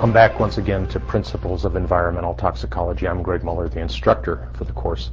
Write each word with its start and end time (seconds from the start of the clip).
Welcome 0.00 0.14
back 0.14 0.40
once 0.40 0.56
again 0.56 0.86
to 0.88 0.98
Principles 0.98 1.66
of 1.66 1.76
Environmental 1.76 2.32
Toxicology. 2.32 3.06
I'm 3.06 3.22
Greg 3.22 3.44
Muller, 3.44 3.68
the 3.68 3.80
instructor 3.80 4.48
for 4.54 4.64
the 4.64 4.72
course. 4.72 5.10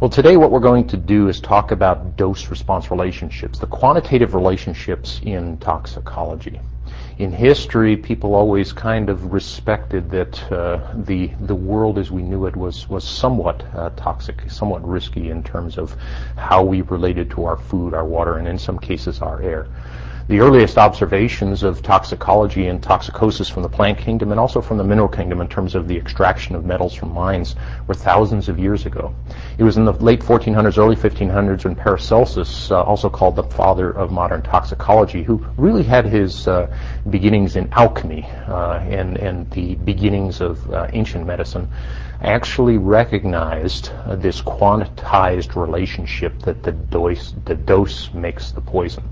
Well, 0.00 0.08
today 0.08 0.36
what 0.36 0.52
we're 0.52 0.60
going 0.60 0.86
to 0.86 0.96
do 0.96 1.26
is 1.26 1.40
talk 1.40 1.72
about 1.72 2.16
dose-response 2.16 2.92
relationships, 2.92 3.58
the 3.58 3.66
quantitative 3.66 4.32
relationships 4.32 5.20
in 5.24 5.58
toxicology. 5.58 6.60
In 7.18 7.32
history, 7.32 7.96
people 7.96 8.36
always 8.36 8.72
kind 8.72 9.10
of 9.10 9.32
respected 9.32 10.08
that 10.12 10.52
uh, 10.52 10.92
the 10.94 11.32
the 11.40 11.56
world 11.56 11.98
as 11.98 12.08
we 12.12 12.22
knew 12.22 12.46
it 12.46 12.54
was 12.54 12.88
was 12.88 13.02
somewhat 13.02 13.64
uh, 13.74 13.90
toxic, 13.96 14.48
somewhat 14.48 14.86
risky 14.86 15.30
in 15.30 15.42
terms 15.42 15.78
of 15.78 15.96
how 16.36 16.62
we 16.62 16.82
related 16.82 17.28
to 17.30 17.44
our 17.44 17.56
food, 17.56 17.92
our 17.92 18.04
water, 18.04 18.38
and 18.38 18.46
in 18.46 18.56
some 18.56 18.78
cases 18.78 19.20
our 19.20 19.42
air 19.42 19.66
the 20.28 20.40
earliest 20.40 20.76
observations 20.76 21.62
of 21.62 21.82
toxicology 21.82 22.66
and 22.66 22.82
toxicosis 22.82 23.48
from 23.48 23.62
the 23.62 23.68
plant 23.68 23.96
kingdom 23.96 24.32
and 24.32 24.40
also 24.40 24.60
from 24.60 24.76
the 24.76 24.82
mineral 24.82 25.06
kingdom 25.06 25.40
in 25.40 25.46
terms 25.46 25.76
of 25.76 25.86
the 25.86 25.96
extraction 25.96 26.56
of 26.56 26.64
metals 26.64 26.92
from 26.94 27.14
mines 27.14 27.54
were 27.86 27.94
thousands 27.94 28.48
of 28.48 28.58
years 28.58 28.86
ago. 28.86 29.14
It 29.56 29.62
was 29.62 29.76
in 29.76 29.84
the 29.84 29.92
late 29.92 30.20
1400s, 30.20 30.78
early 30.78 30.96
1500s 30.96 31.64
when 31.64 31.76
Paracelsus, 31.76 32.72
uh, 32.72 32.82
also 32.82 33.08
called 33.08 33.36
the 33.36 33.44
father 33.44 33.92
of 33.92 34.10
modern 34.10 34.42
toxicology, 34.42 35.22
who 35.22 35.46
really 35.56 35.84
had 35.84 36.04
his 36.04 36.48
uh, 36.48 36.76
beginnings 37.08 37.54
in 37.54 37.72
alchemy 37.72 38.28
uh, 38.48 38.80
and, 38.80 39.18
and 39.18 39.48
the 39.52 39.76
beginnings 39.76 40.40
of 40.40 40.68
uh, 40.72 40.88
ancient 40.92 41.24
medicine, 41.24 41.68
actually 42.22 42.78
recognized 42.78 43.90
uh, 43.90 44.16
this 44.16 44.42
quantized 44.42 45.54
relationship 45.54 46.36
that 46.40 46.64
the 46.64 46.72
dose, 46.72 47.32
the 47.44 47.54
dose 47.54 48.12
makes 48.12 48.50
the 48.50 48.60
poison. 48.60 49.04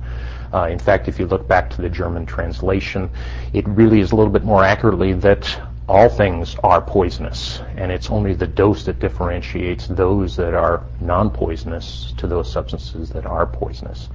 Uh, 0.54 0.68
in 0.68 0.78
fact, 0.78 1.08
if 1.08 1.18
you 1.18 1.26
look 1.26 1.48
back 1.48 1.68
to 1.68 1.82
the 1.82 1.90
German 1.90 2.24
translation, 2.24 3.10
it 3.52 3.66
really 3.66 3.98
is 3.98 4.12
a 4.12 4.16
little 4.16 4.32
bit 4.32 4.44
more 4.44 4.62
accurately 4.62 5.12
that 5.12 5.60
all 5.88 6.08
things 6.08 6.54
are 6.62 6.80
poisonous, 6.80 7.60
and 7.76 7.90
it's 7.90 8.08
only 8.08 8.34
the 8.34 8.46
dose 8.46 8.84
that 8.84 9.00
differentiates 9.00 9.88
those 9.88 10.36
that 10.36 10.54
are 10.54 10.84
non-poisonous 11.00 12.14
to 12.16 12.28
those 12.28 12.50
substances 12.50 13.10
that 13.10 13.26
are 13.26 13.46
poisonous. 13.46 14.08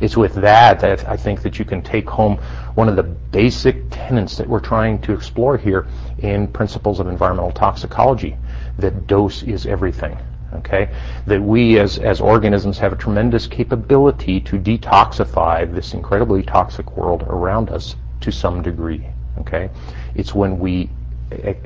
It's 0.00 0.16
with 0.16 0.34
that 0.34 0.80
that 0.80 1.08
I 1.08 1.16
think 1.16 1.42
that 1.42 1.60
you 1.60 1.64
can 1.64 1.80
take 1.80 2.10
home 2.10 2.38
one 2.74 2.88
of 2.88 2.96
the 2.96 3.04
basic 3.04 3.76
tenets 3.90 4.36
that 4.36 4.48
we're 4.48 4.60
trying 4.60 5.00
to 5.02 5.14
explore 5.14 5.56
here 5.56 5.86
in 6.18 6.48
principles 6.48 6.98
of 6.98 7.06
environmental 7.06 7.52
toxicology, 7.52 8.36
that 8.78 9.06
dose 9.06 9.44
is 9.44 9.64
everything 9.64 10.18
okay? 10.56 10.88
That 11.26 11.42
we 11.42 11.78
as, 11.78 11.98
as 11.98 12.20
organisms 12.20 12.78
have 12.78 12.92
a 12.92 12.96
tremendous 12.96 13.46
capability 13.46 14.40
to 14.40 14.58
detoxify 14.58 15.72
this 15.72 15.94
incredibly 15.94 16.42
toxic 16.42 16.96
world 16.96 17.22
around 17.22 17.70
us 17.70 17.96
to 18.20 18.30
some 18.30 18.62
degree, 18.62 19.06
okay? 19.38 19.70
It's 20.14 20.34
when 20.34 20.58
we 20.58 20.90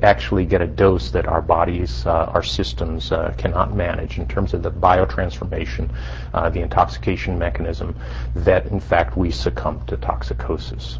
actually 0.02 0.44
get 0.44 0.62
a 0.62 0.66
dose 0.66 1.10
that 1.10 1.26
our 1.26 1.42
bodies, 1.42 2.06
uh, 2.06 2.30
our 2.32 2.42
systems 2.42 3.12
uh, 3.12 3.34
cannot 3.36 3.74
manage 3.74 4.18
in 4.18 4.26
terms 4.26 4.54
of 4.54 4.62
the 4.62 4.70
biotransformation, 4.70 5.90
uh, 6.32 6.48
the 6.48 6.60
intoxication 6.60 7.38
mechanism, 7.38 7.94
that 8.34 8.66
in 8.66 8.80
fact 8.80 9.16
we 9.16 9.30
succumb 9.30 9.84
to 9.86 9.96
toxicosis. 9.96 10.98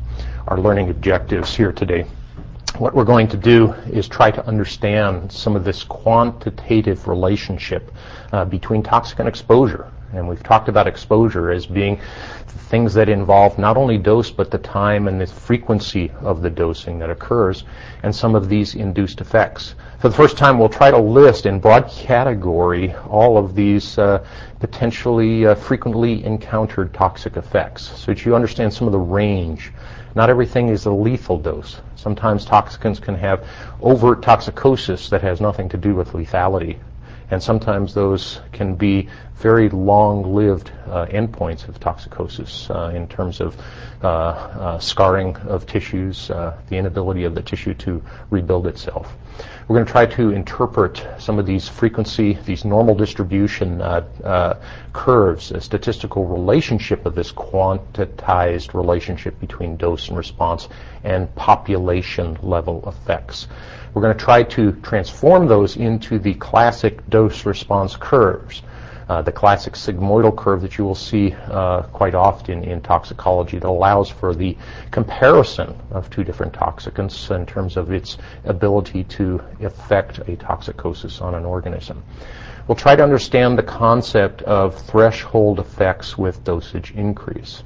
Our 0.49 0.59
learning 0.59 0.91
objectives 0.91 1.55
here 1.55 1.73
today 1.73 2.07
what 2.77 2.95
we're 2.95 3.05
going 3.05 3.29
to 3.29 3.37
do 3.37 3.73
is 3.91 4.09
try 4.09 4.31
to 4.31 4.45
understand 4.47 5.31
some 5.33 5.57
of 5.57 5.65
this 5.65 5.85
quantitative 5.85 7.09
relationship 7.09 7.93
uh, 8.33 8.45
between 8.45 8.83
toxic 8.83 9.19
and 9.19 9.29
exposure. 9.29 9.91
And 10.13 10.29
we've 10.29 10.43
talked 10.43 10.69
about 10.69 10.87
exposure 10.87 11.51
as 11.51 11.67
being 11.67 12.01
things 12.47 12.95
that 12.95 13.09
involve 13.09 13.59
not 13.59 13.77
only 13.77 13.99
dose, 13.99 14.31
but 14.31 14.51
the 14.51 14.59
time 14.59 15.09
and 15.09 15.21
the 15.21 15.27
frequency 15.27 16.11
of 16.21 16.43
the 16.43 16.51
dosing 16.51 16.99
that 16.99 17.11
occurs, 17.11 17.65
and 18.03 18.15
some 18.15 18.35
of 18.35 18.49
these 18.49 18.75
induced 18.75 19.21
effects. 19.21 19.75
For 20.01 20.09
the 20.09 20.15
first 20.15 20.37
time, 20.37 20.59
we'll 20.59 20.69
try 20.69 20.91
to 20.91 20.99
list 20.99 21.47
in 21.47 21.61
broad 21.61 21.89
category 21.89 22.95
all 23.09 23.37
of 23.37 23.55
these 23.55 23.99
uh, 23.99 24.25
potentially 24.61 25.47
uh, 25.47 25.55
frequently 25.55 26.25
encountered 26.25 26.93
toxic 26.95 27.37
effects, 27.37 27.91
so 27.99 28.13
that 28.13 28.25
you 28.25 28.35
understand 28.35 28.73
some 28.73 28.87
of 28.87 28.93
the 28.93 28.99
range 28.99 29.73
not 30.15 30.31
everything 30.31 30.69
is 30.69 30.87
a 30.87 30.91
lethal 30.91 31.39
dose. 31.39 31.81
Sometimes 31.97 32.47
toxicants 32.47 33.01
can 33.01 33.15
have 33.15 33.47
overt 33.81 34.23
toxicosis 34.23 35.09
that 35.11 35.23
has 35.23 35.41
nothing 35.41 35.69
to 35.71 35.77
do 35.77 35.95
with 35.95 36.13
lethality. 36.13 36.79
And 37.31 37.43
sometimes 37.43 37.93
those 37.93 38.41
can 38.53 38.75
be 38.75 39.09
very 39.37 39.69
long-lived 39.69 40.73
uh, 40.87 41.07
endpoints 41.07 41.69
of 41.69 41.79
toxicosis 41.79 42.71
uh, 42.71 42.95
in 42.97 43.07
terms 43.07 43.41
of 43.41 43.57
uh, 44.03 44.07
uh 44.07 44.79
scarring 44.79 45.37
of 45.49 45.67
tissues, 45.67 46.31
uh, 46.31 46.57
the 46.69 46.77
inability 46.77 47.25
of 47.25 47.35
the 47.35 47.43
tissue 47.43 47.75
to 47.75 48.03
rebuild 48.31 48.67
itself. 48.67 49.15
We're 49.67 49.77
going 49.77 49.87
to 49.87 49.93
try 49.93 50.07
to 50.07 50.31
interpret 50.31 51.07
some 51.19 51.39
of 51.39 51.47
these 51.47 51.69
frequency, 51.69 52.39
these 52.45 52.65
normal 52.65 52.95
distribution 52.95 53.83
uh, 53.83 54.59
curves, 54.93 55.51
a 55.53 55.61
statistical 55.61 56.27
relationship 56.27 57.07
of 57.07 57.15
this 57.15 57.33
quantitized 57.33 58.75
relationship 58.75 59.39
between 59.41 59.77
dose 59.77 60.09
and 60.09 60.17
response 60.17 60.69
and 61.05 61.33
population 61.35 62.39
level 62.43 62.83
effects. 62.87 63.47
We're 63.95 64.03
going 64.03 64.17
to 64.17 64.25
try 64.25 64.43
to 64.43 64.73
transform 64.83 65.47
those 65.47 65.77
into 65.77 66.19
the 66.19 66.35
classic 66.35 67.09
dose 67.09 67.47
response 67.47 67.97
curves. 67.97 68.63
Uh, 69.09 69.23
the 69.23 69.33
classic 69.33 69.73
sigmoidal 69.73 70.37
curve 70.37 70.61
that 70.61 70.77
you 70.77 70.85
will 70.85 70.95
see 70.95 71.35
uh, 71.51 71.81
quite 71.95 72.15
often 72.15 72.63
in 72.63 72.79
toxicology 72.83 73.59
that 73.59 73.69
allows 73.69 74.11
for 74.11 74.35
the 74.35 74.55
comparison 74.91 75.75
of 75.93 76.11
two 76.11 76.23
different 76.23 76.53
toxicants 76.53 77.35
in 77.35 77.47
terms 77.47 77.79
of 77.79 77.91
its 77.91 78.19
ability 78.45 79.05
to 79.05 79.41
affect 79.61 80.19
a 80.19 80.37
toxicosis 80.37 81.23
on 81.23 81.35
an 81.35 81.47
organism. 81.47 82.03
We'll 82.67 82.77
try 82.77 82.97
to 82.97 83.03
understand 83.03 83.57
the 83.57 83.63
concept 83.63 84.43
of 84.43 84.79
threshold 84.79 85.59
effects 85.59 86.19
with 86.19 86.45
dosage 86.45 86.91
increase. 86.91 87.63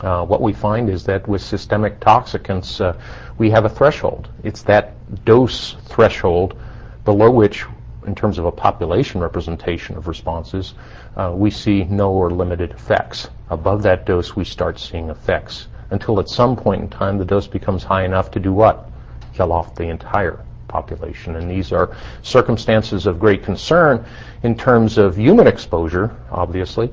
Uh, 0.00 0.24
what 0.24 0.40
we 0.40 0.52
find 0.52 0.88
is 0.88 1.02
that 1.04 1.26
with 1.26 1.42
systemic 1.42 1.98
toxicants, 1.98 2.80
uh, 2.80 2.96
we 3.38 3.50
have 3.50 3.64
a 3.64 3.68
threshold. 3.68 4.28
It's 4.44 4.62
that 4.62 4.92
dose 5.24 5.74
threshold 5.86 6.56
below 7.04 7.28
which 7.28 7.66
in 8.06 8.14
terms 8.14 8.38
of 8.38 8.46
a 8.46 8.52
population 8.52 9.20
representation 9.20 9.96
of 9.96 10.08
responses, 10.08 10.74
uh, 11.16 11.32
we 11.34 11.50
see 11.50 11.84
no 11.84 12.12
or 12.12 12.30
limited 12.30 12.70
effects. 12.70 13.28
Above 13.50 13.82
that 13.82 14.06
dose, 14.06 14.36
we 14.36 14.44
start 14.44 14.78
seeing 14.78 15.10
effects 15.10 15.68
until 15.90 16.20
at 16.20 16.28
some 16.28 16.56
point 16.56 16.82
in 16.82 16.88
time 16.88 17.18
the 17.18 17.24
dose 17.24 17.46
becomes 17.46 17.82
high 17.82 18.04
enough 18.04 18.30
to 18.30 18.40
do 18.40 18.52
what? 18.52 18.88
Kill 19.34 19.52
off 19.52 19.74
the 19.74 19.88
entire 19.88 20.44
population. 20.68 21.36
And 21.36 21.50
these 21.50 21.72
are 21.72 21.96
circumstances 22.22 23.06
of 23.06 23.18
great 23.18 23.42
concern 23.42 24.04
in 24.42 24.56
terms 24.56 24.98
of 24.98 25.16
human 25.18 25.46
exposure, 25.46 26.16
obviously, 26.30 26.90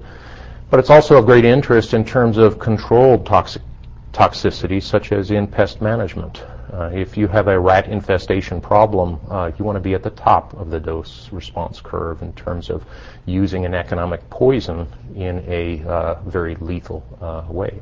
but 0.69 0.79
it's 0.79 0.89
also 0.89 1.17
of 1.17 1.25
great 1.25 1.45
interest 1.45 1.93
in 1.93 2.03
terms 2.03 2.37
of 2.37 2.59
controlled 2.59 3.25
toxic 3.25 3.61
toxicity, 4.11 4.81
such 4.81 5.11
as 5.11 5.31
in 5.31 5.47
pest 5.47 5.79
management. 5.79 6.43
Uh, 6.71 6.89
if 6.93 7.15
you 7.15 7.27
have 7.27 7.47
a 7.47 7.57
rat 7.57 7.87
infestation 7.87 8.59
problem, 8.59 9.19
uh, 9.29 9.51
you 9.57 9.63
want 9.63 9.77
to 9.77 9.79
be 9.79 9.93
at 9.93 10.03
the 10.03 10.09
top 10.09 10.53
of 10.55 10.69
the 10.69 10.79
dose 10.79 11.31
response 11.31 11.79
curve 11.79 12.21
in 12.21 12.33
terms 12.33 12.69
of 12.69 12.83
using 13.25 13.65
an 13.65 13.73
economic 13.73 14.29
poison 14.29 14.85
in 15.15 15.43
a 15.47 15.81
uh, 15.87 16.15
very 16.25 16.55
lethal 16.55 17.05
uh, 17.21 17.51
way. 17.51 17.79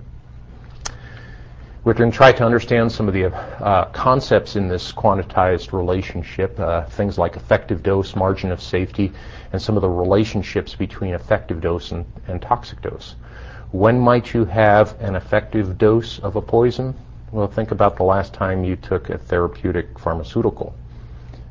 We're 1.83 1.93
going 1.93 2.11
to 2.11 2.17
try 2.17 2.31
to 2.31 2.43
understand 2.43 2.91
some 2.91 3.07
of 3.07 3.13
the 3.13 3.25
uh, 3.25 3.85
concepts 3.85 4.55
in 4.55 4.67
this 4.67 4.91
quantized 4.91 5.71
relationship, 5.71 6.57
things 6.91 7.17
like 7.17 7.35
effective 7.35 7.83
dose, 7.83 8.15
margin 8.15 8.51
of 8.51 8.61
safety, 8.61 9.11
and 9.51 9.61
some 9.61 9.75
of 9.75 9.81
the 9.81 9.89
relationships 9.89 10.73
between 10.73 11.13
effective 11.13 11.61
dose 11.61 11.91
and, 11.91 12.05
and 12.27 12.41
toxic 12.41 12.81
dose. 12.81 13.15
When 13.71 13.99
might 13.99 14.33
you 14.33 14.45
have 14.45 14.99
an 14.99 15.15
effective 15.15 15.77
dose 15.77 16.17
of 16.19 16.35
a 16.35 16.41
poison? 16.41 16.95
Well, 17.35 17.49
think 17.49 17.71
about 17.71 17.97
the 17.97 18.03
last 18.03 18.33
time 18.33 18.63
you 18.63 18.77
took 18.77 19.09
a 19.09 19.17
therapeutic 19.17 19.99
pharmaceutical. 19.99 20.73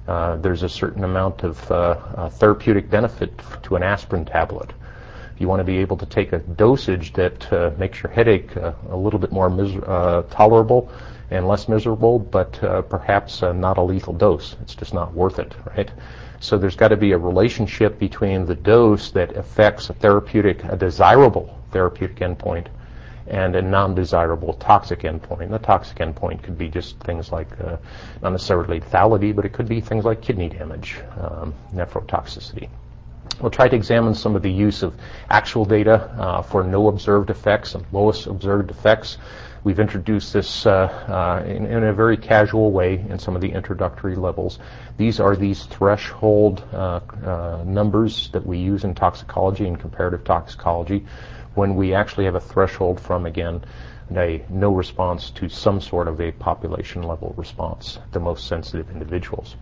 Uh, 0.08 0.36
there's 0.36 0.62
a 0.62 0.68
certain 0.70 1.04
amount 1.04 1.42
of 1.42 1.70
uh, 1.70 1.74
uh, 1.74 2.30
therapeutic 2.30 2.88
benefit 2.88 3.38
to 3.64 3.76
an 3.76 3.82
aspirin 3.82 4.24
tablet. 4.24 4.72
You 5.36 5.46
want 5.46 5.60
to 5.60 5.64
be 5.64 5.76
able 5.76 5.98
to 5.98 6.06
take 6.06 6.32
a 6.32 6.38
dosage 6.38 7.12
that 7.12 7.52
uh, 7.52 7.72
makes 7.76 8.02
your 8.02 8.10
headache 8.10 8.56
uh, 8.56 8.72
a 8.88 8.96
little 8.96 9.18
bit 9.18 9.30
more 9.30 9.50
uh, 9.50 10.22
tolerable 10.30 10.90
and 11.30 11.46
less 11.46 11.68
miserable, 11.68 12.18
but 12.18 12.52
perhaps 12.88 13.42
not 13.42 13.76
a 13.76 13.82
lethal 13.82 14.14
dose. 14.14 14.56
It's 14.62 14.74
just 14.74 14.94
not 14.94 15.12
worth 15.12 15.38
it, 15.38 15.54
right? 15.76 15.90
So 16.40 16.56
there's 16.56 16.76
got 16.76 16.88
to 16.88 16.96
be 16.96 17.12
a 17.12 17.18
relationship 17.18 17.98
between 17.98 18.46
the 18.46 18.54
dose 18.54 19.10
that 19.10 19.36
affects 19.36 19.90
a 19.90 19.92
therapeutic, 19.92 20.64
a 20.64 20.76
desirable 20.76 21.58
therapeutic 21.72 22.20
endpoint, 22.20 22.68
and 23.26 23.56
a 23.56 23.62
non-desirable 23.62 24.54
toxic 24.54 25.00
endpoint. 25.00 25.50
The 25.50 25.58
toxic 25.58 25.98
endpoint 25.98 26.42
could 26.42 26.58
be 26.58 26.68
just 26.68 26.98
things 27.00 27.32
like 27.32 27.48
uh, 27.60 27.76
not 28.22 28.32
necessarily 28.32 28.80
lethality, 28.80 29.34
but 29.34 29.44
it 29.44 29.52
could 29.52 29.68
be 29.68 29.80
things 29.80 30.04
like 30.04 30.20
kidney 30.20 30.48
damage, 30.48 31.00
um, 31.18 31.54
nephrotoxicity. 31.74 32.68
We'll 33.40 33.50
try 33.50 33.68
to 33.68 33.76
examine 33.76 34.14
some 34.14 34.36
of 34.36 34.42
the 34.42 34.50
use 34.50 34.82
of 34.82 34.94
actual 35.28 35.64
data 35.64 35.94
uh, 35.94 36.42
for 36.42 36.62
no 36.62 36.88
observed 36.88 37.30
effects 37.30 37.74
and 37.74 37.84
lowest 37.90 38.26
observed 38.26 38.70
effects. 38.70 39.18
We've 39.64 39.80
introduced 39.80 40.34
this 40.34 40.66
uh, 40.66 40.70
uh, 40.72 41.44
in, 41.46 41.64
in, 41.66 41.84
a 41.84 41.92
very 41.94 42.18
casual 42.18 42.70
way 42.70 43.02
in 43.08 43.18
some 43.18 43.34
of 43.34 43.40
the 43.40 43.50
introductory 43.50 44.14
levels. 44.14 44.58
These 44.98 45.20
are 45.20 45.34
these 45.34 45.64
threshold 45.64 46.62
uh, 46.72 47.00
uh, 47.24 47.64
numbers 47.64 48.28
that 48.32 48.46
we 48.46 48.58
use 48.58 48.84
in 48.84 48.94
toxicology 48.94 49.66
and 49.66 49.80
comparative 49.80 50.22
toxicology 50.22 51.06
when 51.54 51.74
we 51.74 51.94
actually 51.94 52.24
have 52.24 52.34
a 52.34 52.40
threshold 52.40 53.00
from, 53.00 53.26
again, 53.26 53.62
a 54.16 54.44
no 54.48 54.72
response 54.72 55.30
to 55.30 55.48
some 55.48 55.80
sort 55.80 56.08
of 56.08 56.20
a 56.20 56.32
population 56.32 57.02
level 57.02 57.34
response, 57.36 57.98
the 58.12 58.20
most 58.20 58.46
sensitive 58.46 58.90
individuals. 58.90 59.56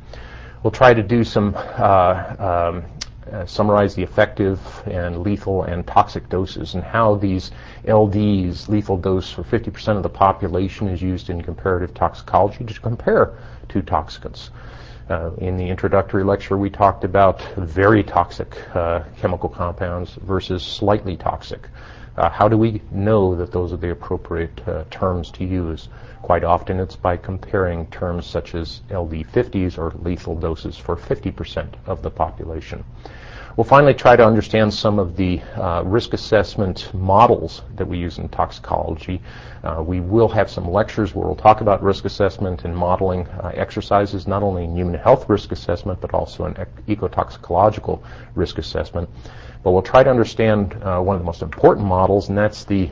We'll 0.62 0.72
try 0.72 0.94
to 0.94 1.02
do 1.02 1.24
some 1.24 1.54
uh, 1.56 2.70
um, 2.72 2.84
uh, 3.30 3.46
summarize 3.46 3.94
the 3.94 4.02
effective 4.02 4.60
and 4.86 5.22
lethal 5.22 5.62
and 5.62 5.86
toxic 5.86 6.28
doses 6.28 6.74
and 6.74 6.82
how 6.82 7.14
these 7.14 7.52
LDs, 7.84 8.68
lethal 8.68 8.96
dose 8.96 9.30
for 9.30 9.44
50% 9.44 9.96
of 9.96 10.02
the 10.02 10.08
population, 10.08 10.88
is 10.88 11.00
used 11.00 11.30
in 11.30 11.40
comparative 11.40 11.94
toxicology 11.94 12.64
to 12.64 12.80
compare 12.80 13.32
two 13.68 13.80
toxicants. 13.82 14.50
Uh, 15.10 15.30
in 15.38 15.56
the 15.56 15.68
introductory 15.68 16.24
lecture, 16.24 16.56
we 16.56 16.70
talked 16.70 17.04
about 17.04 17.42
very 17.56 18.02
toxic 18.02 18.56
uh, 18.74 19.02
chemical 19.18 19.48
compounds 19.48 20.14
versus 20.22 20.62
slightly 20.62 21.16
toxic. 21.16 21.68
Uh, 22.16 22.28
how 22.28 22.46
do 22.46 22.58
we 22.58 22.80
know 22.90 23.34
that 23.34 23.52
those 23.52 23.72
are 23.72 23.78
the 23.78 23.90
appropriate 23.90 24.60
uh, 24.68 24.84
terms 24.90 25.30
to 25.30 25.44
use? 25.44 25.88
Quite 26.20 26.44
often 26.44 26.78
it's 26.78 26.94
by 26.94 27.16
comparing 27.16 27.86
terms 27.86 28.26
such 28.26 28.54
as 28.54 28.82
LD50s 28.90 29.78
or 29.78 29.92
lethal 30.02 30.36
doses 30.36 30.76
for 30.76 30.94
50% 30.94 31.68
of 31.86 32.02
the 32.02 32.10
population. 32.10 32.84
We'll 33.54 33.64
finally 33.64 33.92
try 33.92 34.16
to 34.16 34.24
understand 34.24 34.72
some 34.72 34.98
of 34.98 35.14
the 35.14 35.42
uh, 35.56 35.82
risk 35.84 36.14
assessment 36.14 36.88
models 36.94 37.60
that 37.76 37.86
we 37.86 37.98
use 37.98 38.16
in 38.16 38.30
toxicology. 38.30 39.20
Uh, 39.62 39.84
we 39.86 40.00
will 40.00 40.28
have 40.28 40.50
some 40.50 40.70
lectures 40.70 41.14
where 41.14 41.26
we'll 41.26 41.36
talk 41.36 41.60
about 41.60 41.82
risk 41.82 42.06
assessment 42.06 42.64
and 42.64 42.74
modeling 42.74 43.26
uh, 43.28 43.52
exercises, 43.54 44.26
not 44.26 44.42
only 44.42 44.64
in 44.64 44.74
human 44.74 44.94
health 44.94 45.28
risk 45.28 45.52
assessment, 45.52 46.00
but 46.00 46.14
also 46.14 46.46
in 46.46 46.54
ecotoxicological 46.88 48.02
risk 48.34 48.56
assessment. 48.56 49.06
But 49.62 49.72
we'll 49.72 49.82
try 49.82 50.02
to 50.02 50.08
understand 50.08 50.72
uh, 50.82 51.02
one 51.02 51.16
of 51.16 51.20
the 51.20 51.26
most 51.26 51.42
important 51.42 51.86
models, 51.86 52.30
and 52.30 52.38
that's 52.38 52.64
the 52.64 52.90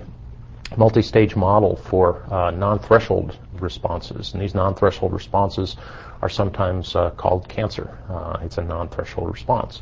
multi-stage 0.77 1.37
model 1.37 1.77
for 1.77 2.23
uh, 2.31 2.51
non-threshold 2.51 3.39
responses. 3.55 4.35
And 4.35 4.43
these 4.43 4.55
non-threshold 4.55 5.15
responses 5.15 5.77
are 6.21 6.29
sometimes 6.29 6.95
uh, 6.95 7.11
called 7.13 7.49
cancer. 7.49 7.97
It's 8.43 8.59
a 8.59 8.63
non-threshold 8.63 9.33
response. 9.33 9.81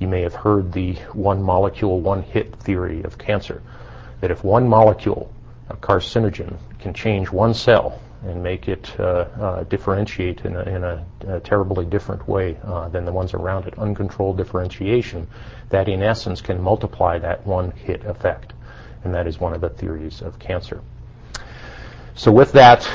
You 0.00 0.08
may 0.08 0.22
have 0.22 0.34
heard 0.34 0.72
the 0.72 0.94
one 1.12 1.40
molecule, 1.40 2.00
one 2.00 2.22
hit 2.22 2.56
theory 2.56 3.04
of 3.04 3.18
cancer. 3.18 3.62
That 4.20 4.32
if 4.32 4.42
one 4.42 4.68
molecule, 4.68 5.32
a 5.68 5.76
carcinogen, 5.76 6.56
can 6.80 6.92
change 6.92 7.30
one 7.30 7.54
cell 7.54 8.00
and 8.24 8.42
make 8.42 8.68
it 8.68 8.92
uh, 8.98 9.02
uh, 9.40 9.62
differentiate 9.64 10.40
in, 10.44 10.56
a, 10.56 10.62
in 10.62 10.84
a, 10.84 11.06
a, 11.28 11.40
terribly 11.40 11.84
different 11.84 12.26
way 12.28 12.58
uh, 12.64 12.88
than 12.88 13.04
the 13.04 13.12
ones 13.12 13.32
around 13.32 13.66
it, 13.66 13.78
uncontrolled 13.78 14.36
differentiation, 14.36 15.26
that 15.68 15.88
in 15.88 16.02
essence 16.02 16.40
can 16.42 16.60
multiply 16.60 17.18
that 17.18 17.46
one 17.46 17.70
hit 17.70 18.04
effect 18.04 18.52
and 19.04 19.14
that 19.14 19.26
is 19.26 19.40
one 19.40 19.54
of 19.54 19.60
the 19.60 19.70
theories 19.70 20.22
of 20.22 20.38
cancer. 20.38 20.82
So 22.14 22.30
with 22.30 22.52
that, 22.52 22.88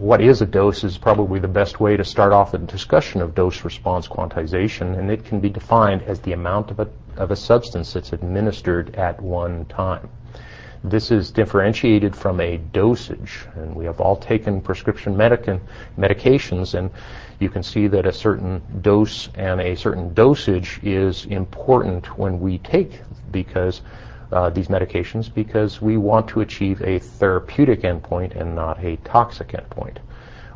what 0.00 0.22
is 0.22 0.40
a 0.40 0.46
dose 0.46 0.82
is 0.82 0.96
probably 0.96 1.38
the 1.40 1.46
best 1.46 1.78
way 1.78 1.94
to 1.94 2.04
start 2.04 2.32
off 2.32 2.54
a 2.54 2.58
discussion 2.58 3.20
of 3.20 3.34
dose 3.34 3.66
response 3.66 4.08
quantization, 4.08 4.98
and 4.98 5.10
it 5.10 5.26
can 5.26 5.40
be 5.40 5.50
defined 5.50 6.00
as 6.04 6.18
the 6.20 6.32
amount 6.32 6.70
of 6.70 6.80
a, 6.80 6.88
of 7.18 7.30
a 7.30 7.36
substance 7.36 7.92
that's 7.92 8.14
administered 8.14 8.94
at 8.94 9.20
one 9.20 9.66
time. 9.66 10.08
This 10.82 11.10
is 11.10 11.30
differentiated 11.30 12.16
from 12.16 12.40
a 12.40 12.56
dosage, 12.56 13.44
and 13.56 13.76
we 13.76 13.84
have 13.84 14.00
all 14.00 14.16
taken 14.16 14.62
prescription 14.62 15.16
medications, 15.16 16.72
and 16.72 16.90
you 17.38 17.50
can 17.50 17.62
see 17.62 17.86
that 17.88 18.06
a 18.06 18.12
certain 18.12 18.62
dose 18.80 19.28
and 19.34 19.60
a 19.60 19.76
certain 19.76 20.14
dosage 20.14 20.80
is 20.82 21.26
important 21.26 22.18
when 22.18 22.40
we 22.40 22.56
take 22.56 23.02
because 23.30 23.82
uh, 24.32 24.50
these 24.50 24.68
medications 24.68 25.32
because 25.32 25.80
we 25.82 25.96
want 25.96 26.28
to 26.28 26.40
achieve 26.40 26.82
a 26.82 26.98
therapeutic 26.98 27.82
endpoint 27.82 28.40
and 28.40 28.54
not 28.54 28.82
a 28.84 28.96
toxic 28.98 29.48
endpoint. 29.48 29.98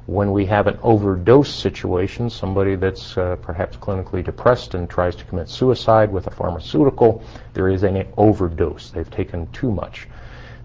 When 0.07 0.33
we 0.33 0.45
have 0.47 0.67
an 0.67 0.79
overdose 0.83 1.53
situation, 1.53 2.29
somebody 2.29 2.75
that's 2.77 3.17
uh, 3.17 3.37
perhaps 3.41 3.77
clinically 3.79 4.23
depressed 4.23 4.75
and 4.75 4.89
tries 4.89 5.17
to 5.17 5.25
commit 5.25 5.49
suicide 5.49 6.13
with 6.13 6.27
a 6.27 6.31
pharmaceutical, 6.31 7.23
there 7.55 7.69
is 7.69 7.83
an 7.85 8.07
overdose. 8.17 8.91
They've 8.91 9.11
taken 9.11 9.47
too 9.53 9.71
much. 9.71 10.07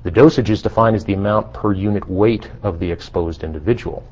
The 0.03 0.11
dosage 0.11 0.50
is 0.50 0.61
defined 0.61 0.95
as 0.95 1.06
the 1.06 1.13
amount 1.13 1.53
per 1.53 1.73
unit 1.73 2.09
weight 2.09 2.50
of 2.63 2.79
the 2.79 2.91
exposed 2.91 3.44
individual. 3.44 4.03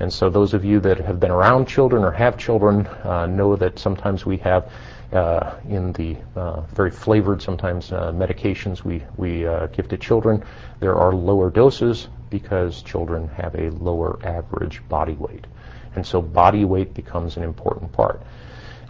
And 0.00 0.12
so 0.12 0.30
those 0.30 0.54
of 0.54 0.64
you 0.64 0.80
that 0.80 0.98
have 1.00 1.18
been 1.18 1.30
around 1.30 1.66
children 1.66 2.04
or 2.04 2.12
have 2.12 2.38
children 2.38 2.86
uh, 2.86 3.26
know 3.26 3.56
that 3.56 3.78
sometimes 3.78 4.24
we 4.24 4.36
have 4.38 4.70
in 5.12 5.92
the 5.92 6.16
uh, 6.36 6.60
very 6.62 6.90
flavored 6.90 7.40
sometimes 7.40 7.92
uh, 7.92 8.12
medications 8.12 8.84
we, 8.84 9.02
we 9.16 9.46
uh, 9.46 9.66
give 9.68 9.88
to 9.88 9.96
children, 9.96 10.44
there 10.80 10.96
are 10.96 11.14
lower 11.14 11.50
doses 11.50 12.08
because 12.30 12.82
children 12.82 13.28
have 13.28 13.54
a 13.54 13.70
lower 13.70 14.18
average 14.24 14.86
body 14.88 15.14
weight. 15.14 15.46
And 15.94 16.06
so 16.06 16.20
body 16.20 16.64
weight 16.64 16.94
becomes 16.94 17.36
an 17.36 17.42
important 17.42 17.92
part. 17.92 18.22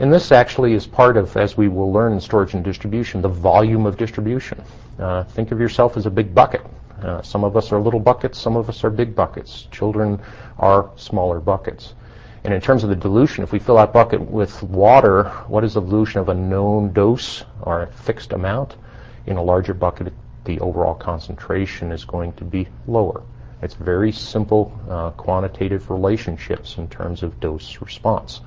And 0.01 0.13
this 0.13 0.31
actually 0.31 0.75
is 0.75 0.87
part 0.87 1.17
of, 1.17 1.37
as 1.37 1.57
we 1.57 1.69
will 1.69 1.93
learn 1.93 2.13
in 2.13 2.21
storage 2.21 2.55
and 2.55 2.65
distribution, 2.65 3.21
the 3.21 3.29
volume 3.29 3.87
of 3.87 3.97
distribution. 3.97 4.63
Uh, 4.99 5.25
think 5.25 5.51
of 5.51 5.61
yourself 5.61 5.97
as 5.97 6.07
a 6.07 6.11
big 6.11 6.35
bucket. 6.35 6.63
Uh, 7.03 7.23
some 7.23 7.45
of 7.45 7.57
us 7.57 7.73
are 7.73 7.81
little 7.81 8.01
buckets, 8.01 8.39
some 8.39 8.57
of 8.57 8.69
us 8.69 8.83
are 8.85 8.91
big 8.91 9.15
buckets. 9.15 9.69
Children 9.71 10.21
are 10.59 10.91
smaller 10.97 11.41
buckets. 11.41 11.95
And 12.49 12.55
in 12.55 12.63
terms 12.63 12.83
of 12.83 12.89
the 12.89 12.97
dilution, 12.97 13.45
if 13.45 13.53
we 13.53 13.59
fill 13.59 13.77
that 13.77 13.93
bucket 13.93 14.23
with 14.23 14.63
water, 14.63 15.25
what 15.49 15.65
is 15.65 15.75
the 15.75 15.83
dilution 15.83 16.21
of 16.21 16.31
a 16.31 16.35
known 16.35 16.95
dose 16.95 17.45
or 17.61 17.83
a 17.83 17.87
fixed 17.89 18.33
amount? 18.33 18.77
In 19.27 19.37
a 19.37 19.43
larger 19.43 19.75
bucket, 19.75 20.15
the 20.47 20.59
overall 20.61 20.95
concentration 20.95 21.93
is 21.93 22.07
going 22.07 22.33
to 22.33 22.45
be 22.45 22.67
lower. 22.87 23.23
It's 23.61 23.75
very 23.75 24.13
simple 24.13 24.73
uh, 24.89 25.11
quantitative 25.11 25.91
relationships 25.91 26.79
in 26.79 26.89
terms 26.89 27.23
of 27.23 27.39
dose 27.39 27.83
response. 27.83 28.41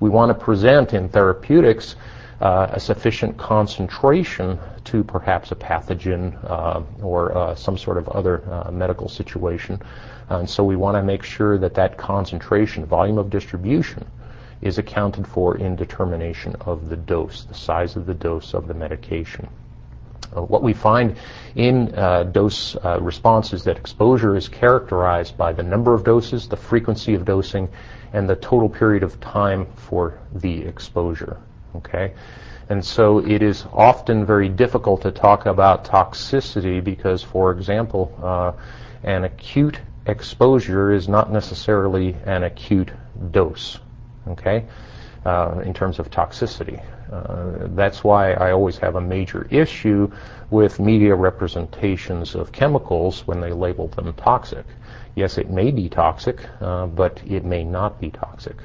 We 0.00 0.10
want 0.10 0.28
to 0.28 0.34
present 0.34 0.92
in 0.92 1.08
therapeutics 1.08 1.96
uh, 2.42 2.66
a 2.72 2.78
sufficient 2.78 3.38
concentration 3.38 4.58
to 4.84 5.02
perhaps 5.02 5.50
a 5.50 5.54
pathogen 5.54 6.38
uh, 6.44 6.82
or 7.00 7.34
uh, 7.34 7.54
some 7.54 7.78
sort 7.78 7.96
of 7.96 8.06
other 8.10 8.42
uh, 8.52 8.70
medical 8.70 9.08
situation 9.08 9.80
and 10.28 10.48
so 10.48 10.64
we 10.64 10.76
want 10.76 10.96
to 10.96 11.02
make 11.02 11.22
sure 11.22 11.58
that 11.58 11.74
that 11.74 11.96
concentration, 11.96 12.84
volume 12.84 13.18
of 13.18 13.30
distribution, 13.30 14.04
is 14.60 14.78
accounted 14.78 15.26
for 15.26 15.56
in 15.56 15.76
determination 15.76 16.56
of 16.62 16.88
the 16.88 16.96
dose, 16.96 17.44
the 17.44 17.54
size 17.54 17.96
of 17.96 18.06
the 18.06 18.14
dose 18.14 18.54
of 18.54 18.66
the 18.66 18.74
medication. 18.74 19.48
Uh, 20.34 20.42
what 20.42 20.62
we 20.62 20.72
find 20.72 21.16
in 21.54 21.94
uh, 21.94 22.24
dose 22.24 22.76
uh, 22.76 22.98
response 23.00 23.52
is 23.52 23.64
that 23.64 23.76
exposure 23.76 24.36
is 24.36 24.48
characterized 24.48 25.36
by 25.36 25.52
the 25.52 25.62
number 25.62 25.94
of 25.94 26.04
doses, 26.04 26.48
the 26.48 26.56
frequency 26.56 27.14
of 27.14 27.24
dosing, 27.24 27.68
and 28.12 28.28
the 28.28 28.36
total 28.36 28.68
period 28.68 29.02
of 29.02 29.20
time 29.20 29.66
for 29.76 30.18
the 30.34 30.62
exposure. 30.62 31.36
Okay? 31.76 32.14
And 32.68 32.84
so 32.84 33.18
it 33.18 33.42
is 33.42 33.64
often 33.72 34.26
very 34.26 34.48
difficult 34.48 35.02
to 35.02 35.12
talk 35.12 35.46
about 35.46 35.84
toxicity 35.84 36.82
because, 36.82 37.22
for 37.22 37.52
example, 37.52 38.12
uh, 38.22 38.52
an 39.04 39.24
acute 39.24 39.78
exposure 40.06 40.92
is 40.92 41.08
not 41.08 41.32
necessarily 41.32 42.14
an 42.24 42.44
acute 42.44 42.90
dose, 43.30 43.78
okay, 44.28 44.66
uh, 45.24 45.60
in 45.64 45.74
terms 45.74 45.98
of 45.98 46.10
toxicity. 46.10 46.82
Uh, 47.12 47.68
that's 47.74 48.02
why 48.02 48.32
I 48.32 48.52
always 48.52 48.78
have 48.78 48.96
a 48.96 49.00
major 49.00 49.46
issue 49.50 50.10
with 50.50 50.78
media 50.80 51.14
representations 51.14 52.34
of 52.34 52.52
chemicals 52.52 53.26
when 53.26 53.40
they 53.40 53.52
label 53.52 53.88
them 53.88 54.12
toxic. 54.14 54.64
Yes, 55.14 55.38
it 55.38 55.50
may 55.50 55.70
be 55.70 55.88
toxic, 55.88 56.46
uh, 56.60 56.86
but 56.86 57.20
it 57.26 57.44
may 57.44 57.64
not 57.64 58.00
be 58.00 58.10
toxic. 58.10 58.56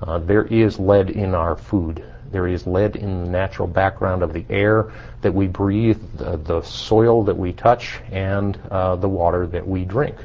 Uh, 0.00 0.18
there 0.18 0.44
is 0.44 0.78
lead 0.78 1.10
in 1.10 1.34
our 1.34 1.56
food. 1.56 2.04
There 2.30 2.46
is 2.46 2.66
lead 2.66 2.96
in 2.96 3.24
the 3.24 3.30
natural 3.30 3.66
background 3.66 4.22
of 4.22 4.32
the 4.32 4.44
air 4.48 4.92
that 5.22 5.34
we 5.34 5.48
breathe, 5.48 6.00
the, 6.14 6.36
the 6.36 6.62
soil 6.62 7.24
that 7.24 7.36
we 7.36 7.52
touch, 7.52 7.98
and 8.12 8.56
uh, 8.70 8.96
the 8.96 9.08
water 9.08 9.46
that 9.48 9.66
we 9.66 9.84
drink. 9.84 10.16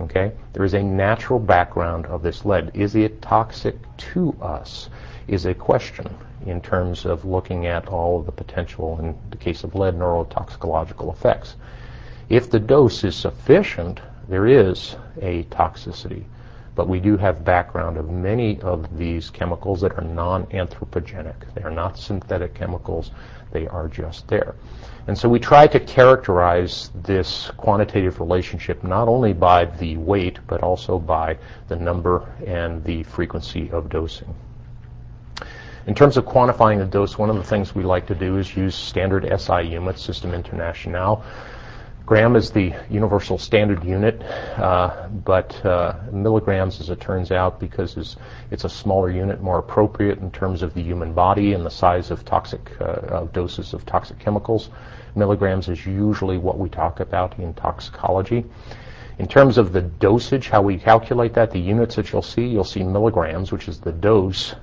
Okay? 0.00 0.32
There 0.52 0.64
is 0.64 0.74
a 0.74 0.82
natural 0.82 1.38
background 1.38 2.06
of 2.06 2.22
this 2.22 2.44
lead. 2.44 2.70
Is 2.74 2.94
it 2.94 3.22
toxic 3.22 3.76
to 4.12 4.34
us? 4.40 4.88
Is 5.28 5.46
a 5.46 5.54
question 5.54 6.08
in 6.46 6.60
terms 6.60 7.04
of 7.04 7.24
looking 7.24 7.66
at 7.66 7.86
all 7.88 8.18
of 8.18 8.26
the 8.26 8.32
potential, 8.32 8.98
in 8.98 9.14
the 9.30 9.36
case 9.36 9.62
of 9.62 9.74
lead, 9.74 9.94
neurotoxicological 9.94 11.12
effects. 11.12 11.56
If 12.28 12.50
the 12.50 12.60
dose 12.60 13.04
is 13.04 13.14
sufficient, 13.14 14.00
there 14.28 14.46
is 14.46 14.96
a 15.20 15.42
toxicity. 15.44 16.24
But 16.80 16.88
we 16.88 16.98
do 16.98 17.18
have 17.18 17.44
background 17.44 17.98
of 17.98 18.08
many 18.08 18.58
of 18.62 18.96
these 18.96 19.28
chemicals 19.28 19.82
that 19.82 19.92
are 19.98 20.02
non-anthropogenic. 20.02 21.34
They 21.54 21.60
are 21.60 21.70
not 21.70 21.98
synthetic 21.98 22.54
chemicals. 22.54 23.10
They 23.52 23.68
are 23.68 23.86
just 23.86 24.26
there. 24.28 24.54
And 25.06 25.18
so 25.18 25.28
we 25.28 25.38
try 25.38 25.66
to 25.66 25.78
characterize 25.78 26.90
this 26.94 27.50
quantitative 27.58 28.18
relationship 28.18 28.82
not 28.82 29.08
only 29.08 29.34
by 29.34 29.66
the 29.66 29.98
weight, 29.98 30.38
but 30.46 30.62
also 30.62 30.98
by 30.98 31.36
the 31.68 31.76
number 31.76 32.26
and 32.46 32.82
the 32.82 33.02
frequency 33.02 33.70
of 33.72 33.90
dosing. 33.90 34.34
In 35.86 35.94
terms 35.94 36.16
of 36.16 36.24
quantifying 36.24 36.78
the 36.78 36.86
dose, 36.86 37.18
one 37.18 37.28
of 37.28 37.36
the 37.36 37.44
things 37.44 37.74
we 37.74 37.82
like 37.82 38.06
to 38.06 38.14
do 38.14 38.38
is 38.38 38.56
use 38.56 38.74
standard 38.74 39.28
SI 39.38 39.68
units, 39.68 40.02
System 40.02 40.32
International. 40.32 41.22
Gram 42.10 42.34
is 42.34 42.50
the 42.50 42.74
universal 42.90 43.38
standard 43.38 43.84
unit, 43.84 44.20
uh, 44.58 45.06
but 45.24 45.64
uh, 45.64 45.94
milligrams, 46.10 46.80
as 46.80 46.90
it 46.90 47.00
turns 47.00 47.30
out, 47.30 47.60
because 47.60 47.96
it's, 47.96 48.16
it's, 48.50 48.64
a 48.64 48.68
smaller 48.68 49.08
unit, 49.12 49.40
more 49.40 49.60
appropriate 49.60 50.18
in 50.18 50.28
terms 50.32 50.62
of 50.62 50.74
the 50.74 50.82
human 50.82 51.14
body 51.14 51.52
and 51.52 51.64
the 51.64 51.70
size 51.70 52.10
of 52.10 52.24
toxic 52.24 52.68
uh, 52.80 53.26
doses 53.26 53.74
of 53.74 53.86
toxic 53.86 54.18
chemicals. 54.18 54.70
Milligrams 55.14 55.68
is 55.68 55.86
usually 55.86 56.36
what 56.36 56.58
we 56.58 56.68
talk 56.68 56.98
about 56.98 57.38
in 57.38 57.54
toxicology. 57.54 58.44
In 59.20 59.28
terms 59.28 59.56
of 59.56 59.72
the 59.72 59.82
dosage, 59.82 60.48
how 60.48 60.62
we 60.62 60.78
calculate 60.78 61.34
that, 61.34 61.52
the 61.52 61.60
units 61.60 61.94
that 61.94 62.10
you'll 62.10 62.22
see, 62.22 62.48
you'll 62.48 62.64
see 62.64 62.82
milligrams, 62.82 63.52
which 63.52 63.68
is 63.68 63.78
the 63.78 63.92
dose, 63.92 64.56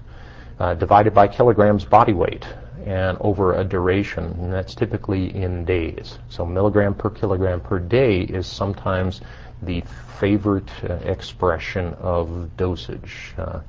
uh, 0.60 0.74
divided 0.74 1.14
by 1.14 1.30
kilograms 1.30 1.86
body 1.86 2.12
weight 2.12 2.46
and 2.88 3.18
over 3.20 3.56
a 3.56 3.66
duration, 3.66 4.24
and 4.40 4.54
that's 4.54 4.74
typically 4.74 5.36
in 5.36 5.66
days. 5.66 6.20
So 6.30 6.46
milligram 6.46 6.94
per 6.94 7.10
kilogram 7.10 7.60
per 7.60 7.80
day 7.80 8.22
is 8.22 8.48
sometimes 8.48 9.20
the 9.62 9.82
favorite 10.20 10.72
uh, 10.90 10.94
expression 11.04 11.94
of 11.96 12.56
dosage. 12.56 13.34
Uh, 13.38 13.60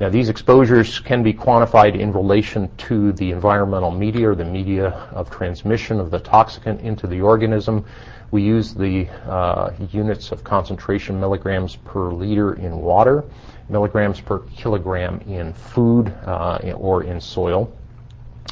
now, 0.00 0.08
these 0.08 0.30
exposures 0.30 1.00
can 1.00 1.22
be 1.22 1.34
quantified 1.34 1.98
in 1.98 2.14
relation 2.14 2.74
to 2.88 3.12
the 3.12 3.30
environmental 3.32 3.90
media 3.90 4.30
or 4.30 4.34
the 4.34 4.46
media 4.46 4.88
of 5.12 5.28
transmission 5.28 6.00
of 6.00 6.10
the 6.10 6.18
toxicant 6.18 6.80
into 6.80 7.06
the 7.06 7.20
organism. 7.20 7.84
We 8.30 8.42
use 8.42 8.72
the 8.72 9.06
uh, 9.26 9.72
units 9.92 10.32
of 10.32 10.42
concentration 10.42 11.20
milligrams 11.20 11.76
per 11.76 12.10
liter 12.10 12.54
in 12.54 12.80
water, 12.80 13.24
milligrams 13.68 14.18
per 14.18 14.38
kilogram 14.56 15.20
in 15.26 15.52
food 15.52 16.08
uh, 16.24 16.72
or 16.78 17.02
in 17.02 17.20
soil 17.20 17.70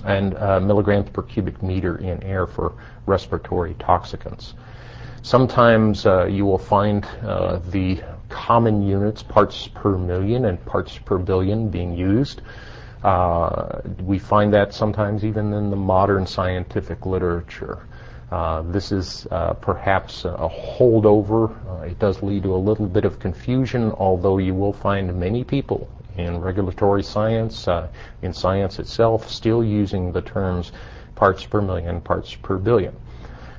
and 0.04 0.36
uh, 0.36 0.60
milligrams 0.60 1.10
per 1.10 1.22
cubic 1.22 1.62
meter 1.62 1.96
in 1.98 2.22
air 2.22 2.46
for 2.46 2.74
respiratory 3.06 3.74
toxicants. 3.74 4.54
Sometimes 5.22 6.06
uh, 6.06 6.26
you 6.26 6.46
will 6.46 6.58
find 6.58 7.04
uh, 7.22 7.58
the 7.70 8.00
common 8.28 8.82
units, 8.82 9.22
parts 9.22 9.68
per 9.68 9.96
million 9.96 10.44
and 10.44 10.64
parts 10.64 10.96
per 10.98 11.18
billion, 11.18 11.68
being 11.68 11.96
used. 11.96 12.42
Uh, 13.02 13.80
we 14.02 14.18
find 14.18 14.52
that 14.54 14.74
sometimes 14.74 15.24
even 15.24 15.52
in 15.52 15.70
the 15.70 15.76
modern 15.76 16.26
scientific 16.26 17.06
literature. 17.06 17.78
Uh, 18.30 18.62
this 18.62 18.92
is 18.92 19.26
uh, 19.30 19.54
perhaps 19.54 20.24
a 20.24 20.48
holdover. 20.48 21.54
it 21.86 21.98
does 21.98 22.22
lead 22.22 22.42
to 22.42 22.54
a 22.54 22.56
little 22.56 22.86
bit 22.86 23.04
of 23.04 23.18
confusion, 23.18 23.90
although 23.92 24.38
you 24.38 24.54
will 24.54 24.72
find 24.72 25.18
many 25.18 25.44
people 25.44 25.88
in 26.18 26.40
regulatory 26.40 27.02
science, 27.02 27.68
uh, 27.68 27.88
in 28.22 28.32
science 28.32 28.78
itself, 28.78 29.30
still 29.30 29.62
using 29.62 30.12
the 30.12 30.22
terms 30.22 30.72
parts 31.14 31.44
per 31.44 31.60
million, 31.60 32.00
parts 32.00 32.34
per 32.34 32.58
billion. 32.58 32.94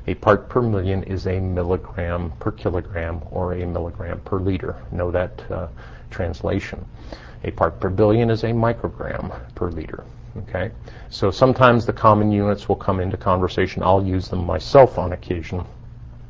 A 0.07 0.13
part 0.15 0.49
per 0.49 0.61
million 0.61 1.03
is 1.03 1.27
a 1.27 1.39
milligram 1.39 2.31
per 2.39 2.51
kilogram 2.51 3.21
or 3.31 3.53
a 3.53 3.65
milligram 3.65 4.19
per 4.21 4.39
liter. 4.39 4.75
Know 4.91 5.11
that 5.11 5.51
uh, 5.51 5.67
translation. 6.09 6.85
A 7.43 7.51
part 7.51 7.79
per 7.79 7.89
billion 7.89 8.29
is 8.29 8.43
a 8.43 8.47
microgram 8.47 9.31
per 9.55 9.69
liter. 9.69 10.03
Okay, 10.37 10.71
so 11.09 11.31
sometimes 11.31 11.85
the 11.85 11.93
common 11.93 12.31
units 12.31 12.69
will 12.69 12.75
come 12.75 12.99
into 12.99 13.17
conversation. 13.17 13.83
I'll 13.83 14.05
use 14.05 14.29
them 14.29 14.45
myself 14.45 14.97
on 14.97 15.13
occasion. 15.13 15.65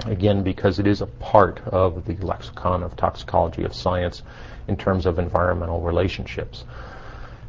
Again, 0.06 0.44
because 0.44 0.80
it 0.80 0.88
is 0.88 1.02
a 1.02 1.08
part 1.08 1.60
of 1.68 2.06
the 2.06 2.16
lexicon 2.26 2.84
of 2.84 2.96
toxicology 2.96 3.64
of 3.64 3.74
science 3.74 4.24
in 4.68 4.78
terms 4.78 5.06
of 5.06 5.20
environmental 5.20 5.82
relationships. 5.82 6.64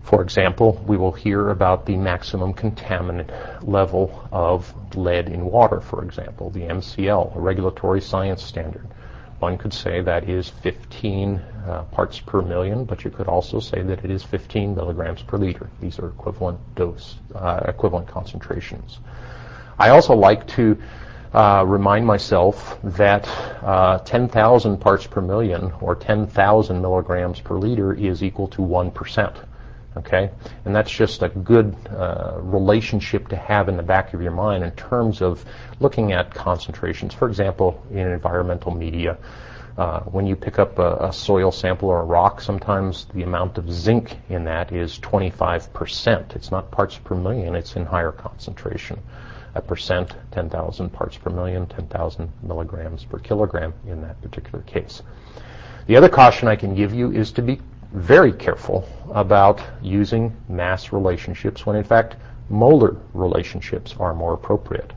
For 0.03 0.23
example, 0.23 0.83
we 0.87 0.97
will 0.97 1.13
hear 1.13 1.51
about 1.51 1.87
the 1.87 1.97
maximum 1.97 2.53
contaminant 2.55 3.31
level 3.63 4.29
of 4.33 4.75
lead 4.97 5.29
in 5.29 5.45
water, 5.45 5.81
for 5.81 6.03
example, 6.03 6.51
the 6.51 6.63
MCL, 6.63 7.37
a 7.37 7.41
regulatory 7.41 8.01
science 8.01 8.43
standard. 8.43 8.89
One 9.39 9.57
could 9.57 9.73
say 9.73 10.01
that 10.01 10.29
is 10.29 10.49
15 10.49 11.37
uh, 11.37 11.83
parts 11.93 12.19
per 12.19 12.43
million, 12.43 12.85
but 12.85 13.05
you 13.05 13.11
could 13.11 13.29
also 13.29 13.61
say 13.61 13.83
that 13.83 14.05
it 14.05 14.11
is 14.11 14.25
15 14.25 14.75
milligrams 14.75 15.23
per 15.23 15.39
liter. 15.39 15.71
These 15.81 15.99
are 15.99 16.09
equivalent 16.09 16.59
dose, 16.75 17.17
uh, 17.35 17.61
equivalent 17.69 18.09
concentrations. 18.09 18.99
I 19.79 19.91
also 19.91 20.15
like 20.15 20.47
to 20.49 20.77
uh, 21.33 21.65
remind 21.67 22.05
myself 22.05 22.79
that 22.83 23.27
uh, 23.63 23.99
10,000 23.99 24.79
parts 24.79 25.07
per 25.07 25.21
million 25.21 25.73
or 25.81 25.95
10,000 25.95 26.81
milligrams 26.81 27.41
per 27.41 27.57
liter 27.57 27.93
is 27.93 28.23
equal 28.23 28.49
to 28.49 28.63
1%. 28.63 29.37
Okay? 29.97 30.31
And 30.65 30.75
that's 30.75 30.91
just 30.91 31.23
a 31.23 31.29
good 31.29 31.77
uh, 31.89 32.39
relationship 32.41 33.29
to 33.29 33.37
have 33.37 33.69
in 33.69 33.77
the 33.77 33.83
back 33.83 34.13
of 34.13 34.23
your 34.23 34.33
mind 34.33 34.65
in 34.65 34.73
terms 34.73 35.23
of 35.23 35.45
looking 35.79 36.13
at 36.13 36.35
concentrations. 36.35 37.15
For 37.15 37.29
example, 37.29 37.81
in 37.91 37.99
environmental 37.99 38.73
media, 38.73 39.17
uh, 39.79 40.01
when 40.01 40.27
you 40.27 40.35
pick 40.35 40.59
up 40.59 40.79
a, 40.79 40.97
a, 40.97 41.13
soil 41.13 41.53
sample 41.53 41.89
or 41.89 42.01
a 42.01 42.05
rock, 42.05 42.41
sometimes 42.41 43.07
the 43.15 43.23
amount 43.23 43.57
of 43.57 43.71
zinc 43.73 44.19
in 44.29 44.45
that 44.45 44.73
is 44.73 44.99
25%. 44.99 46.35
It's 46.37 46.51
not 46.51 46.71
parts 46.73 46.99
per 46.99 47.15
million, 47.15 47.55
it's 47.55 47.77
in 47.77 47.87
higher 47.87 48.13
concentration 48.13 49.01
a 49.55 49.61
percent, 49.63 50.15
10,000 50.31 50.91
parts 50.91 51.17
per 51.17 51.31
million, 51.31 51.67
10,000 51.67 52.31
milligrams 52.43 53.05
per 53.05 53.19
kilogram 53.19 53.75
in 53.87 54.01
that 54.03 54.21
particular 54.23 54.63
case. 54.63 55.03
The 55.87 55.97
other 55.97 56.09
caution 56.09 56.49
I 56.49 56.57
can 56.57 56.75
give 56.75 56.95
you 56.95 57.11
is 57.11 57.33
to 57.33 57.43
be 57.43 57.61
very 57.93 58.33
careful 58.33 58.87
about 59.13 59.61
using 59.83 60.37
mass 60.49 60.93
relationships 60.93 61.67
when 61.67 61.75
in 61.75 61.83
fact 61.83 62.17
molar 62.49 62.97
relationships 63.15 63.97
are 63.99 64.15
more 64.15 64.35
appropriate. 64.35 64.93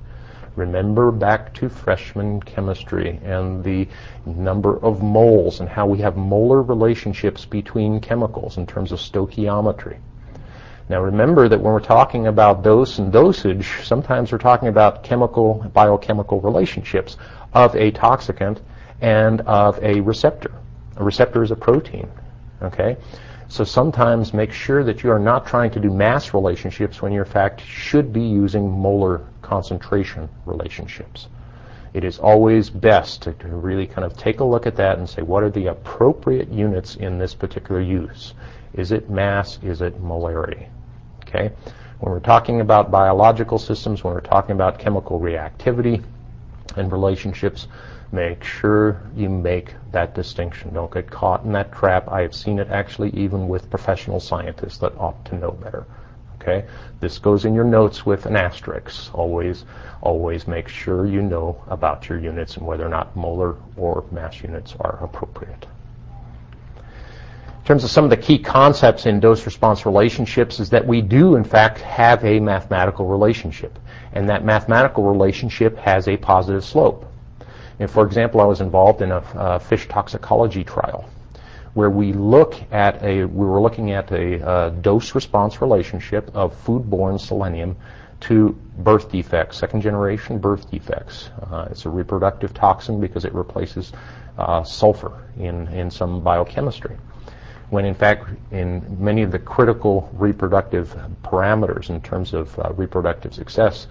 Remember 0.55 1.11
back 1.11 1.51
to 1.55 1.67
freshman 1.67 2.39
chemistry 2.41 3.19
and 3.23 3.63
the 3.63 3.87
number 4.25 4.77
of 4.77 5.01
moles 5.01 5.59
and 5.59 5.67
how 5.67 5.87
we 5.87 5.97
have 5.99 6.15
molar 6.15 6.61
relationships 6.61 7.43
between 7.43 7.99
chemicals 7.99 8.57
in 8.57 8.67
terms 8.67 8.91
of 8.91 8.99
stoichiometry. 8.99 9.97
Now 10.89 11.01
remember 11.01 11.47
that 11.47 11.59
when 11.59 11.73
we're 11.73 11.79
talking 11.79 12.27
about 12.27 12.61
dose 12.61 12.99
and 12.99 13.11
dosage, 13.11 13.67
sometimes 13.83 14.31
we're 14.31 14.37
talking 14.37 14.67
about 14.67 15.03
chemical, 15.03 15.65
biochemical 15.73 16.41
relationships 16.41 17.17
of 17.53 17.75
a 17.75 17.91
toxicant 17.91 18.59
and 19.01 19.41
of 19.41 19.81
a 19.81 20.01
receptor. 20.01 20.51
A 20.97 21.03
receptor 21.03 21.41
is 21.41 21.51
a 21.51 21.55
protein, 21.55 22.09
okay? 22.61 22.97
So 23.47 23.63
sometimes 23.63 24.33
make 24.33 24.51
sure 24.51 24.83
that 24.83 25.03
you 25.03 25.11
are 25.11 25.19
not 25.19 25.45
trying 25.45 25.71
to 25.71 25.79
do 25.79 25.89
mass 25.89 26.33
relationships 26.33 27.01
when 27.01 27.11
you 27.11 27.19
in 27.19 27.29
fact 27.29 27.61
should 27.61 28.11
be 28.11 28.21
using 28.21 28.69
molar 28.69 29.21
concentration 29.41 30.27
relationships. 30.45 31.27
It 31.93 32.03
is 32.03 32.17
always 32.17 32.69
best 32.69 33.21
to, 33.23 33.33
to 33.33 33.47
really 33.47 33.85
kind 33.85 34.03
of 34.03 34.17
take 34.17 34.39
a 34.39 34.43
look 34.43 34.65
at 34.65 34.75
that 34.77 34.97
and 34.97 35.07
say 35.07 35.21
what 35.21 35.43
are 35.43 35.51
the 35.51 35.67
appropriate 35.67 36.49
units 36.49 36.95
in 36.95 37.19
this 37.19 37.35
particular 37.35 37.81
use. 37.81 38.33
Is 38.73 38.91
it 38.91 39.09
mass? 39.09 39.59
Is 39.61 39.81
it 39.81 40.01
molarity? 40.01 40.67
Okay? 41.27 41.51
When 41.99 42.11
we're 42.11 42.19
talking 42.19 42.61
about 42.61 42.91
biological 42.91 43.59
systems, 43.59 44.03
when 44.03 44.13
we're 44.13 44.21
talking 44.21 44.53
about 44.53 44.79
chemical 44.79 45.19
reactivity 45.19 46.03
and 46.75 46.91
relationships, 46.91 47.67
make 48.11 48.43
sure 48.43 49.01
you 49.15 49.29
make 49.29 49.73
that 49.91 50.13
distinction. 50.15 50.73
Don't 50.73 50.91
get 50.91 51.09
caught 51.09 51.43
in 51.43 51.51
that 51.53 51.71
trap. 51.71 52.09
I 52.09 52.21
have 52.21 52.35
seen 52.35 52.59
it 52.59 52.69
actually 52.69 53.09
even 53.11 53.47
with 53.47 53.69
professional 53.69 54.19
scientists 54.19 54.79
that 54.79 54.97
ought 54.97 55.23
to 55.25 55.35
know 55.35 55.51
better. 55.51 55.85
Okay? 56.41 56.65
This 56.99 57.19
goes 57.19 57.45
in 57.45 57.53
your 57.53 57.63
notes 57.63 58.05
with 58.05 58.25
an 58.25 58.35
asterisk. 58.35 59.13
Always, 59.15 59.65
always 60.01 60.47
make 60.47 60.67
sure 60.67 61.05
you 61.05 61.21
know 61.21 61.63
about 61.67 62.09
your 62.09 62.19
units 62.19 62.57
and 62.57 62.67
whether 62.67 62.85
or 62.85 62.89
not 62.89 63.15
molar 63.15 63.55
or 63.77 64.03
mass 64.11 64.41
units 64.41 64.75
are 64.79 64.97
appropriate. 65.01 65.67
In 67.63 67.67
terms 67.67 67.85
of 67.85 67.91
some 67.91 68.03
of 68.03 68.09
the 68.09 68.17
key 68.17 68.39
concepts 68.39 69.05
in 69.05 69.21
dose-response 69.21 69.85
relationships 69.85 70.59
is 70.59 70.69
that 70.71 70.85
we 70.85 71.01
do, 71.01 71.37
in 71.37 71.45
fact, 71.45 71.79
have 71.79 72.21
a 72.25 72.37
mathematical 72.37 73.07
relationship. 73.07 73.79
And 74.11 74.27
that 74.27 74.43
mathematical 74.43 75.05
relationship 75.05 75.77
has 75.77 76.09
a 76.09 76.17
positive 76.17 76.65
slope. 76.65 77.05
And 77.79 77.89
for 77.89 78.05
example, 78.05 78.41
I 78.41 78.43
was 78.43 78.59
involved 78.59 79.01
in 79.01 79.13
a, 79.13 79.23
a 79.35 79.59
fish 79.61 79.87
toxicology 79.87 80.65
trial 80.65 81.09
where 81.73 81.89
we 81.89 82.11
look 82.11 82.55
at 82.73 83.01
a, 83.01 83.23
we 83.23 83.45
were 83.45 83.61
looking 83.61 83.91
at 83.91 84.11
a, 84.11 84.67
a 84.67 84.71
dose-response 84.71 85.61
relationship 85.61 86.29
of 86.35 86.53
foodborne 86.65 87.17
selenium 87.17 87.77
to 88.19 88.59
birth 88.79 89.09
defects, 89.09 89.57
second 89.57 89.81
generation 89.81 90.37
birth 90.37 90.69
defects. 90.69 91.29
Uh, 91.49 91.69
it's 91.71 91.85
a 91.85 91.89
reproductive 91.89 92.53
toxin 92.53 92.99
because 92.99 93.23
it 93.23 93.33
replaces 93.33 93.93
uh, 94.37 94.65
sulfur 94.65 95.29
in, 95.37 95.69
in 95.69 95.89
some 95.89 96.21
biochemistry. 96.21 96.97
When 97.73 97.85
in 97.85 97.95
fact, 97.95 98.29
in 98.51 99.03
many 99.03 99.23
of 99.23 99.31
the 99.31 99.39
critical 99.39 100.07
reproductive 100.13 100.95
parameters 101.23 101.89
in 101.89 102.01
terms 102.01 102.31
of 102.35 102.59
uh, 102.59 102.71
reproductive 102.73 103.33
success, 103.33 103.87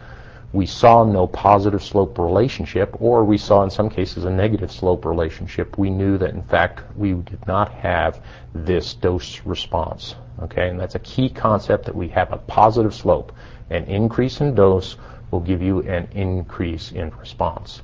we 0.53 0.67
saw 0.67 1.03
no 1.03 1.27
positive 1.27 1.83
slope 1.83 2.17
relationship, 2.17 2.95
or 3.01 3.25
we 3.25 3.39
saw 3.39 3.65
in 3.65 3.71
some 3.71 3.91
cases 3.91 4.25
a 4.25 4.31
negative 4.31 4.71
slope 4.71 5.05
relationship. 5.05 5.77
We 5.79 5.91
knew 5.91 6.17
that 6.19 6.31
in 6.31 6.45
fact 6.45 6.97
we 6.97 7.15
did 7.15 7.45
not 7.49 7.73
have 7.73 8.25
this 8.55 8.95
dose 8.95 9.41
response. 9.45 10.15
Okay, 10.43 10.69
and 10.69 10.79
that's 10.79 10.95
a 10.95 11.01
key 11.01 11.29
concept 11.29 11.87
that 11.87 11.97
we 11.97 12.07
have 12.11 12.33
a 12.33 12.39
positive 12.39 12.95
slope. 12.95 13.33
An 13.71 13.83
increase 13.87 14.41
in 14.41 14.55
dose 14.55 14.97
will 15.33 15.41
give 15.41 15.61
you 15.61 15.83
an 15.83 16.07
increase 16.13 16.93
in 16.93 17.11
response. 17.19 17.83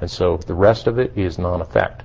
And 0.00 0.08
so 0.08 0.36
the 0.36 0.54
rest 0.54 0.86
of 0.86 1.00
it 1.00 1.18
is 1.18 1.36
non-effect. 1.36 2.04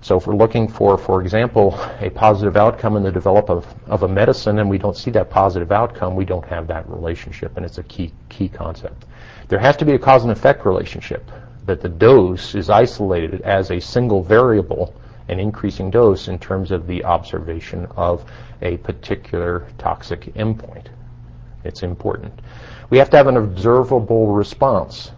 So 0.00 0.16
if 0.16 0.26
we're 0.26 0.36
looking 0.36 0.68
for, 0.68 0.96
for 0.96 1.20
example, 1.20 1.78
a 2.00 2.08
positive 2.10 2.56
outcome 2.56 2.96
in 2.96 3.02
the 3.02 3.10
development 3.10 3.64
of, 3.64 3.90
of, 3.90 4.02
a 4.04 4.08
medicine 4.08 4.60
and 4.60 4.70
we 4.70 4.78
don't 4.78 4.96
see 4.96 5.10
that 5.10 5.28
positive 5.28 5.72
outcome, 5.72 6.14
we 6.14 6.24
don't 6.24 6.46
have 6.46 6.68
that 6.68 6.88
relationship, 6.88 7.56
and 7.56 7.66
it's 7.66 7.78
a 7.78 7.82
key, 7.82 8.12
key 8.28 8.48
concept. 8.48 9.06
There 9.48 9.58
has 9.58 9.76
to 9.78 9.84
be 9.84 9.94
a 9.94 9.98
cause 9.98 10.22
and 10.22 10.30
effect 10.30 10.64
relationship, 10.64 11.28
that 11.66 11.80
the 11.80 11.88
dose 11.88 12.54
is 12.54 12.70
isolated 12.70 13.42
as 13.42 13.70
a 13.70 13.80
single 13.80 14.22
variable, 14.22 14.94
an 15.28 15.40
increasing 15.40 15.90
dose 15.90 16.28
in 16.28 16.38
terms 16.38 16.70
of 16.70 16.86
the 16.86 17.04
observation 17.04 17.86
of 17.96 18.24
a 18.62 18.76
particular 18.78 19.66
toxic 19.78 20.32
endpoint. 20.34 20.86
It's 21.64 21.82
important. 21.82 22.40
We 22.88 22.98
have 22.98 23.10
to 23.10 23.16
have 23.16 23.26
an 23.26 23.36
observable 23.36 24.28
response. 24.28 25.10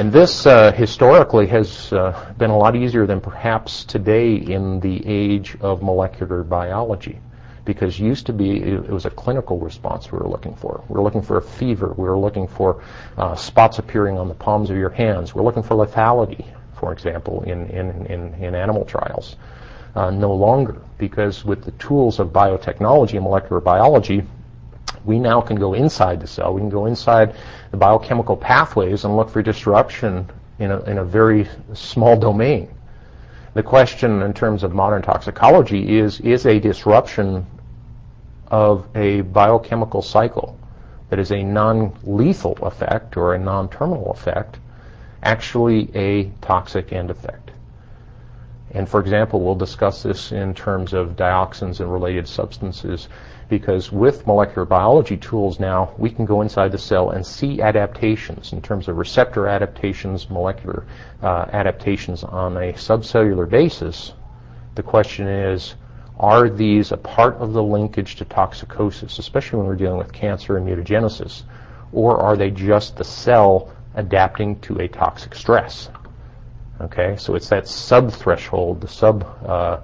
And 0.00 0.10
this 0.10 0.46
uh, 0.46 0.72
historically 0.72 1.46
has 1.48 1.92
uh, 1.92 2.32
been 2.38 2.48
a 2.48 2.56
lot 2.56 2.74
easier 2.74 3.04
than 3.04 3.20
perhaps 3.20 3.84
today 3.84 4.34
in 4.34 4.80
the 4.80 5.06
age 5.06 5.58
of 5.60 5.82
molecular 5.82 6.42
biology. 6.42 7.20
Because 7.66 8.00
used 8.00 8.24
to 8.24 8.32
be, 8.32 8.62
it 8.62 8.88
was 8.88 9.04
a 9.04 9.10
clinical 9.10 9.58
response 9.58 10.10
we 10.10 10.16
were 10.16 10.26
looking 10.26 10.54
for. 10.54 10.82
We 10.88 10.94
were 10.94 11.02
looking 11.02 11.20
for 11.20 11.36
a 11.36 11.42
fever. 11.42 11.92
We 11.98 12.08
were 12.08 12.16
looking 12.16 12.48
for 12.48 12.82
uh, 13.18 13.34
spots 13.34 13.78
appearing 13.78 14.16
on 14.16 14.28
the 14.28 14.34
palms 14.34 14.70
of 14.70 14.78
your 14.78 14.88
hands. 14.88 15.34
We 15.34 15.42
we're 15.42 15.44
looking 15.44 15.62
for 15.62 15.74
lethality, 15.74 16.46
for 16.72 16.94
example, 16.94 17.42
in, 17.42 17.66
in, 17.66 18.06
in, 18.06 18.32
in 18.42 18.54
animal 18.54 18.86
trials. 18.86 19.36
Uh, 19.94 20.10
no 20.10 20.32
longer, 20.32 20.80
because 20.96 21.44
with 21.44 21.62
the 21.62 21.72
tools 21.72 22.20
of 22.20 22.28
biotechnology 22.28 23.16
and 23.16 23.24
molecular 23.24 23.60
biology, 23.60 24.22
we 25.04 25.18
now 25.18 25.40
can 25.40 25.56
go 25.56 25.74
inside 25.74 26.20
the 26.20 26.26
cell. 26.26 26.52
We 26.52 26.60
can 26.60 26.70
go 26.70 26.86
inside 26.86 27.34
the 27.70 27.76
biochemical 27.76 28.36
pathways 28.36 29.04
and 29.04 29.16
look 29.16 29.30
for 29.30 29.42
disruption 29.42 30.28
in 30.58 30.70
a, 30.70 30.80
in 30.82 30.98
a 30.98 31.04
very 31.04 31.48
small 31.72 32.18
domain. 32.18 32.68
The 33.54 33.62
question 33.62 34.22
in 34.22 34.32
terms 34.32 34.62
of 34.62 34.74
modern 34.74 35.02
toxicology 35.02 35.98
is, 35.98 36.20
is 36.20 36.46
a 36.46 36.60
disruption 36.60 37.46
of 38.48 38.86
a 38.94 39.22
biochemical 39.22 40.02
cycle 40.02 40.58
that 41.08 41.18
is 41.18 41.32
a 41.32 41.42
non-lethal 41.42 42.58
effect 42.62 43.16
or 43.16 43.34
a 43.34 43.38
non-terminal 43.38 44.12
effect 44.12 44.58
actually 45.22 45.90
a 45.94 46.30
toxic 46.40 46.92
end 46.92 47.10
effect? 47.10 47.50
And 48.72 48.88
for 48.88 49.00
example, 49.00 49.40
we'll 49.40 49.56
discuss 49.56 50.02
this 50.02 50.30
in 50.30 50.54
terms 50.54 50.92
of 50.92 51.16
dioxins 51.16 51.80
and 51.80 51.92
related 51.92 52.28
substances 52.28 53.08
because 53.50 53.92
with 53.92 54.26
molecular 54.26 54.64
biology 54.64 55.16
tools 55.16 55.60
now, 55.60 55.92
we 55.98 56.08
can 56.08 56.24
go 56.24 56.40
inside 56.40 56.72
the 56.72 56.78
cell 56.78 57.10
and 57.10 57.26
see 57.26 57.60
adaptations 57.60 58.52
in 58.52 58.62
terms 58.62 58.88
of 58.88 58.96
receptor 58.96 59.48
adaptations, 59.48 60.30
molecular 60.30 60.86
uh, 61.22 61.46
adaptations 61.52 62.24
on 62.24 62.56
a 62.56 62.72
subcellular 62.72 63.50
basis. 63.50 64.12
The 64.76 64.82
question 64.84 65.26
is, 65.26 65.74
are 66.18 66.48
these 66.48 66.92
a 66.92 66.96
part 66.96 67.34
of 67.36 67.52
the 67.52 67.62
linkage 67.62 68.16
to 68.16 68.24
toxicosis, 68.24 69.18
especially 69.18 69.58
when 69.58 69.66
we're 69.66 69.74
dealing 69.74 69.98
with 69.98 70.12
cancer 70.12 70.56
and 70.56 70.66
mutagenesis, 70.66 71.42
or 71.92 72.18
are 72.18 72.36
they 72.36 72.50
just 72.50 72.96
the 72.96 73.04
cell 73.04 73.74
adapting 73.94 74.60
to 74.60 74.78
a 74.78 74.86
toxic 74.86 75.34
stress? 75.34 75.90
Okay, 76.80 77.16
so 77.16 77.34
it's 77.34 77.48
that 77.48 77.66
sub-threshold, 77.66 78.80
the 78.80 78.88
sub 78.88 79.24
uh, 79.44 79.80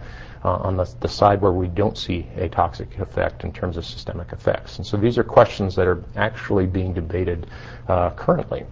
uh, 0.47 0.59
on 0.63 0.77
the, 0.77 0.89
the 1.01 1.09
side 1.09 1.41
where 1.41 1.53
we 1.53 1.67
don't 1.67 1.99
see 1.99 2.25
a 2.37 2.49
toxic 2.49 2.99
effect 3.01 3.43
in 3.43 3.53
terms 3.53 3.77
of 3.77 3.85
systemic 3.85 4.33
effects. 4.33 4.77
And 4.77 4.87
so 4.87 4.97
these 4.97 5.19
are 5.19 5.25
questions 5.25 5.75
that 5.75 5.89
are 5.89 6.05
actually 6.15 6.67
being 6.67 6.95
debated 6.95 7.49
uh, 7.89 8.11
currently. 8.11 8.65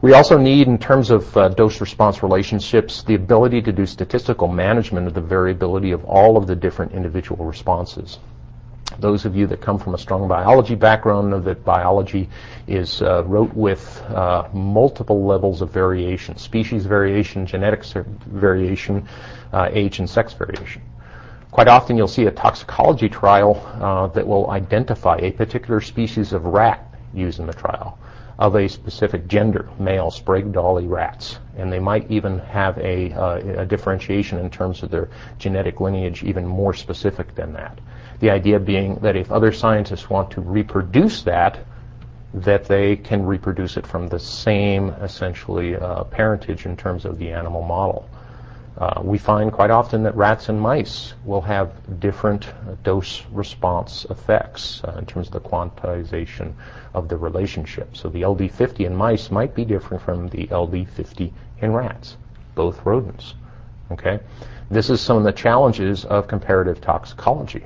We 0.00 0.12
also 0.12 0.38
need, 0.38 0.68
in 0.68 0.78
terms 0.78 1.10
of 1.10 1.36
uh, 1.36 1.48
dose-response 1.48 2.22
relationships, 2.22 3.02
the 3.02 3.16
ability 3.16 3.60
to 3.62 3.72
do 3.72 3.84
statistical 3.84 4.46
management 4.46 5.08
of 5.08 5.14
the 5.14 5.20
variability 5.20 5.90
of 5.90 6.04
all 6.04 6.36
of 6.36 6.46
the 6.46 6.54
different 6.54 6.92
individual 6.92 7.44
responses. 7.44 8.20
Those 8.98 9.24
of 9.24 9.36
you 9.36 9.46
that 9.48 9.60
come 9.60 9.78
from 9.78 9.94
a 9.94 9.98
strong 9.98 10.28
biology 10.28 10.74
background 10.74 11.30
know 11.30 11.40
that 11.40 11.64
biology 11.64 12.28
is 12.66 13.02
uh, 13.02 13.22
wrote 13.24 13.54
with 13.54 14.02
uh, 14.08 14.48
multiple 14.52 15.24
levels 15.24 15.60
of 15.62 15.70
variation, 15.70 16.36
species 16.36 16.86
variation, 16.86 17.46
genetics 17.46 17.92
variation, 17.92 19.06
uh, 19.52 19.68
age 19.72 19.98
and 19.98 20.08
sex 20.08 20.32
variation. 20.32 20.82
Quite 21.50 21.68
often 21.68 21.96
you'll 21.96 22.08
see 22.08 22.26
a 22.26 22.30
toxicology 22.30 23.08
trial 23.08 23.62
uh, 23.80 24.06
that 24.08 24.26
will 24.26 24.50
identify 24.50 25.16
a 25.16 25.32
particular 25.32 25.80
species 25.80 26.32
of 26.32 26.44
rat 26.44 26.94
used 27.14 27.40
in 27.40 27.46
the 27.46 27.54
trial 27.54 27.98
of 28.38 28.54
a 28.54 28.68
specific 28.68 29.26
gender, 29.26 29.68
male 29.80 30.10
Sprague 30.10 30.52
Dawley 30.52 30.86
rats. 30.86 31.38
And 31.56 31.72
they 31.72 31.80
might 31.80 32.08
even 32.10 32.38
have 32.38 32.78
a, 32.78 33.12
uh, 33.12 33.62
a 33.62 33.66
differentiation 33.66 34.38
in 34.38 34.48
terms 34.48 34.82
of 34.82 34.90
their 34.90 35.08
genetic 35.38 35.80
lineage 35.80 36.22
even 36.22 36.46
more 36.46 36.72
specific 36.72 37.34
than 37.34 37.52
that. 37.54 37.78
The 38.20 38.30
idea 38.30 38.58
being 38.58 38.96
that 38.96 39.16
if 39.16 39.30
other 39.30 39.52
scientists 39.52 40.10
want 40.10 40.32
to 40.32 40.40
reproduce 40.40 41.22
that, 41.22 41.60
that 42.34 42.66
they 42.66 42.96
can 42.96 43.24
reproduce 43.24 43.76
it 43.76 43.86
from 43.86 44.08
the 44.08 44.18
same, 44.18 44.90
essentially, 44.90 45.76
uh, 45.76 46.04
parentage 46.04 46.66
in 46.66 46.76
terms 46.76 47.04
of 47.04 47.18
the 47.18 47.30
animal 47.30 47.62
model. 47.62 48.08
Uh, 48.76 49.00
we 49.02 49.18
find 49.18 49.52
quite 49.52 49.70
often 49.70 50.04
that 50.04 50.14
rats 50.14 50.48
and 50.48 50.60
mice 50.60 51.14
will 51.24 51.40
have 51.40 51.72
different 51.98 52.48
dose 52.84 53.24
response 53.32 54.06
effects 54.08 54.82
uh, 54.84 54.94
in 54.98 55.06
terms 55.06 55.26
of 55.26 55.32
the 55.32 55.40
quantization 55.40 56.52
of 56.94 57.08
the 57.08 57.16
relationship. 57.16 57.96
So 57.96 58.08
the 58.08 58.22
LD50 58.22 58.86
in 58.86 58.94
mice 58.94 59.32
might 59.32 59.52
be 59.52 59.64
different 59.64 60.02
from 60.02 60.28
the 60.28 60.46
LD50 60.46 61.32
in 61.60 61.72
rats, 61.72 62.16
both 62.54 62.84
rodents. 62.86 63.34
Okay? 63.90 64.20
This 64.70 64.90
is 64.90 65.00
some 65.00 65.16
of 65.16 65.24
the 65.24 65.32
challenges 65.32 66.04
of 66.04 66.28
comparative 66.28 66.80
toxicology. 66.80 67.64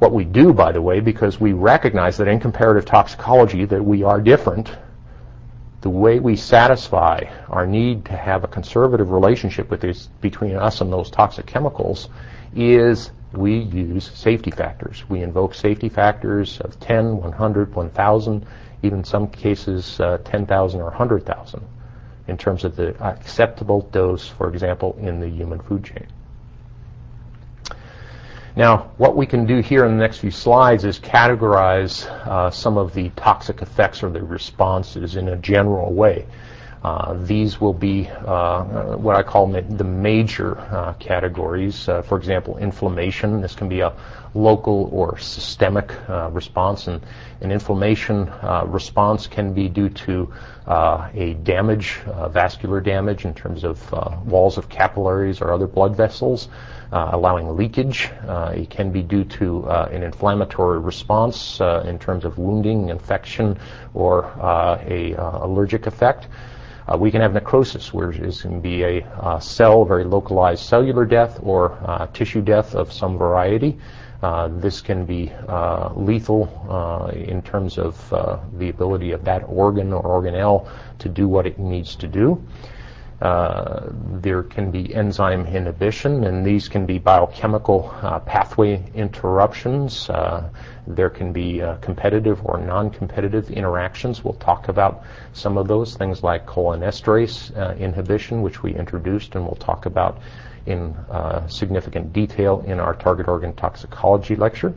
What 0.00 0.12
we 0.12 0.24
do, 0.24 0.54
by 0.54 0.72
the 0.72 0.80
way, 0.80 1.00
because 1.00 1.38
we 1.38 1.52
recognize 1.52 2.16
that 2.16 2.26
in 2.26 2.40
comparative 2.40 2.86
toxicology 2.86 3.66
that 3.66 3.84
we 3.84 4.02
are 4.02 4.18
different, 4.18 4.74
the 5.82 5.90
way 5.90 6.18
we 6.20 6.36
satisfy 6.36 7.24
our 7.50 7.66
need 7.66 8.06
to 8.06 8.16
have 8.16 8.42
a 8.42 8.48
conservative 8.48 9.10
relationship 9.10 9.70
with 9.70 9.84
between 10.22 10.56
us 10.56 10.80
and 10.80 10.90
those 10.90 11.10
toxic 11.10 11.44
chemicals 11.44 12.08
is 12.56 13.10
we 13.34 13.58
use 13.58 14.10
safety 14.14 14.50
factors. 14.50 15.04
We 15.10 15.22
invoke 15.22 15.54
safety 15.54 15.90
factors 15.90 16.58
of 16.60 16.80
10, 16.80 17.18
100, 17.18 17.74
1,000, 17.74 18.46
even 18.82 19.04
some 19.04 19.28
cases 19.28 20.00
uh, 20.00 20.16
10,000 20.24 20.80
or 20.80 20.84
100,000 20.84 21.62
in 22.26 22.38
terms 22.38 22.64
of 22.64 22.74
the 22.74 22.98
acceptable 23.04 23.82
dose, 23.92 24.26
for 24.26 24.48
example, 24.48 24.96
in 24.98 25.20
the 25.20 25.28
human 25.28 25.60
food 25.60 25.84
chain. 25.84 26.06
Now, 28.56 28.90
what 28.96 29.16
we 29.16 29.26
can 29.26 29.46
do 29.46 29.60
here 29.60 29.84
in 29.84 29.92
the 29.92 30.02
next 30.02 30.18
few 30.18 30.32
slides 30.32 30.84
is 30.84 30.98
categorize 30.98 32.06
uh, 32.06 32.50
some 32.50 32.78
of 32.78 32.94
the 32.94 33.10
toxic 33.10 33.62
effects 33.62 34.02
or 34.02 34.10
the 34.10 34.22
responses 34.22 35.16
in 35.16 35.28
a 35.28 35.36
general 35.36 35.92
way. 35.92 36.26
Uh, 36.82 37.14
these 37.24 37.60
will 37.60 37.74
be 37.74 38.08
uh, 38.08 38.96
what 38.96 39.14
I 39.14 39.22
call 39.22 39.46
the 39.46 39.84
major 39.84 40.58
uh, 40.58 40.94
categories. 40.94 41.88
Uh, 41.88 42.00
for 42.00 42.16
example, 42.16 42.56
inflammation. 42.56 43.42
This 43.42 43.54
can 43.54 43.68
be 43.68 43.80
a 43.80 43.92
local 44.32 44.88
or 44.90 45.18
systemic 45.18 45.92
uh, 46.08 46.30
response, 46.30 46.86
and 46.86 47.02
an 47.42 47.52
inflammation 47.52 48.30
response 48.64 49.26
can 49.26 49.52
be 49.52 49.68
due 49.68 49.90
to 49.90 50.32
a 50.66 51.36
damage, 51.42 51.98
vascular 52.30 52.80
damage 52.80 53.26
in 53.26 53.34
terms 53.34 53.62
of 53.62 53.92
walls 54.26 54.56
of 54.56 54.68
capillaries 54.70 55.42
or 55.42 55.52
other 55.52 55.66
blood 55.66 55.94
vessels 55.94 56.48
uh, 56.48 56.79
allowing 56.92 57.56
leakage. 57.56 58.10
Uh, 58.26 58.52
it 58.56 58.70
can 58.70 58.90
be 58.90 59.02
due 59.02 59.24
to 59.24 59.64
uh, 59.66 59.88
an 59.92 60.02
inflammatory 60.02 60.78
response 60.78 61.60
uh, 61.60 61.84
in 61.86 61.98
terms 61.98 62.24
of 62.24 62.38
wounding, 62.38 62.88
infection, 62.88 63.58
or 63.94 64.26
uh, 64.40 64.82
a 64.86 65.14
uh, 65.14 65.46
allergic 65.46 65.86
effect. 65.86 66.28
we 66.98 67.10
can 67.10 67.20
have 67.20 67.32
necrosis, 67.32 67.94
where 67.94 68.10
it 68.10 68.38
can 68.40 68.60
be 68.60 68.82
a 68.82 69.38
cell, 69.40 69.84
very 69.84 70.04
localized 70.04 70.64
cellular 70.64 71.04
death 71.04 71.38
or 71.42 71.78
tissue 72.12 72.42
death 72.42 72.74
of 72.74 72.92
some 72.92 73.16
variety. 73.16 73.78
Uh, 74.22 74.48
this 74.48 74.82
can 74.82 75.06
be 75.06 75.32
uh, 75.48 75.90
lethal 75.94 76.44
uh, 76.68 77.10
in 77.12 77.40
terms 77.40 77.78
of 77.78 78.12
uh, 78.12 78.38
the 78.58 78.68
ability 78.68 79.12
of 79.12 79.24
that 79.24 79.42
organ 79.46 79.92
or 79.92 80.02
organelle 80.02 80.68
to 80.98 81.08
do 81.08 81.26
what 81.26 81.46
it 81.46 81.58
needs 81.58 81.96
to 81.96 82.06
do. 82.06 82.42
Uh, 83.20 83.82
there 84.22 84.42
can 84.42 84.70
be 84.70 84.94
enzyme 84.94 85.44
inhibition, 85.44 86.24
and 86.24 86.44
these 86.44 86.68
can 86.68 86.86
be 86.86 86.98
biochemical 86.98 87.94
uh, 88.00 88.18
pathway 88.20 88.82
interruptions. 88.94 90.08
Uh, 90.08 90.48
there 90.86 91.10
can 91.10 91.30
be 91.30 91.60
uh, 91.60 91.76
competitive 91.76 92.40
or 92.46 92.56
non-competitive 92.56 93.50
interactions. 93.50 94.24
We'll 94.24 94.34
talk 94.34 94.68
about 94.68 95.02
some 95.34 95.58
of 95.58 95.68
those 95.68 95.96
things 95.96 96.22
like 96.22 96.46
cholinesterase 96.46 97.54
uh, 97.58 97.74
inhibition, 97.76 98.40
which 98.40 98.62
we 98.62 98.74
introduced, 98.74 99.34
and 99.34 99.44
we'll 99.44 99.56
talk 99.56 99.84
about 99.84 100.18
in 100.64 100.94
uh, 101.10 101.46
significant 101.46 102.14
detail 102.14 102.64
in 102.66 102.80
our 102.80 102.94
target 102.94 103.28
organ 103.28 103.52
toxicology 103.52 104.34
lecture. 104.34 104.72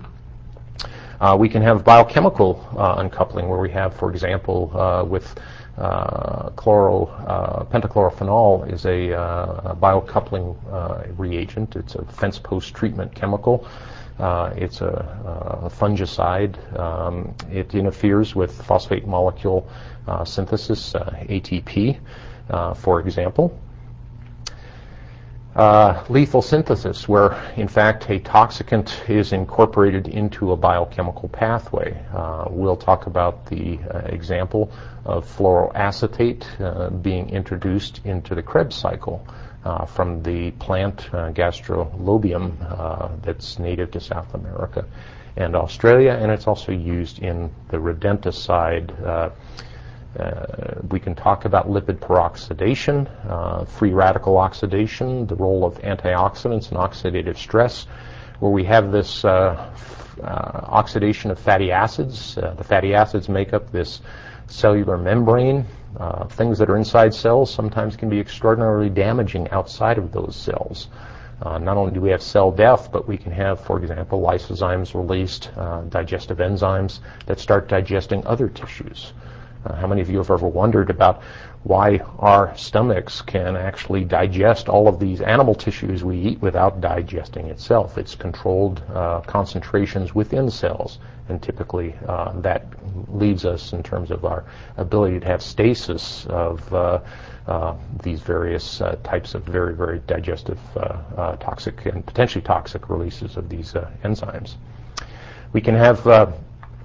we 1.38 1.47
can 1.47 1.62
have 1.62 1.86
biochemical 1.86 2.60
uncoupling, 2.97 3.47
where 3.47 3.60
we 3.60 3.71
have, 3.71 3.95
for 3.95 4.12
example, 4.12 4.67
with 5.08 5.34
uh, 5.77 6.49
chloro, 6.51 7.09
uh, 7.27 7.63
pentachlorophenol 7.65 8.71
is 8.71 8.86
a, 8.86 9.13
uh, 9.13 9.71
a 9.71 9.75
biocoupling 9.75 10.55
uh, 10.71 11.03
reagent. 11.17 11.75
It's 11.75 11.95
a 11.95 12.05
fence 12.05 12.39
post 12.39 12.73
treatment 12.73 13.15
chemical. 13.15 13.67
Uh, 14.19 14.53
it's 14.55 14.81
a, 14.81 15.63
a 15.63 15.69
fungicide. 15.69 16.55
Um, 16.79 17.33
it 17.51 17.73
interferes 17.73 18.36
with 18.36 18.62
phosphate 18.62 19.07
molecule 19.07 19.67
synthesis, 20.25 20.93
ATP, 20.93 21.97
for 22.75 22.99
example 22.99 23.57
uh, 25.55 26.03
lethal 26.09 26.41
synthesis, 26.41 27.07
where 27.07 27.33
in 27.55 27.67
fact 27.67 28.09
a 28.09 28.19
toxicant 28.19 29.09
is 29.09 29.33
incorporated 29.33 30.07
into 30.07 30.51
a 30.51 30.55
biochemical 30.55 31.29
pathway. 31.29 32.03
Uh, 32.13 32.45
we'll 32.49 32.75
talk 32.75 33.05
about 33.05 33.45
the 33.45 33.77
uh, 33.91 33.99
example 34.05 34.71
of 35.05 35.25
fluoroacetate 35.25 36.43
uh, 36.59 36.89
being 36.89 37.29
introduced 37.29 38.01
into 38.03 38.33
the 38.33 38.41
Krebs 38.41 38.75
cycle 38.75 39.27
uh, 39.63 39.85
from 39.85 40.23
the 40.23 40.51
plant 40.51 41.07
uh, 41.13 41.31
Gastrolobium 41.31 43.21
that's 43.21 43.59
native 43.59 43.91
to 43.91 43.99
South 43.99 44.33
America 44.33 44.85
and 45.35 45.55
Australia, 45.55 46.17
and 46.19 46.31
it's 46.31 46.47
also 46.47 46.71
used 46.71 47.19
in 47.19 47.51
the 47.69 47.77
rodenticide 47.77 49.31
uh, 50.19 50.80
we 50.89 50.99
can 50.99 51.15
talk 51.15 51.45
about 51.45 51.67
lipid 51.67 51.97
peroxidation, 51.97 53.10
uh, 53.28 53.65
free 53.65 53.93
radical 53.93 54.38
oxidation, 54.38 55.26
the 55.26 55.36
role 55.36 55.65
of 55.65 55.80
antioxidants 55.80 56.69
and 56.69 56.78
oxidative 56.78 57.36
stress, 57.36 57.88
where 58.39 58.52
we 58.52 58.63
have 58.63 58.91
this 58.91 59.26
uh, 59.26 59.71
uh 60.21 60.26
oxidation 60.67 61.32
of 61.32 61.39
fatty 61.39 61.71
acids. 61.71 62.38
Uh, 62.38 62.54
the 62.54 62.63
fatty 62.63 62.93
acids 62.93 63.28
make 63.28 63.54
up 63.54 63.71
this 63.71 64.02
cellular 64.45 64.97
membrane. 64.97 65.65
Uh, 65.99 66.26
things 66.26 66.60
that 66.60 66.69
are 66.69 66.78
inside 66.78 67.13
cells 67.13 67.52
sometimes 67.52 67.95
can 67.95 68.10
be 68.10 68.19
extraordinarily 68.19 68.89
damaging 68.89 69.49
outside 69.49 69.97
of 69.97 70.12
those 70.12 70.36
cells. 70.36 70.89
not 71.43 71.76
only 71.76 71.91
do 71.91 72.02
we 72.02 72.12
have 72.12 72.21
cell 72.21 72.52
death, 72.52 72.91
but 72.91 73.08
we 73.08 73.17
can 73.17 73.32
have, 73.32 73.60
for 73.60 73.80
example, 73.80 74.21
lysozymes 74.21 74.93
released, 74.93 75.49
digestive 75.89 76.38
enzymes 76.38 76.99
that 77.26 77.39
start 77.39 77.67
digesting 77.67 78.26
other 78.28 78.47
tissues. 78.47 79.13
Uh, 79.65 79.76
how 79.76 79.88
many 79.88 80.02
of 80.02 80.10
you 80.10 80.17
have 80.17 80.30
ever 80.32 80.47
wondered 80.47 80.89
about 80.89 81.21
why 81.63 81.97
our 82.19 82.56
stomachs 82.58 83.21
can 83.21 83.56
actually 83.56 84.04
digest 84.04 84.67
all 84.67 84.88
of 84.88 84.99
these 84.99 85.21
animal 85.21 85.56
tissues 85.56 86.04
we 86.04 86.17
eat 86.19 86.41
without 86.41 86.82
digesting 86.82 87.47
itself? 87.47 87.97
It's 87.97 88.15
controlled 88.15 88.82
uh, 88.93 89.21
concentrations 89.21 90.13
within 90.13 90.49
cells, 90.49 90.99
and 91.30 91.41
typically 91.41 91.95
uh, 92.08 92.34
that 92.41 92.65
leaves 93.08 93.45
us 93.45 93.71
in 93.71 93.82
terms 93.82 94.12
of 94.12 94.26
our 94.26 94.43
ability 94.76 95.21
to 95.21 95.26
have 95.26 95.41
stasis 95.41 96.26
of 96.28 96.73
uh, 96.73 96.99
uh, 97.47 97.76
these 98.02 98.21
various 98.21 98.82
uh, 98.82 98.97
types 99.04 99.34
of 99.36 99.43
very, 99.43 99.73
very 99.73 99.99
digestive, 99.99 100.60
toxic, 101.39 101.86
and 101.86 102.06
potentially 102.06 102.41
toxic 102.41 102.89
releases 102.89 103.38
of 103.38 103.47
these 103.47 103.73
enzymes. 104.04 104.56
We 105.54 105.62
can 105.62 105.76
have 105.76 106.06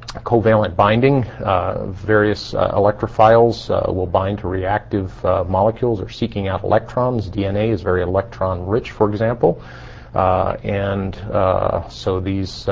covalent 0.08 0.74
binding. 0.74 1.24
Uh, 1.24 1.86
various 1.88 2.54
uh, 2.54 2.72
electrophiles 2.72 3.70
uh, 3.70 3.92
will 3.92 4.06
bind 4.06 4.38
to 4.38 4.48
reactive 4.48 5.24
uh, 5.24 5.44
molecules 5.44 6.00
or 6.00 6.08
seeking 6.08 6.48
out 6.48 6.64
electrons. 6.64 7.28
DNA 7.28 7.68
is 7.70 7.82
very 7.82 8.02
electron 8.02 8.66
rich, 8.66 8.90
for 8.90 9.10
example. 9.10 9.62
Uh, 10.14 10.56
and 10.64 11.16
uh, 11.16 11.86
so 11.90 12.18
these 12.18 12.66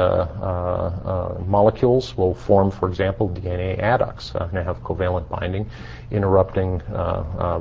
molecules 1.47 2.17
will 2.17 2.35
form, 2.35 2.71
for 2.71 2.89
example, 2.89 3.29
DNA 3.29 3.79
adducts 3.79 4.35
and 4.35 4.57
have 4.57 4.83
covalent 4.83 5.29
binding, 5.29 5.69
interrupting 6.11 6.81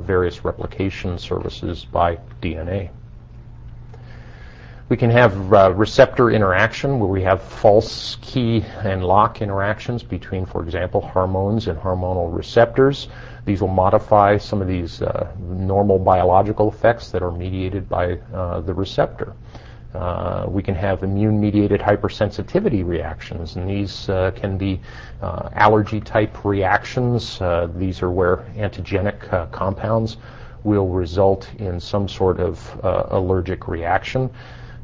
various 0.00 0.44
replication 0.44 1.18
services 1.18 1.84
by 1.84 2.18
DNA. 2.40 2.88
We 4.88 4.96
can 4.96 5.10
have 5.10 5.52
uh, 5.52 5.72
receptor 5.72 6.30
interaction 6.30 7.00
where 7.00 7.08
we 7.08 7.20
have 7.24 7.42
false 7.42 8.18
key 8.20 8.64
and 8.84 9.04
lock 9.04 9.42
interactions 9.42 10.04
between, 10.04 10.46
for 10.46 10.62
example, 10.62 11.00
hormones 11.00 11.66
and 11.66 11.76
hormonal 11.76 12.32
receptors. 12.32 13.08
These 13.46 13.62
will 13.62 13.74
modify 13.74 14.36
some 14.36 14.62
of 14.62 14.68
these 14.68 15.02
uh, 15.02 15.34
normal 15.40 15.98
biological 15.98 16.68
effects 16.68 17.10
that 17.10 17.20
are 17.20 17.32
mediated 17.32 17.88
by 17.88 18.12
uh, 18.32 18.60
the 18.60 18.72
receptor. 18.72 19.32
Uh, 19.92 20.46
we 20.46 20.62
can 20.62 20.76
have 20.76 21.02
immune-mediated 21.02 21.80
hypersensitivity 21.80 22.86
reactions, 22.86 23.56
and 23.56 23.68
these 23.68 24.08
uh, 24.08 24.30
can 24.36 24.56
be 24.56 24.80
uh, 25.20 25.48
allergy-type 25.54 26.44
reactions. 26.44 27.40
these 27.74 28.02
are 28.02 28.12
where 28.12 28.36
antigenic 28.56 29.50
compounds 29.50 30.16
will 30.62 30.88
result 30.88 31.52
in 31.58 31.80
some 31.80 32.08
sort 32.08 32.38
of 32.38 32.80
allergic 33.10 33.66
reaction. 33.66 34.30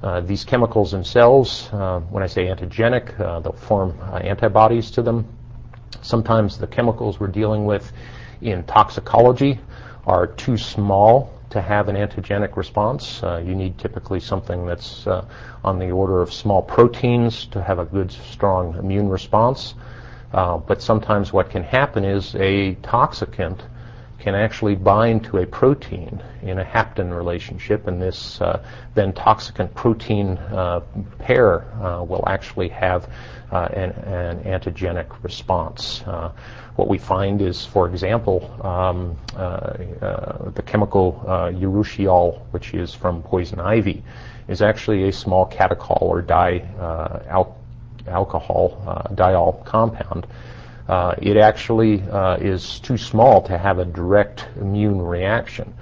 Uh, 0.02 0.20
these 0.20 0.44
chemicals 0.44 0.90
themselves, 0.90 1.68
uh, 1.72 2.00
when 2.10 2.24
I 2.24 2.26
say 2.26 2.46
antigenic, 2.46 3.18
uh, 3.20 3.38
they'll 3.38 3.52
form 3.52 3.96
uh, 4.02 4.16
antibodies 4.16 4.90
to 4.92 5.02
them. 5.02 5.26
Sometimes 6.00 6.58
the 6.58 6.66
chemicals 6.66 7.20
we're 7.20 7.28
dealing 7.28 7.66
with 7.66 7.92
in 8.40 8.64
toxicology 8.64 9.60
are 10.04 10.26
too 10.26 10.56
small 10.56 11.32
to 11.50 11.62
have 11.62 11.88
an 11.88 11.94
antigenic 11.94 12.56
response. 12.56 13.22
Uh, 13.22 13.40
you 13.46 13.54
need 13.54 13.78
typically 13.78 14.18
something 14.18 14.66
that's 14.66 15.06
on 15.06 15.78
the 15.78 15.92
order 15.92 16.20
of 16.20 16.32
small 16.32 16.62
proteins 16.62 17.46
to 17.46 17.62
have 17.62 17.78
a 17.78 17.84
good, 17.84 18.10
strong 18.10 18.76
immune 18.78 19.08
response. 19.08 19.74
but 20.32 20.82
sometimes 20.82 21.32
what 21.32 21.48
can 21.50 21.62
happen 21.62 22.04
is 22.04 22.34
a 22.34 22.74
toxicant 22.82 23.60
can 24.22 24.36
actually 24.36 24.76
bind 24.76 25.24
to 25.24 25.38
a 25.38 25.46
protein 25.46 26.22
in 26.42 26.60
a 26.60 26.64
hapten 26.64 27.12
relationship, 27.14 27.88
and 27.88 28.00
this 28.00 28.40
uh, 28.40 28.64
then 28.94 29.12
toxicant 29.12 29.74
protein 29.74 30.38
uh, 30.38 30.80
pair 31.18 31.64
uh, 31.82 32.04
will 32.04 32.22
actually 32.28 32.68
have 32.68 33.10
uh, 33.50 33.68
an, 33.72 33.90
an, 33.90 34.38
antigenic 34.44 35.08
response. 35.24 36.04
Uh, 36.06 36.30
what 36.76 36.86
we 36.86 36.98
find 36.98 37.42
is, 37.42 37.66
for 37.66 37.88
example, 37.88 38.48
um, 38.64 39.16
the 39.34 40.62
chemical 40.66 41.20
urushiol, 41.26 42.40
which 42.52 42.74
is 42.74 42.94
from 42.94 43.22
poison 43.24 43.58
ivy, 43.58 44.04
is 44.46 44.62
actually 44.62 45.08
a 45.08 45.12
small 45.12 45.50
catechol 45.50 46.00
or 46.00 46.22
di 46.22 46.60
alcohol 48.06 49.10
diol 49.14 49.64
compound 49.64 50.26
uh, 50.92 51.14
it 51.22 51.38
actually 51.38 52.02
uh, 52.10 52.36
is 52.36 52.78
too 52.80 52.98
small 52.98 53.40
to 53.40 53.56
have 53.56 53.78
a 53.78 53.84
direct 53.86 54.46
immune 54.60 55.00
reaction. 55.00 55.72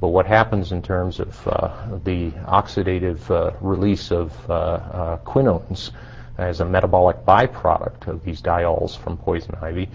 But 0.00 0.10
what 0.10 0.26
happens 0.26 0.70
in 0.70 0.80
terms 0.80 1.18
of 1.18 1.48
uh, 1.48 1.98
the 2.04 2.30
oxidative 2.46 3.28
uh, 3.30 3.56
release 3.60 4.12
of 4.12 4.30
uh, 4.48 4.54
uh, 4.54 5.16
quinones 5.24 5.90
as 6.38 6.60
a 6.60 6.64
metabolic 6.64 7.24
byproduct 7.26 8.06
of 8.06 8.22
these 8.22 8.40
diols 8.40 8.96
from 8.96 9.16
poison 9.16 9.56
ivy, 9.60 9.88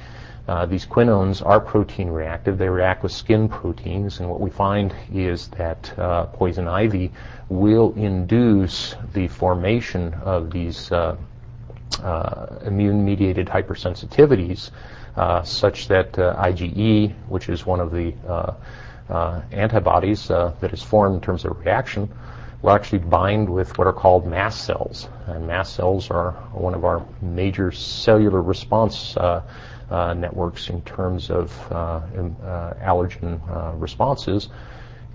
these 0.68 0.86
quinones 0.86 1.42
are 1.42 1.62
protein 1.62 2.10
reactive. 2.10 2.58
They 2.58 2.68
react 2.68 3.04
with 3.04 3.14
skin 3.14 3.48
proteins, 3.48 4.20
and 4.20 4.30
what 4.30 4.42
we 4.42 4.50
find 4.50 4.94
is 5.14 5.48
that 5.50 5.84
poison 6.34 6.68
ivy 6.68 7.12
will 7.48 7.94
induce 7.96 8.96
the 9.14 9.30
formation 9.30 10.14
of 10.16 10.52
these 10.52 10.92
uh, 10.92 11.16
immune-mediated 12.66 13.48
hypersensitivities, 13.48 14.72
uh, 15.16 15.44
such 15.44 15.88
that 15.88 16.18
uh, 16.18 16.36
IgE, 16.36 17.14
which 17.28 17.50
is 17.50 17.66
one 17.66 17.80
of 17.80 17.92
the 17.92 18.14
antibodies 19.52 20.28
that 20.28 20.72
is 20.72 20.82
formed 20.82 21.16
in 21.16 21.22
terms 21.22 21.46
of 21.46 21.58
reaction, 21.60 22.10
will 22.62 22.72
actually 22.72 23.00
bind 23.00 23.50
with 23.50 23.78
what 23.78 23.88
are 23.88 23.94
called 23.94 24.28
mast 24.28 24.66
cells. 24.66 25.08
And 25.28 25.48
mast 25.48 25.76
cells 25.76 26.10
are 26.12 26.32
one 26.54 26.74
of 26.74 26.84
our 26.86 27.06
major 27.22 27.72
cellular 27.72 28.42
response 28.42 29.16
uh, 29.18 29.42
uh, 29.90 30.14
networks 30.14 30.70
in 30.70 30.82
terms 30.84 31.32
of 31.32 31.52
uh, 31.72 32.02
allergen 32.82 33.42
responses. 33.80 34.50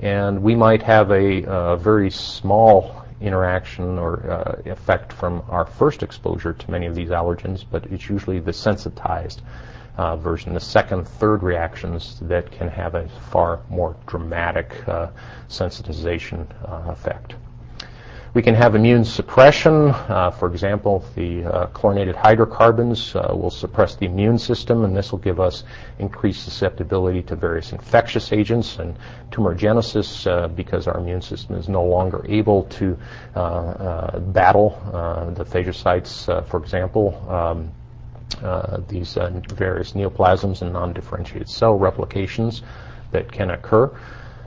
And 0.00 0.42
we 0.42 0.54
might 0.54 0.82
have 0.82 1.12
a 1.12 1.76
very 1.76 2.10
small 2.10 3.03
interaction 3.24 3.98
or 3.98 4.30
uh, 4.30 4.62
effect 4.70 5.12
from 5.12 5.42
our 5.48 5.64
first 5.64 6.02
exposure 6.02 6.52
to 6.52 6.70
many 6.70 6.86
of 6.86 6.94
these 6.94 7.10
allergens, 7.10 7.64
but 7.68 7.86
it's 7.86 8.08
usually 8.08 8.40
the 8.40 8.52
sensitized 8.52 9.42
uh, 9.96 10.16
version, 10.16 10.54
the 10.54 10.60
second, 10.60 11.06
third 11.06 11.42
reactions 11.42 12.18
that 12.22 12.50
can 12.50 12.68
have 12.68 12.94
a 12.94 13.08
far 13.30 13.60
more 13.68 13.96
dramatic 14.06 14.86
uh, 14.88 15.08
sensitization 15.48 16.46
uh, 16.68 16.90
effect. 16.90 17.34
We 18.34 18.42
can 18.42 18.56
have 18.56 18.74
immune 18.74 19.04
suppression. 19.04 19.90
Uh, 19.90 20.32
for 20.32 20.48
example, 20.48 21.04
the 21.14 21.44
uh, 21.44 21.66
chlorinated 21.66 22.16
hydrocarbons 22.16 23.14
uh, 23.14 23.32
will 23.32 23.50
suppress 23.50 23.94
the 23.94 24.06
immune 24.06 24.38
system, 24.38 24.84
and 24.84 24.96
this 24.96 25.12
will 25.12 25.20
give 25.20 25.38
us 25.38 25.62
increased 26.00 26.42
susceptibility 26.42 27.22
to 27.22 27.36
various 27.36 27.70
infectious 27.70 28.32
agents 28.32 28.80
and 28.80 28.96
tumorigenesis 29.30 30.26
uh, 30.26 30.48
because 30.48 30.88
our 30.88 30.98
immune 30.98 31.22
system 31.22 31.54
is 31.54 31.68
no 31.68 31.84
longer 31.84 32.26
able 32.28 32.64
to 32.64 32.98
uh, 33.36 33.38
uh, 33.38 34.18
battle 34.18 34.70
the 35.36 35.44
phagocytes, 35.44 36.26
for 36.48 36.58
example. 36.58 37.14
Um, 37.30 37.70
these 38.88 39.14
various 39.14 39.92
neoplasms 39.92 40.60
and 40.60 40.72
non-differentiated 40.72 41.48
cell 41.48 41.78
replications 41.78 42.62
that 43.12 43.30
can 43.30 43.50
occur. 43.50 43.96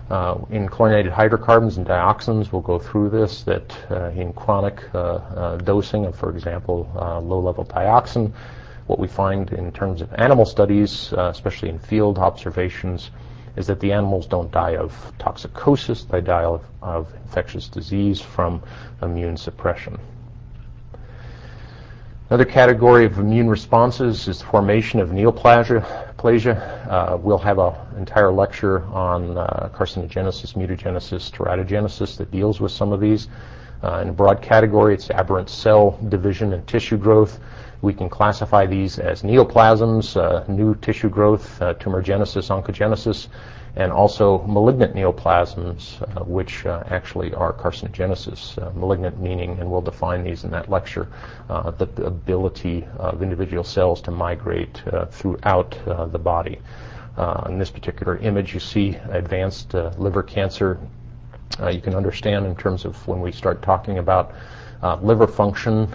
Uh, 0.09 0.37
in 0.51 0.69
chlorinated 0.69 1.11
hydrocarbons 1.11 1.77
and 1.77 1.85
dioxins, 1.85 2.51
we'll 2.51 2.61
go 2.61 2.79
through 2.79 3.09
this, 3.09 3.43
that 3.43 3.77
uh, 3.91 4.09
in 4.11 4.31
chronic 4.31 4.81
uh, 4.95 4.99
uh 4.99 5.57
dosing 5.57 6.05
of, 6.05 6.15
for 6.15 6.29
example, 6.29 6.89
uh, 6.95 7.19
low-level 7.19 7.65
dioxin, 7.65 8.31
what 8.87 8.99
we 8.99 9.07
find 9.07 9.51
in 9.51 9.69
terms 9.71 10.01
of 10.01 10.13
animal 10.13 10.45
studies, 10.45 11.11
uh, 11.13 11.29
especially 11.33 11.67
in 11.67 11.77
field 11.77 12.17
observations, 12.17 13.11
is 13.57 13.67
that 13.67 13.81
the 13.81 13.91
animals 13.91 14.27
don't 14.27 14.51
die 14.51 14.77
of 14.77 14.93
toxicosis, 15.19 16.07
they 16.07 16.21
die 16.21 16.43
of, 16.43 16.63
of 16.81 17.13
infectious 17.25 17.67
disease 17.67 18.21
from 18.21 18.63
immune 19.01 19.35
suppression. 19.35 19.99
Another 22.29 22.45
category 22.45 23.05
of 23.05 23.17
immune 23.19 23.49
responses 23.49 24.27
is 24.27 24.39
the 24.39 24.45
formation 24.45 24.99
of 24.99 25.09
neoplasia. 25.09 26.06
Uh, 26.19 27.17
we'll 27.21 27.37
have 27.37 27.59
an 27.59 27.75
entire 27.97 28.31
lecture 28.31 28.83
on 28.85 29.37
uh, 29.37 29.69
carcinogenesis, 29.73 30.55
mutagenesis, 30.55 31.31
teratogenesis 31.31 32.17
that 32.17 32.31
deals 32.31 32.59
with 32.59 32.71
some 32.71 32.91
of 32.91 32.99
these. 32.99 33.27
Uh, 33.83 33.99
in 34.01 34.09
a 34.09 34.13
broad 34.13 34.41
category, 34.41 34.95
it's 34.95 35.11
aberrant 35.11 35.47
cell 35.47 35.99
division 36.09 36.53
and 36.53 36.65
tissue 36.67 36.97
growth. 36.97 37.39
We 37.83 37.93
can 37.93 38.09
classify 38.09 38.65
these 38.65 38.97
as 38.97 39.21
neoplasms, 39.21 40.49
new 40.49 40.73
tissue 40.75 41.09
growth, 41.09 41.59
tumorigenesis, 41.59 42.49
oncogenesis, 42.49 43.27
and 43.77 43.91
also 43.91 44.39
malignant 44.47 44.95
neoplasms, 44.95 46.01
uh, 46.01 46.23
which 46.23 46.65
uh, 46.65 46.83
actually 46.87 47.31
are 47.35 47.53
carcinogenesis. 47.53 48.57
Uh, 48.57 48.71
malignant 48.71 49.19
meaning, 49.21 49.51
and 49.59 49.69
we'll 49.69 49.81
define 49.81 50.23
these 50.23 50.43
in 50.43 50.49
that 50.49 50.67
lecture, 50.67 51.07
uh, 51.47 51.69
the 51.69 51.85
ability 52.03 52.83
of 52.97 53.21
individual 53.21 53.63
cells 53.63 54.01
to 54.01 54.09
migrate 54.09 54.81
uh, 54.87 55.05
throughout 55.05 55.77
uh, 55.87 56.07
the 56.07 56.17
body. 56.17 56.59
in 57.47 57.59
this 57.59 57.69
particular 57.69 58.17
image, 58.17 58.51
you 58.55 58.59
see 58.59 58.97
advanced 59.11 59.75
liver 59.75 60.23
cancer. 60.23 60.79
you 61.71 61.81
can 61.81 61.93
understand 61.93 62.47
in 62.47 62.55
terms 62.55 62.83
of 62.83 63.07
when 63.07 63.21
we 63.21 63.31
start 63.31 63.61
talking 63.61 63.99
about 63.99 64.33
liver 65.03 65.27
function 65.27 65.87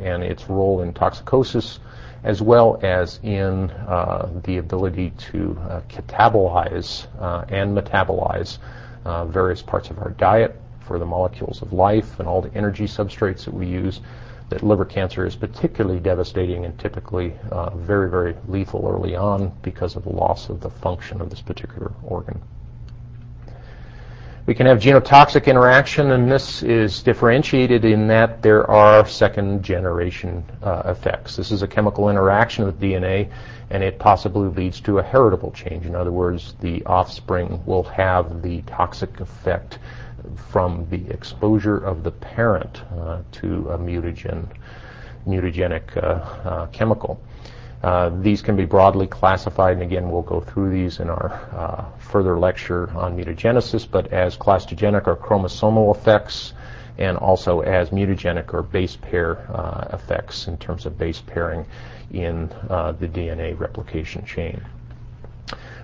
and 0.00 0.22
its 0.22 0.48
role 0.48 0.80
in 0.80 0.94
toxicosis 0.94 1.78
as 2.24 2.42
well 2.42 2.78
as 2.82 3.20
in 3.22 3.70
uh, 3.70 4.28
the 4.44 4.58
ability 4.58 5.10
to 5.18 5.58
uh, 5.62 5.80
catabolize 5.88 7.06
uh, 7.20 7.44
and 7.48 7.76
metabolize 7.76 8.58
uh, 9.04 9.24
various 9.26 9.62
parts 9.62 9.90
of 9.90 9.98
our 9.98 10.10
diet 10.10 10.60
for 10.80 10.98
the 10.98 11.06
molecules 11.06 11.62
of 11.62 11.72
life 11.72 12.18
and 12.18 12.28
all 12.28 12.42
the 12.42 12.52
energy 12.54 12.84
substrates 12.84 13.44
that 13.44 13.54
we 13.54 13.66
use. 13.66 14.00
That 14.48 14.62
liver 14.62 14.86
cancer 14.86 15.26
is 15.26 15.36
particularly 15.36 16.00
devastating 16.00 16.64
and 16.64 16.78
typically 16.78 17.34
uh, 17.50 17.68
very, 17.76 18.08
very 18.08 18.34
lethal 18.46 18.88
early 18.90 19.14
on 19.14 19.52
because 19.60 19.94
of 19.94 20.04
the 20.04 20.12
loss 20.12 20.48
of 20.48 20.60
the 20.60 20.70
function 20.70 21.20
of 21.20 21.28
this 21.28 21.42
particular 21.42 21.92
organ. 22.02 22.40
We 24.48 24.54
can 24.54 24.64
have 24.64 24.78
genotoxic 24.78 25.44
interaction, 25.44 26.12
and 26.12 26.32
this 26.32 26.62
is 26.62 27.02
differentiated 27.02 27.84
in 27.84 28.06
that 28.06 28.40
there 28.40 28.68
are 28.70 29.06
second 29.06 29.62
generation 29.62 30.42
uh, 30.62 30.84
effects. 30.86 31.36
This 31.36 31.50
is 31.50 31.60
a 31.60 31.68
chemical 31.68 32.08
interaction 32.08 32.64
with 32.64 32.80
DNA, 32.80 33.30
and 33.68 33.82
it 33.82 33.98
possibly 33.98 34.48
leads 34.48 34.80
to 34.80 35.00
a 35.00 35.02
heritable 35.02 35.50
change. 35.50 35.84
In 35.84 35.94
other 35.94 36.12
words, 36.12 36.54
the 36.62 36.82
offspring 36.86 37.62
will 37.66 37.82
have 37.82 38.40
the 38.40 38.62
toxic 38.62 39.20
effect 39.20 39.80
from 40.50 40.86
the 40.88 41.06
exposure 41.10 41.76
of 41.76 42.02
the 42.02 42.10
parent 42.10 42.80
uh, 42.98 43.18
to 43.32 43.68
a 43.68 43.76
mutagen, 43.76 44.46
mutagenic 45.26 45.94
uh, 45.98 46.48
uh 46.48 46.66
chemical. 46.68 47.20
Uh, 47.82 48.10
these 48.20 48.42
can 48.42 48.56
be 48.56 48.64
broadly 48.64 49.06
classified, 49.06 49.74
and 49.74 49.82
again, 49.82 50.10
we'll 50.10 50.22
go 50.22 50.40
through 50.40 50.70
these 50.70 50.98
in 50.98 51.08
our 51.08 51.32
uh, 51.54 51.84
further 51.98 52.38
lecture 52.38 52.90
on 52.90 53.16
mutagenesis, 53.16 53.88
but 53.88 54.12
as 54.12 54.36
clastogenic 54.36 55.06
or 55.06 55.14
chromosomal 55.14 55.94
effects, 55.94 56.54
and 56.98 57.16
also 57.16 57.60
as 57.60 57.90
mutagenic 57.90 58.52
or 58.52 58.62
base 58.62 58.96
pair 58.96 59.38
uh, 59.54 59.88
effects 59.92 60.48
in 60.48 60.56
terms 60.58 60.86
of 60.86 60.98
base 60.98 61.20
pairing 61.20 61.64
in 62.10 62.50
uh, 62.68 62.90
the 62.92 63.06
DNA 63.06 63.58
replication 63.58 64.24
chain. 64.24 64.60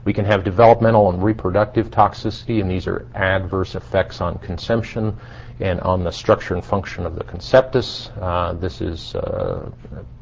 We 0.05 0.13
can 0.13 0.25
have 0.25 0.43
developmental 0.43 1.11
and 1.11 1.23
reproductive 1.23 1.91
toxicity, 1.91 2.61
and 2.61 2.69
these 2.71 2.89
are 2.89 3.07
adverse 3.15 3.77
effects 3.77 4.21
on 4.21 4.39
consumption 4.39 5.17
and 5.61 5.81
on 5.81 6.03
the 6.03 6.11
structure 6.11 6.55
and 6.55 6.65
function 6.65 7.07
of 7.07 7.15
the 7.15 7.25
conceptus. 7.25 8.11
Uh, 8.21 8.55
this 8.55 8.81
is 8.81 9.15
uh, 9.15 9.71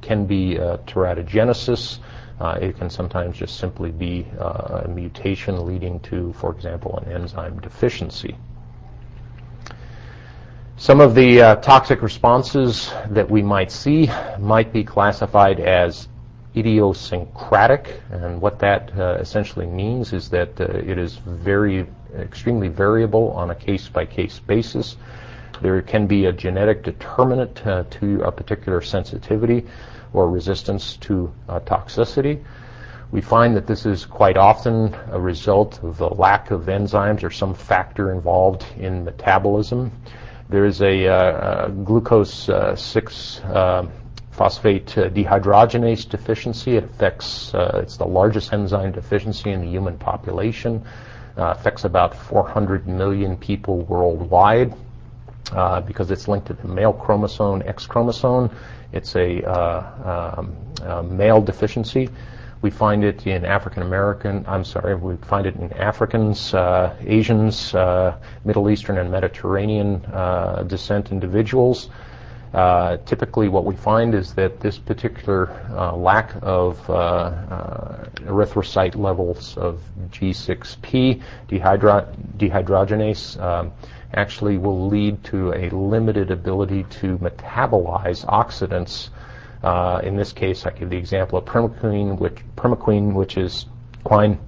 can 0.00 0.26
be 0.26 0.58
uh, 0.58 0.76
teratogenesis. 0.78 1.98
Uh, 2.40 2.58
it 2.60 2.76
can 2.76 2.90
sometimes 2.90 3.36
just 3.36 3.58
simply 3.58 3.90
be 3.90 4.26
uh, 4.38 4.82
a 4.84 4.88
mutation 4.88 5.64
leading 5.64 6.00
to, 6.00 6.32
for 6.34 6.50
example, 6.52 6.98
an 6.98 7.12
enzyme 7.12 7.58
deficiency. 7.60 8.36
Some 10.76 11.00
of 11.00 11.14
the 11.14 11.40
uh, 11.40 11.56
toxic 11.56 12.02
responses 12.02 12.90
that 13.10 13.30
we 13.30 13.42
might 13.42 13.70
see 13.70 14.10
might 14.40 14.72
be 14.72 14.82
classified 14.82 15.60
as 15.60 16.08
idiosyncratic, 16.56 18.00
and 18.10 18.40
what 18.40 18.58
that 18.58 18.90
essentially 19.20 19.66
means 19.66 20.12
is 20.12 20.28
that 20.30 20.58
it 20.60 20.98
is 20.98 21.16
very 21.16 21.86
extremely 22.18 22.68
variable 22.68 23.30
on 23.30 23.50
a 23.50 23.54
case-by-case 23.54 24.40
basis. 24.40 24.96
There 25.62 25.80
can 25.80 26.08
be 26.08 26.26
a 26.26 26.32
genetic 26.32 26.82
determinant 26.82 27.64
uh, 27.64 27.84
to 28.00 28.20
a 28.22 28.32
particular 28.32 28.80
sensitivity 28.80 29.64
or 30.12 30.28
resistance 30.28 30.96
to 30.96 31.32
uh, 31.48 31.60
toxicity. 31.60 32.42
We 33.12 33.20
find 33.20 33.54
that 33.54 33.68
this 33.68 33.86
is 33.86 34.04
quite 34.04 34.36
often 34.36 34.92
a 35.12 35.20
result 35.20 35.80
of 35.84 35.98
the 35.98 36.08
lack 36.08 36.50
of 36.50 36.62
enzymes 36.62 37.22
or 37.22 37.30
some 37.30 37.54
factor 37.54 38.10
involved 38.10 38.64
in 38.76 39.04
metabolism. 39.04 39.92
There 40.48 40.64
is 40.64 40.82
a, 40.82 41.06
uh, 41.06 41.66
a 41.66 41.70
glucose 41.70 42.48
uh, 42.48 42.74
6 42.74 43.40
uh, 43.44 43.86
phosphate 44.32 44.98
uh, 44.98 45.10
dehydrogenase 45.10 46.08
deficiency. 46.08 46.76
It 46.76 46.84
affects, 46.84 47.52
it's 47.54 47.98
the 47.98 48.06
largest 48.06 48.52
enzyme 48.52 48.90
deficiency 48.90 49.52
in 49.52 49.60
the 49.60 49.68
human 49.68 49.96
population. 49.96 50.84
affects 51.36 51.84
about 51.84 52.16
400 52.16 52.88
million 52.88 53.36
people 53.36 53.82
worldwide 53.82 54.74
uh, 55.50 55.80
because 55.80 56.10
it's 56.10 56.28
linked 56.28 56.46
to 56.46 56.54
the 56.54 56.68
male 56.68 56.92
chromosome, 56.92 57.62
X 57.66 57.86
chromosome. 57.86 58.50
It's 58.92 59.16
a, 59.16 59.42
uh, 59.44 60.34
um, 60.38 60.56
a 60.82 61.02
male 61.02 61.40
deficiency. 61.40 62.08
We 62.62 62.70
find 62.70 63.02
it 63.02 63.26
in 63.26 63.44
African 63.44 63.82
American, 63.82 64.44
I'm 64.46 64.64
sorry, 64.64 64.94
we 64.94 65.16
find 65.16 65.46
it 65.46 65.56
in 65.56 65.72
Africans, 65.72 66.54
uh, 66.54 66.94
Asians, 67.04 67.74
uh, 67.74 68.16
Middle 68.44 68.70
Eastern 68.70 68.98
and 68.98 69.10
Mediterranean 69.10 69.96
uh, 70.06 70.62
descent 70.62 71.10
individuals. 71.10 71.90
Uh, 72.54 72.98
typically, 72.98 73.48
what 73.48 73.64
we 73.64 73.74
find 73.74 74.14
is 74.14 74.34
that 74.34 74.60
this 74.60 74.78
particular 74.78 75.50
uh, 75.70 75.96
lack 75.96 76.34
of 76.42 76.78
erythrocyte 78.26 78.94
levels 78.94 79.56
of 79.56 79.80
G6P 80.10 81.20
dehydro- 81.48 82.14
dehydrogenase 82.36 83.40
um, 83.40 83.72
actually 84.14 84.58
will 84.58 84.88
lead 84.88 85.22
to 85.24 85.52
a 85.52 85.70
limited 85.70 86.30
ability 86.30 86.84
to 86.84 87.18
metabolize 87.18 88.24
oxidants. 88.26 89.08
Uh, 89.62 90.00
in 90.02 90.16
this 90.16 90.32
case, 90.32 90.66
I 90.66 90.70
give 90.70 90.90
the 90.90 90.96
example 90.96 91.38
of 91.38 91.44
primaquine, 91.44 92.18
which, 92.18 92.38
primaquine, 92.56 93.14
which 93.14 93.36
is 93.36 93.66
quine, 94.04 94.38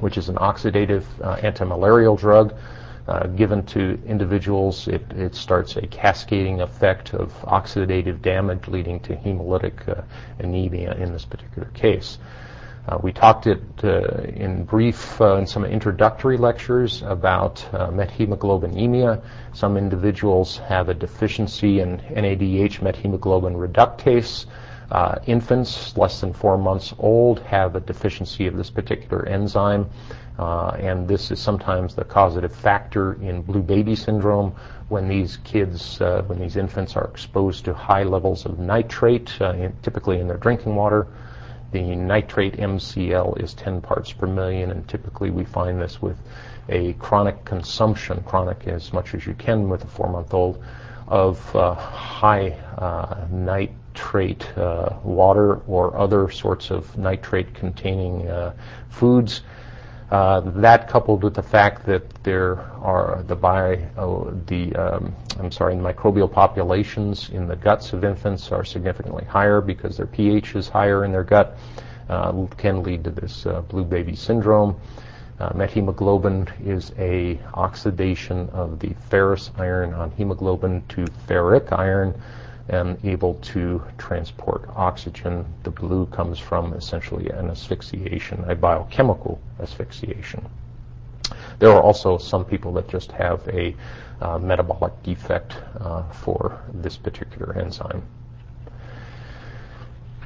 which 0.00 0.18
is 0.18 0.28
an 0.28 0.36
oxidative 0.36 1.04
uh, 1.22 1.36
antimalarial 1.36 2.18
drug. 2.18 2.54
Uh, 3.08 3.28
given 3.28 3.64
to 3.64 4.00
individuals, 4.04 4.88
it, 4.88 5.12
it, 5.12 5.32
starts 5.32 5.76
a 5.76 5.86
cascading 5.86 6.60
effect 6.60 7.14
of 7.14 7.32
oxidative 7.42 8.20
damage 8.20 8.66
leading 8.66 8.98
to 8.98 9.14
hemolytic 9.14 9.88
uh, 9.88 10.02
anemia 10.40 10.92
in 10.94 11.12
this 11.12 11.24
particular 11.24 11.68
case. 11.68 12.18
Uh, 12.88 12.98
we 13.02 13.12
talked 13.12 13.48
it 13.48 13.60
uh, 13.82 14.22
in 14.36 14.64
brief 14.64 15.20
uh, 15.20 15.34
in 15.36 15.46
some 15.46 15.64
introductory 15.64 16.36
lectures 16.36 17.02
about 17.02 17.66
uh, 17.72 17.88
methemoglobinemia. 17.88 19.20
Some 19.52 19.76
individuals 19.76 20.58
have 20.58 20.88
a 20.88 20.94
deficiency 20.94 21.80
in 21.80 21.98
NADH 21.98 22.78
methemoglobin 22.82 23.56
reductase. 23.56 24.46
Uh, 24.92 25.18
infants 25.26 25.96
less 25.96 26.20
than 26.20 26.32
four 26.32 26.56
months 26.56 26.94
old 27.00 27.40
have 27.40 27.74
a 27.74 27.80
deficiency 27.80 28.46
of 28.46 28.56
this 28.56 28.70
particular 28.70 29.26
enzyme, 29.26 29.90
uh, 30.38 30.68
and 30.78 31.08
this 31.08 31.32
is 31.32 31.40
sometimes 31.40 31.96
the 31.96 32.04
causative 32.04 32.54
factor 32.54 33.14
in 33.14 33.42
blue 33.42 33.62
baby 33.62 33.96
syndrome 33.96 34.54
when 34.88 35.08
these 35.08 35.38
kids, 35.38 35.98
when 35.98 36.38
these 36.38 36.54
infants 36.54 36.94
are 36.94 37.06
exposed 37.06 37.64
to 37.64 37.74
high 37.74 38.04
levels 38.04 38.46
of 38.46 38.60
nitrate, 38.60 39.40
in, 39.40 39.74
typically 39.82 40.20
in 40.20 40.28
their 40.28 40.36
drinking 40.36 40.76
water. 40.76 41.08
The 41.76 41.94
nitrate 41.94 42.56
MCL 42.56 43.38
is 43.38 43.52
10 43.52 43.82
parts 43.82 44.10
per 44.10 44.26
million, 44.26 44.70
and 44.70 44.88
typically 44.88 45.28
we 45.28 45.44
find 45.44 45.78
this 45.78 46.00
with 46.00 46.16
a 46.70 46.94
chronic 46.94 47.44
consumption, 47.44 48.22
chronic 48.22 48.66
as 48.66 48.94
much 48.94 49.12
as 49.12 49.26
you 49.26 49.34
can 49.34 49.68
with 49.68 49.84
a 49.84 49.86
four-month-old, 49.86 50.64
of 51.06 51.54
uh, 51.54 51.74
high 51.74 52.52
uh, 52.78 53.26
nitrate 53.30 54.56
uh, 54.56 54.96
water 55.04 55.56
or 55.66 55.94
other 55.98 56.30
sorts 56.30 56.70
of 56.70 56.96
nitrate-containing 56.96 58.26
uh, 58.26 58.54
foods. 58.88 59.42
Uh, 60.10 60.40
that 60.40 60.88
coupled 60.88 61.24
with 61.24 61.34
the 61.34 61.42
fact 61.42 61.84
that 61.84 62.08
there 62.22 62.60
are 62.80 63.24
the 63.26 63.34
oh, 63.96 64.30
the 64.46 64.72
um, 64.76 65.14
I'm 65.40 65.50
sorry, 65.50 65.74
microbial 65.74 66.30
populations 66.30 67.30
in 67.30 67.48
the 67.48 67.56
guts 67.56 67.92
of 67.92 68.04
infants 68.04 68.52
are 68.52 68.64
significantly 68.64 69.24
higher 69.24 69.60
because 69.60 69.96
their 69.96 70.06
pH 70.06 70.54
is 70.54 70.68
higher 70.68 71.04
in 71.04 71.10
their 71.10 71.24
gut, 71.24 71.58
uh, 72.08 72.46
can 72.56 72.84
lead 72.84 73.02
to 73.04 73.10
this 73.10 73.46
uh, 73.46 73.62
blue 73.62 73.84
baby 73.84 74.14
syndrome. 74.14 74.80
Methemoglobin 75.54 76.48
is 76.64 76.92
a 76.98 77.38
oxidation 77.52 78.48
of 78.50 78.78
the 78.78 78.94
ferrous 79.10 79.50
iron 79.58 79.92
on 79.92 80.10
hemoglobin 80.12 80.82
to 80.88 81.04
ferric 81.28 81.78
iron 81.78 82.14
and 82.68 82.98
able 83.04 83.34
to 83.34 83.82
transport 83.98 84.68
oxygen. 84.74 85.44
The 85.62 85.70
blue 85.70 86.06
comes 86.06 86.38
from 86.38 86.72
essentially 86.72 87.30
an 87.30 87.50
asphyxiation, 87.50 88.44
a 88.48 88.54
biochemical 88.54 89.40
asphyxiation. 89.60 90.44
There 91.58 91.70
are 91.70 91.82
also 91.82 92.18
some 92.18 92.44
people 92.44 92.72
that 92.74 92.88
just 92.88 93.12
have 93.12 93.46
a 93.48 93.74
uh, 94.20 94.38
metabolic 94.38 95.02
defect 95.02 95.56
uh, 95.80 96.02
for 96.10 96.60
this 96.72 96.96
particular 96.96 97.56
enzyme. 97.58 98.02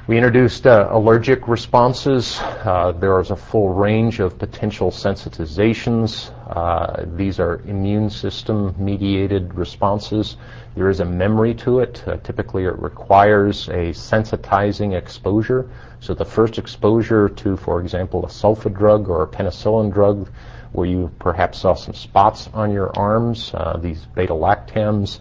We 0.07 0.17
introduced 0.17 0.65
uh, 0.65 0.89
allergic 0.91 1.47
responses. 1.47 2.39
Uh, 2.41 2.91
there 2.91 3.19
is 3.21 3.29
a 3.29 3.35
full 3.35 3.69
range 3.69 4.19
of 4.19 4.37
potential 4.39 4.89
sensitizations. 4.89 6.31
Uh, 6.49 7.05
these 7.15 7.39
are 7.39 7.61
immune 7.67 8.09
system 8.09 8.75
mediated 8.77 9.53
responses. 9.53 10.37
There 10.75 10.89
is 10.89 11.01
a 11.01 11.05
memory 11.05 11.53
to 11.55 11.79
it. 11.79 12.03
Uh, 12.07 12.17
typically, 12.17 12.63
it 12.63 12.79
requires 12.79 13.67
a 13.67 13.91
sensitizing 13.91 14.95
exposure. 14.97 15.69
So, 15.99 16.13
the 16.13 16.25
first 16.25 16.57
exposure 16.57 17.27
to, 17.27 17.57
for 17.57 17.81
example, 17.81 18.25
a 18.25 18.29
sulfa 18.29 18.73
drug 18.73 19.09
or 19.09 19.23
a 19.23 19.27
penicillin 19.27 19.91
drug, 19.91 20.29
where 20.71 20.87
you 20.87 21.11
perhaps 21.19 21.59
saw 21.59 21.73
some 21.73 21.93
spots 21.93 22.49
on 22.53 22.71
your 22.71 22.97
arms, 22.97 23.51
uh, 23.53 23.77
these 23.77 24.05
beta 24.15 24.33
lactams 24.33 25.19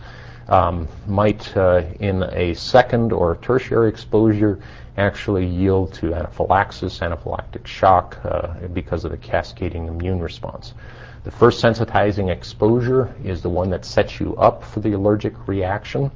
um, 0.49 0.87
might, 1.09 1.57
uh, 1.57 1.83
in 1.99 2.23
a 2.23 2.55
second 2.55 3.13
or 3.13 3.37
tertiary 3.37 3.89
exposure, 3.89 4.61
actually 4.97 5.47
yield 5.47 5.93
to 5.95 6.15
anaphylaxis, 6.15 7.01
anaphylactic 7.01 7.67
shock 7.67 8.19
uh, 8.25 8.49
because 8.73 9.05
of 9.05 9.11
the 9.11 9.17
cascading 9.17 9.89
immune 9.89 10.21
response. 10.21 10.75
The 11.23 11.31
first 11.31 11.63
sensitizing 11.63 12.31
exposure 12.31 13.15
is 13.23 13.43
the 13.43 13.51
one 13.51 13.71
that 13.71 13.85
sets 13.85 14.21
you 14.21 14.35
up 14.37 14.65
for 14.65 14.81
the 14.81 14.93
allergic 14.93 15.47
reaction. 15.47 16.11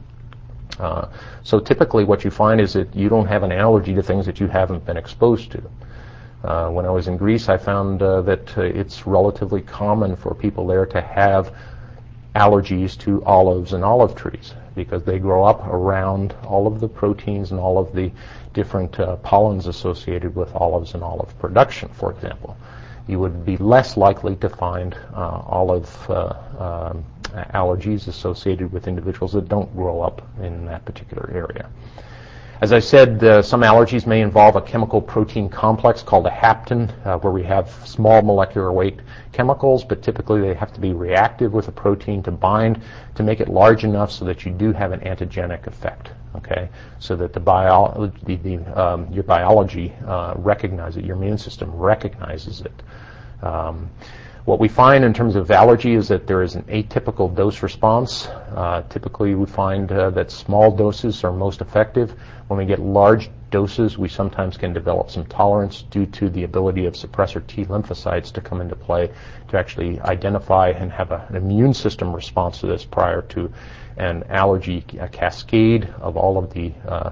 Uh, 0.79 1.09
so 1.43 1.61
typically 1.61 2.05
what 2.05 2.25
you 2.25 2.31
find 2.31 2.61
is 2.61 2.73
that 2.73 2.95
you 2.97 3.09
don't 3.09 3.27
have 3.27 3.43
an 3.43 3.53
allergy 3.53 3.95
to 3.95 4.03
things 4.03 4.27
that 4.27 4.41
you 4.41 4.47
haven't 4.47 4.85
been 4.87 4.97
exposed 4.97 5.53
to. 5.53 5.63
Uh, 6.43 6.71
when 6.71 6.85
I 6.85 6.91
was 6.91 7.07
in 7.09 7.17
Greece, 7.17 7.49
I 7.49 7.57
found 7.57 8.03
uh, 8.03 8.23
that 8.23 8.57
uh, 8.57 8.63
it's 8.63 9.07
relatively 9.07 9.63
common 9.63 10.17
for 10.17 10.35
people 10.35 10.67
there 10.67 10.87
to 10.87 11.01
have 11.01 11.55
allergies 12.35 12.99
to 12.99 13.25
olives 13.25 13.73
and 13.73 13.85
olive 13.85 14.15
trees 14.15 14.55
because 14.75 15.05
they 15.05 15.19
grow 15.19 15.45
up 15.45 15.67
around 15.67 16.35
all 16.45 16.67
of 16.67 16.81
the 16.81 16.89
proteins 16.89 17.53
and 17.53 17.61
all 17.61 17.79
of 17.79 17.95
the 17.95 18.11
different 18.53 18.99
uh, 18.99 19.17
pollens 19.17 19.67
associated 19.67 20.35
with 20.35 20.53
olives 20.55 20.95
and 20.95 21.03
olive 21.03 21.39
production, 21.39 21.89
for 21.91 22.11
example. 22.11 22.57
You 23.07 23.19
would 23.19 23.45
be 23.45 23.57
less 23.59 23.97
likely 23.97 24.37
to 24.37 24.49
find 24.49 24.97
uh, 25.15 25.43
olive 25.47 26.11
uh, 26.11 26.35
um, 26.59 27.05
allergies 27.53 28.09
associated 28.09 28.73
with 28.73 28.89
individuals 28.89 29.33
that 29.33 29.49
don't 29.49 29.75
grow 29.77 30.01
up 30.01 30.23
in 30.41 30.65
that 30.67 30.85
particular 30.85 31.31
area. 31.33 31.69
As 32.61 32.73
I 32.73 32.79
said, 32.79 33.23
uh, 33.23 33.43
some 33.43 33.61
allergies 33.61 34.07
may 34.07 34.23
involve 34.23 34.57
a 34.57 34.63
chemical 34.63 35.03
protein 35.03 35.51
complex 35.51 36.03
called 36.03 36.27
a 36.27 36.31
hapten, 36.31 36.91
uh, 37.05 37.19
where 37.19 37.33
we 37.33 37.43
have 37.43 37.69
small 37.85 38.23
molecular 38.23 38.73
weight 38.73 39.01
chemicals, 39.33 39.85
but 39.85 40.03
typically 40.03 40.41
they 40.41 40.55
have 40.55 40.73
to 40.73 40.81
be 40.81 40.95
reactive 40.95 41.53
with 41.53 41.69
a 41.69 41.73
protein 41.73 42.23
to 42.23 42.31
bind 42.31 42.81
to 43.17 43.23
make 43.23 43.41
it 43.41 43.49
large 43.49 43.85
enough 43.85 44.11
so 44.11 44.25
that 44.25 44.47
you 44.47 44.53
do 44.53 44.73
have 44.73 44.93
an 44.93 45.01
antigenic 45.01 45.67
effect. 45.67 46.11
Okay, 46.37 46.69
so 46.99 47.15
that 47.17 47.33
the 47.33 47.41
bio- 47.41 48.13
the, 48.25 48.37
the, 48.37 48.57
um, 48.81 49.13
your 49.13 49.23
biology 49.23 49.93
uh, 50.05 50.35
recognizes 50.37 50.99
it, 50.99 51.05
your 51.05 51.17
immune 51.17 51.39
system 51.39 51.71
recognizes 51.73 52.61
it. 52.61 52.83
Um, 53.43 53.91
what 54.45 54.61
we 54.61 54.69
find 54.69 55.05
in 55.05 55.15
terms 55.15 55.37
of 55.37 55.51
allergy 55.51 55.95
is 55.95 56.09
that 56.09 56.27
there 56.27 56.43
is 56.43 56.55
an 56.55 56.65
atypical 56.65 57.35
dose 57.35 57.63
response. 57.63 58.27
Uh, 58.27 58.83
typically, 58.91 59.35
we 59.35 59.47
find 59.47 59.91
uh, 59.91 60.11
that 60.11 60.31
small 60.31 60.71
doses 60.71 61.25
are 61.25 61.33
most 61.33 61.63
effective. 61.63 62.15
When 62.49 62.59
we 62.59 62.67
get 62.67 62.79
large 62.79 63.31
doses, 63.51 63.97
we 63.97 64.09
sometimes 64.11 64.59
can 64.59 64.75
develop 64.75 65.11
some 65.11 65.25
tolerance 65.25 65.81
due 65.83 66.05
to 66.07 66.29
the 66.29 66.45
ability 66.45 66.85
of 66.85 66.93
suppressor 66.93 67.47
T 67.47 67.65
lymphocytes 67.65 68.33
to 68.33 68.43
come 68.43 68.61
into 68.61 68.77
play 68.77 69.11
to 69.49 69.59
actually 69.59 69.99
identify 70.01 70.69
and 70.71 70.93
have 70.93 71.11
a, 71.11 71.25
an 71.31 71.37
immune 71.37 71.73
system 71.73 72.15
response 72.15 72.59
to 72.59 72.67
this 72.67 72.85
prior 72.85 73.23
to 73.23 73.51
an 73.97 74.25
allergy 74.29 74.83
cascade 75.13 75.89
of 76.01 76.17
all 76.17 76.39
of 76.39 76.53
the 76.53 76.73
uh, 76.87 77.11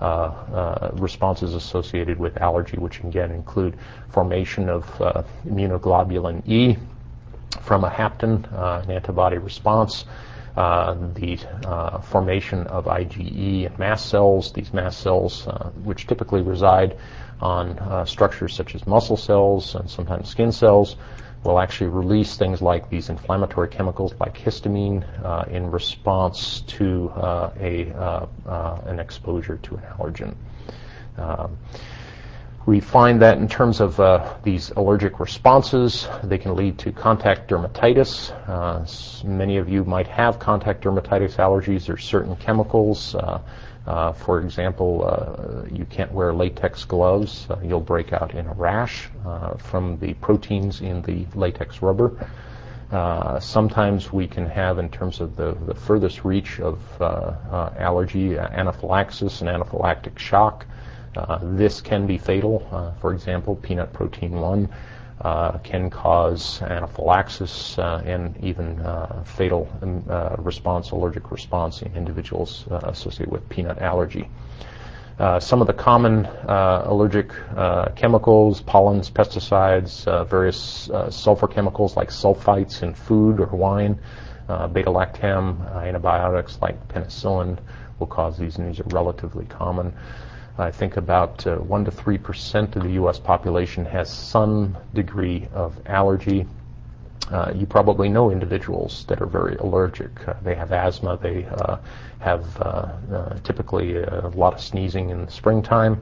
uh, 0.00 0.04
uh, 0.04 0.90
responses 0.94 1.54
associated 1.54 2.18
with 2.18 2.36
allergy, 2.38 2.76
which 2.76 2.98
again 3.00 3.30
include 3.30 3.78
formation 4.08 4.68
of 4.68 5.00
uh, 5.00 5.22
immunoglobulin 5.46 6.42
E 6.48 6.76
from 7.60 7.84
a 7.84 7.90
hapten, 7.90 8.50
an 8.52 8.90
antibody 8.90 9.38
response, 9.38 10.04
uh, 10.56 10.94
the 11.14 11.38
uh, 11.64 12.00
formation 12.00 12.66
of 12.66 12.86
IgE 12.86 13.66
and 13.66 13.78
mast 13.78 14.08
cells. 14.08 14.52
These 14.52 14.72
mast 14.72 15.00
cells, 15.00 15.46
uh, 15.46 15.70
which 15.84 16.06
typically 16.08 16.42
reside 16.42 16.98
on 17.40 18.06
structures 18.06 18.54
such 18.54 18.74
as 18.74 18.86
muscle 18.86 19.16
cells 19.16 19.74
and 19.74 19.88
sometimes 19.88 20.28
skin 20.28 20.52
cells, 20.52 20.96
will 21.44 21.58
actually 21.58 21.88
release 21.88 22.36
things 22.36 22.62
like 22.62 22.88
these 22.88 23.08
inflammatory 23.08 23.68
chemicals 23.68 24.14
like 24.20 24.36
histamine 24.36 25.04
uh, 25.24 25.44
in 25.50 25.70
response 25.70 26.60
to 26.62 27.10
uh, 27.10 27.50
a, 27.58 27.90
uh, 27.92 28.26
uh 28.46 28.80
an 28.86 28.98
exposure 28.98 29.56
to 29.58 29.74
an 29.76 29.82
allergen. 29.98 30.34
Um, 31.16 31.58
we 32.64 32.78
find 32.78 33.20
that 33.22 33.38
in 33.38 33.48
terms 33.48 33.80
of 33.80 33.98
uh, 33.98 34.34
these 34.44 34.70
allergic 34.70 35.18
responses, 35.18 36.08
they 36.22 36.38
can 36.38 36.54
lead 36.54 36.78
to 36.78 36.92
contact 36.92 37.50
dermatitis. 37.50 38.30
Uh, 38.48 39.26
many 39.26 39.56
of 39.56 39.68
you 39.68 39.84
might 39.84 40.06
have 40.06 40.38
contact 40.38 40.84
dermatitis 40.84 41.36
allergies. 41.36 41.86
There's 41.86 42.04
certain 42.04 42.36
chemicals 42.36 43.16
uh, 43.86 44.12
for 44.12 44.40
example, 44.40 45.04
uh, 45.04 45.66
you 45.72 45.84
can't 45.84 46.12
wear 46.12 46.32
latex 46.32 46.84
gloves. 46.84 47.46
Uh, 47.50 47.58
you'll 47.64 47.80
break 47.80 48.12
out 48.12 48.34
in 48.34 48.46
a 48.46 48.52
rash 48.54 49.08
uh, 49.26 49.54
from 49.54 49.98
the 49.98 50.14
proteins 50.14 50.80
in 50.80 51.02
the 51.02 51.26
latex 51.34 51.82
rubber. 51.82 52.28
Uh, 52.92 53.40
sometimes 53.40 54.12
we 54.12 54.28
can 54.28 54.46
have, 54.46 54.78
in 54.78 54.88
terms 54.88 55.20
of 55.20 55.34
the, 55.34 55.56
the 55.66 55.74
furthest 55.74 56.24
reach 56.24 56.60
of 56.60 56.78
uh, 57.00 57.70
allergy, 57.78 58.38
anaphylaxis 58.38 59.40
and 59.40 59.50
anaphylactic 59.50 60.18
shock. 60.18 60.66
this 61.42 61.80
can 61.80 62.06
be 62.06 62.18
fatal. 62.18 62.94
for 63.00 63.12
example, 63.12 63.56
peanut 63.56 63.92
protein 63.92 64.32
1 64.32 64.68
uh, 65.22 65.58
can 65.58 65.88
cause 65.88 66.60
anaphylaxis 66.62 67.78
uh, 67.78 68.02
and 68.04 68.36
even 68.42 68.80
uh, 68.80 69.22
fatal 69.24 69.70
um, 69.80 70.04
uh, 70.08 70.34
response, 70.38 70.90
allergic 70.90 71.30
response 71.30 71.82
in 71.82 71.94
individuals 71.94 72.66
uh, 72.70 72.80
associated 72.84 73.30
with 73.30 73.48
peanut 73.48 73.78
allergy. 73.78 74.28
Some 75.38 75.60
of 75.60 75.68
the 75.68 75.72
common 75.72 76.26
allergic 76.48 77.30
chemicals, 77.94 78.60
pollens, 78.60 79.08
pesticides, 79.08 80.04
various 80.28 80.90
sulfur 81.10 81.46
chemicals 81.46 81.96
like 81.96 82.08
sulfites 82.08 82.82
in 82.82 82.92
food 82.92 83.38
or 83.38 83.46
wine, 83.46 84.00
beta-lactam, 84.72 85.72
antibiotics 85.84 86.58
like 86.60 86.88
penicillin 86.88 87.56
will 88.00 88.08
cause 88.08 88.36
these, 88.36 88.58
and 88.58 88.68
these 88.68 88.80
are 88.80 88.88
relatively 88.88 89.44
common. 89.44 89.94
I 90.62 90.70
think 90.70 90.96
about 90.96 91.44
uh, 91.46 91.56
1 91.56 91.84
to 91.86 91.90
3 91.90 92.18
percent 92.18 92.76
of 92.76 92.84
the 92.84 92.92
U.S. 92.92 93.18
population 93.18 93.84
has 93.84 94.08
some 94.08 94.76
degree 94.94 95.48
of 95.52 95.76
allergy. 95.86 96.46
Uh, 97.30 97.52
you 97.54 97.66
probably 97.66 98.08
know 98.08 98.30
individuals 98.30 99.04
that 99.08 99.20
are 99.20 99.26
very 99.26 99.56
allergic. 99.56 100.10
Uh, 100.28 100.34
they 100.42 100.54
have 100.54 100.70
asthma. 100.72 101.18
They 101.20 101.46
uh, 101.46 101.78
have 102.20 102.44
uh, 102.60 102.92
uh, 103.12 103.38
typically 103.42 103.96
a 103.96 104.28
lot 104.34 104.54
of 104.54 104.60
sneezing 104.60 105.10
in 105.10 105.24
the 105.26 105.32
springtime. 105.32 106.00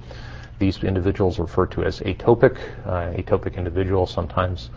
These 0.58 0.84
individuals 0.84 1.38
are 1.38 1.42
referred 1.42 1.70
to 1.72 1.84
as 1.84 2.00
atopic. 2.00 2.58
atopic 2.84 3.56
individuals 3.56 4.12
sometimes 4.12 4.68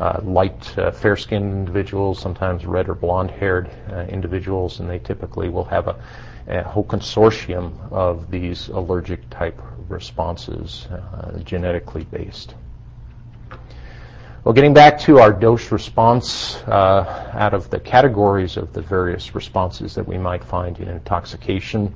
uh, 0.00 0.20
light, 0.24 0.76
uh, 0.78 0.90
fair-skinned 0.90 1.44
individuals, 1.44 2.18
sometimes 2.18 2.66
red 2.66 2.88
or 2.88 2.94
blonde-haired 2.94 3.70
uh, 3.92 4.00
individuals, 4.08 4.80
and 4.80 4.90
they 4.90 4.98
typically 4.98 5.48
will 5.48 5.64
have 5.64 5.88
a, 5.88 5.96
a, 6.48 6.62
whole 6.62 6.84
consortium 6.84 7.72
of 7.92 8.30
these 8.30 8.68
allergic 8.68 9.28
type 9.30 9.60
responses, 9.88 10.88
uh, 10.90 11.38
genetically 11.44 12.04
based. 12.04 12.54
Well, 14.42 14.52
getting 14.52 14.74
back 14.74 14.98
to 15.00 15.20
our 15.20 15.32
dose 15.32 15.72
response, 15.72 16.56
uh, 16.66 17.30
out 17.32 17.54
of 17.54 17.70
the 17.70 17.80
categories 17.80 18.58
of 18.58 18.72
the 18.74 18.82
various 18.82 19.34
responses 19.34 19.94
that 19.94 20.06
we 20.06 20.18
might 20.18 20.44
find 20.44 20.78
in 20.80 20.88
intoxication, 20.88 21.94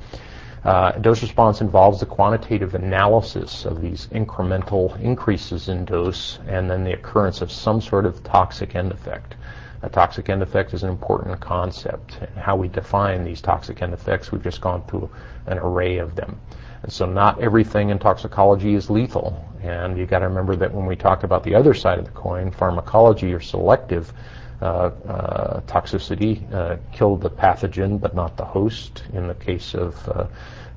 uh, 0.65 0.93
dose 0.93 1.23
response 1.23 1.61
involves 1.61 2.01
the 2.01 2.07
quantitative 2.07 2.75
analysis 2.75 3.65
of 3.65 3.81
these 3.81 4.09
incremental 4.09 4.99
increases 5.01 5.69
in 5.69 5.85
dose 5.85 6.39
and 6.49 6.69
then 6.69 6.85
the 6.85 6.93
occurrence 6.93 7.41
of 7.41 7.51
some 7.53 7.81
sort 7.81 8.07
of 8.07 8.23
toxic 8.25 8.75
end 8.75 8.93
effect. 8.93 9.37
A 9.83 9.89
toxic 9.89 10.29
end 10.29 10.43
effect 10.43 10.75
is 10.75 10.83
an 10.83 10.91
important 10.91 11.39
concept. 11.41 12.19
And 12.21 12.37
how 12.37 12.57
we 12.57 12.67
define 12.67 13.25
these 13.25 13.41
toxic 13.41 13.81
end 13.81 13.95
effects, 13.95 14.33
we've 14.33 14.43
just 14.43 14.61
gone 14.61 14.83
through 14.87 15.09
an 15.47 15.59
array 15.59 15.99
of 15.99 16.17
them. 16.17 16.41
And 16.83 16.93
so 16.93 17.07
not 17.07 17.41
everything 17.41 17.91
in 17.91 17.99
toxicology 17.99 18.75
is 18.75 18.91
lethal. 18.91 19.45
And 19.63 19.97
you've 19.97 20.11
got 20.11 20.21
to 20.21 20.29
remember 20.29 20.57
that 20.57 20.75
when 20.75 20.87
we 20.87 20.97
talk 20.97 21.23
about 21.23 21.45
the 21.45 21.55
other 21.55 21.75
side 21.75 21.99
of 21.99 22.05
the 22.05 22.11
coin, 22.11 22.51
pharmacology 22.51 23.33
or 23.33 23.41
selective 23.41 24.13
toxicity 24.61 26.53
uh, 26.53 26.77
killed 26.93 27.21
the 27.21 27.31
pathogen 27.31 28.01
but 28.01 28.15
not 28.15 28.37
the 28.37 28.45
host 28.45 29.05
in 29.13 29.29
the 29.29 29.35
case 29.35 29.75
of 29.75 30.09
uh, 30.09 30.27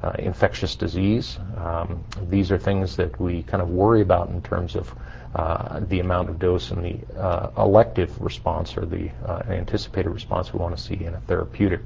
uh, 0.03 0.11
infectious 0.19 0.75
disease. 0.75 1.37
Um, 1.57 2.03
these 2.29 2.51
are 2.51 2.57
things 2.57 2.95
that 2.95 3.19
we 3.19 3.43
kind 3.43 3.61
of 3.61 3.69
worry 3.69 4.01
about 4.01 4.29
in 4.29 4.41
terms 4.41 4.75
of 4.75 4.93
uh, 5.35 5.79
the 5.79 5.99
amount 5.99 6.29
of 6.29 6.39
dose 6.39 6.71
and 6.71 6.83
the 6.83 7.51
elective 7.57 8.19
response 8.21 8.75
or 8.77 8.85
the 8.85 9.09
anticipated 9.49 10.09
response 10.09 10.51
we 10.51 10.59
want 10.59 10.75
to 10.75 10.81
see 10.81 11.05
in 11.05 11.13
a 11.13 11.19
therapeutic 11.21 11.81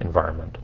environment. 0.00 0.58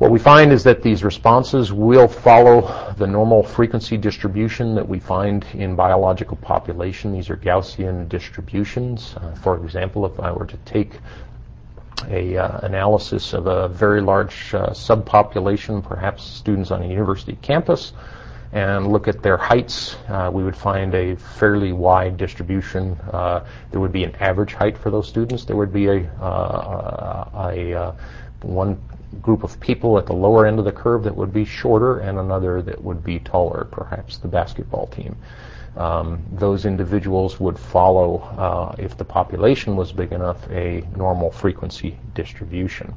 What 0.00 0.10
we 0.10 0.18
find 0.18 0.50
is 0.50 0.64
that 0.64 0.82
these 0.82 1.04
responses 1.04 1.74
will 1.74 2.08
follow 2.08 2.94
the 2.96 3.06
normal 3.06 3.42
frequency 3.42 3.98
distribution 3.98 4.74
that 4.76 4.88
we 4.88 4.98
find 4.98 5.44
in 5.52 5.76
biological 5.76 6.38
population. 6.38 7.12
These 7.12 7.28
are 7.28 7.36
Gaussian 7.36 8.08
distributions. 8.08 9.14
Uh, 9.18 9.34
for 9.34 9.62
example, 9.62 10.06
if 10.06 10.18
I 10.18 10.32
were 10.32 10.46
to 10.46 10.56
take 10.64 10.92
a 12.08 12.38
uh, 12.38 12.60
analysis 12.62 13.34
of 13.34 13.46
a 13.46 13.68
very 13.68 14.00
large 14.00 14.54
uh, 14.54 14.70
subpopulation, 14.70 15.84
perhaps 15.84 16.24
students 16.24 16.70
on 16.70 16.82
a 16.82 16.86
university 16.86 17.36
campus, 17.42 17.92
and 18.52 18.86
look 18.86 19.06
at 19.06 19.22
their 19.22 19.36
heights, 19.36 19.96
uh, 20.08 20.30
we 20.32 20.42
would 20.42 20.56
find 20.56 20.94
a 20.94 21.14
fairly 21.16 21.72
wide 21.72 22.16
distribution. 22.16 22.92
Uh, 23.12 23.44
there 23.70 23.80
would 23.80 23.92
be 23.92 24.04
an 24.04 24.14
average 24.16 24.54
height 24.54 24.78
for 24.78 24.90
those 24.90 25.06
students. 25.06 25.44
There 25.44 25.56
would 25.56 25.74
be 25.74 25.88
a, 25.88 26.10
uh, 26.22 27.50
a, 27.52 27.72
a 27.72 27.96
one 28.40 28.80
group 29.22 29.42
of 29.42 29.58
people 29.60 29.98
at 29.98 30.06
the 30.06 30.12
lower 30.12 30.46
end 30.46 30.58
of 30.58 30.64
the 30.64 30.72
curve 30.72 31.04
that 31.04 31.16
would 31.16 31.32
be 31.32 31.44
shorter 31.44 31.98
and 31.98 32.18
another 32.18 32.62
that 32.62 32.82
would 32.82 33.02
be 33.02 33.18
taller, 33.18 33.66
perhaps 33.70 34.18
the 34.18 34.28
basketball 34.28 34.86
team. 34.86 35.16
Um, 35.76 36.22
those 36.32 36.64
individuals 36.64 37.38
would 37.38 37.58
follow, 37.58 38.18
uh, 38.36 38.74
if 38.78 38.96
the 38.96 39.04
population 39.04 39.76
was 39.76 39.92
big 39.92 40.12
enough, 40.12 40.48
a 40.50 40.82
normal 40.96 41.30
frequency 41.30 41.96
distribution. 42.14 42.92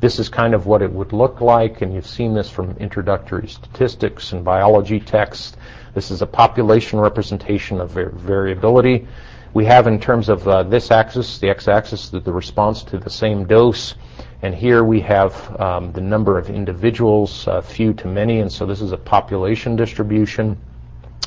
This 0.00 0.18
is 0.18 0.28
kind 0.28 0.52
of 0.52 0.66
what 0.66 0.82
it 0.82 0.92
would 0.92 1.12
look 1.12 1.40
like, 1.40 1.80
and 1.80 1.94
you've 1.94 2.06
seen 2.06 2.34
this 2.34 2.50
from 2.50 2.76
introductory 2.78 3.46
statistics 3.48 4.32
and 4.32 4.44
biology 4.44 4.98
texts. 4.98 5.56
This 5.94 6.10
is 6.10 6.22
a 6.22 6.26
population 6.26 6.98
representation 6.98 7.80
of 7.80 7.90
variability. 7.90 9.06
We 9.54 9.64
have 9.66 9.86
in 9.86 10.00
terms 10.00 10.28
of 10.28 10.48
uh, 10.48 10.64
this 10.64 10.90
axis, 10.90 11.38
the 11.38 11.50
x-axis, 11.50 12.08
the, 12.08 12.20
the 12.20 12.32
response 12.32 12.82
to 12.84 12.98
the 12.98 13.10
same 13.10 13.44
dose. 13.46 13.94
And 14.42 14.52
here 14.52 14.82
we 14.82 15.00
have 15.02 15.60
um, 15.60 15.92
the 15.92 16.00
number 16.00 16.36
of 16.36 16.50
individuals, 16.50 17.46
uh, 17.46 17.60
few 17.60 17.94
to 17.94 18.08
many, 18.08 18.40
and 18.40 18.50
so 18.50 18.66
this 18.66 18.80
is 18.80 18.90
a 18.90 18.96
population 18.96 19.76
distribution. 19.76 20.58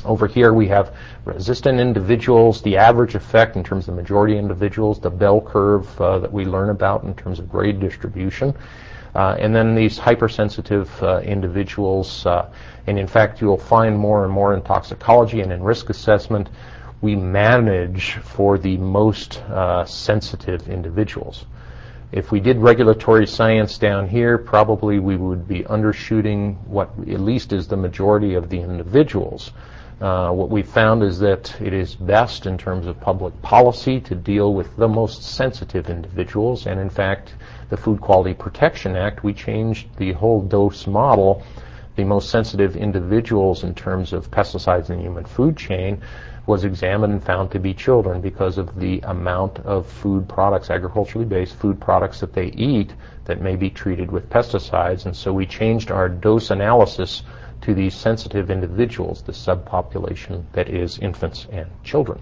Over 0.04 0.26
here 0.26 0.52
we 0.52 0.68
have 0.68 0.94
resistant 1.24 1.80
individuals, 1.80 2.60
the 2.60 2.76
average 2.76 3.14
effect 3.14 3.56
in 3.56 3.64
terms 3.64 3.88
of 3.88 3.94
majority 3.94 4.36
individuals, 4.36 5.00
the 5.00 5.08
bell 5.08 5.40
curve 5.40 5.98
uh, 5.98 6.18
that 6.18 6.30
we 6.30 6.44
learn 6.44 6.68
about 6.68 7.04
in 7.04 7.14
terms 7.14 7.38
of 7.38 7.50
grade 7.50 7.80
distribution. 7.80 8.54
Uh, 9.14 9.34
and 9.38 9.56
then 9.56 9.74
these 9.74 9.96
hypersensitive 9.96 11.02
uh, 11.02 11.20
individuals, 11.20 12.26
uh, 12.26 12.50
and 12.86 12.98
in 12.98 13.06
fact 13.06 13.40
you'll 13.40 13.56
find 13.56 13.98
more 13.98 14.24
and 14.24 14.32
more 14.32 14.52
in 14.52 14.60
toxicology 14.60 15.40
and 15.40 15.50
in 15.50 15.62
risk 15.62 15.88
assessment, 15.88 16.50
we 17.00 17.16
manage 17.16 18.12
for 18.16 18.58
the 18.58 18.76
most 18.76 19.38
uh, 19.44 19.86
sensitive 19.86 20.68
individuals. 20.68 21.46
If 22.12 22.30
we 22.30 22.38
did 22.38 22.58
regulatory 22.58 23.26
science 23.26 23.78
down 23.78 24.08
here, 24.08 24.38
probably 24.38 25.00
we 25.00 25.16
would 25.16 25.48
be 25.48 25.64
undershooting 25.64 26.56
what 26.66 26.90
at 27.00 27.20
least 27.20 27.52
is 27.52 27.66
the 27.66 27.76
majority 27.76 28.34
of 28.34 28.48
the 28.48 28.60
individuals. 28.60 29.50
Uh, 30.00 30.30
what 30.30 30.50
we've 30.50 30.68
found 30.68 31.02
is 31.02 31.18
that 31.18 31.58
it 31.60 31.72
is 31.72 31.96
best 31.96 32.46
in 32.46 32.58
terms 32.58 32.86
of 32.86 33.00
public 33.00 33.40
policy 33.42 33.98
to 33.98 34.14
deal 34.14 34.54
with 34.54 34.76
the 34.76 34.86
most 34.86 35.22
sensitive 35.22 35.90
individuals, 35.90 36.66
and 36.66 36.78
in 36.78 36.90
fact, 36.90 37.34
the 37.70 37.76
Food 37.76 38.00
Quality 38.00 38.34
Protection 38.34 38.94
Act, 38.94 39.24
we 39.24 39.32
changed 39.32 39.88
the 39.96 40.12
whole 40.12 40.42
dose 40.42 40.86
model. 40.86 41.42
The 41.96 42.04
most 42.04 42.28
sensitive 42.28 42.76
individuals 42.76 43.64
in 43.64 43.74
terms 43.74 44.12
of 44.12 44.30
pesticides 44.30 44.90
in 44.90 44.98
the 44.98 45.02
human 45.02 45.24
food 45.24 45.56
chain 45.56 46.02
was 46.46 46.64
examined 46.64 47.12
and 47.12 47.24
found 47.24 47.50
to 47.50 47.58
be 47.58 47.74
children 47.74 48.20
because 48.20 48.56
of 48.56 48.78
the 48.78 49.00
amount 49.00 49.58
of 49.60 49.86
food 49.86 50.28
products, 50.28 50.70
agriculturally 50.70 51.26
based 51.26 51.56
food 51.56 51.80
products 51.80 52.20
that 52.20 52.32
they 52.32 52.46
eat 52.46 52.94
that 53.24 53.40
may 53.40 53.56
be 53.56 53.68
treated 53.68 54.10
with 54.10 54.30
pesticides. 54.30 55.06
And 55.06 55.16
so 55.16 55.32
we 55.32 55.46
changed 55.46 55.90
our 55.90 56.08
dose 56.08 56.50
analysis 56.50 57.22
to 57.62 57.74
these 57.74 57.94
sensitive 57.94 58.50
individuals, 58.50 59.22
the 59.22 59.32
subpopulation 59.32 60.44
that 60.52 60.68
is 60.68 60.98
infants 60.98 61.46
and 61.50 61.68
children. 61.82 62.20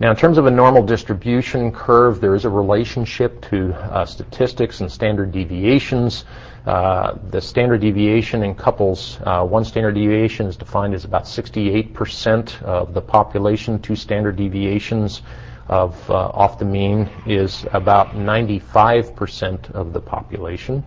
Now, 0.00 0.10
in 0.10 0.16
terms 0.16 0.38
of 0.38 0.46
a 0.46 0.50
normal 0.50 0.82
distribution 0.82 1.70
curve, 1.70 2.20
there 2.20 2.34
is 2.34 2.44
a 2.44 2.50
relationship 2.50 3.40
to 3.50 3.72
uh, 3.74 4.04
statistics 4.04 4.80
and 4.80 4.90
standard 4.90 5.30
deviations. 5.30 6.24
Uh, 6.66 7.16
the 7.30 7.40
standard 7.40 7.80
deviation 7.80 8.42
in 8.42 8.56
couples, 8.56 9.20
uh, 9.22 9.44
one 9.44 9.64
standard 9.64 9.94
deviation 9.94 10.46
is 10.46 10.56
defined 10.56 10.94
as 10.94 11.04
about 11.04 11.24
68% 11.24 12.62
of 12.62 12.92
the 12.92 13.00
population. 13.00 13.78
Two 13.78 13.94
standard 13.94 14.34
deviations 14.34 15.22
of 15.68 16.10
uh, 16.10 16.14
off 16.14 16.58
the 16.58 16.64
mean 16.64 17.08
is 17.24 17.64
about 17.72 18.14
95% 18.14 19.70
of 19.70 19.92
the 19.92 20.00
population. 20.00 20.82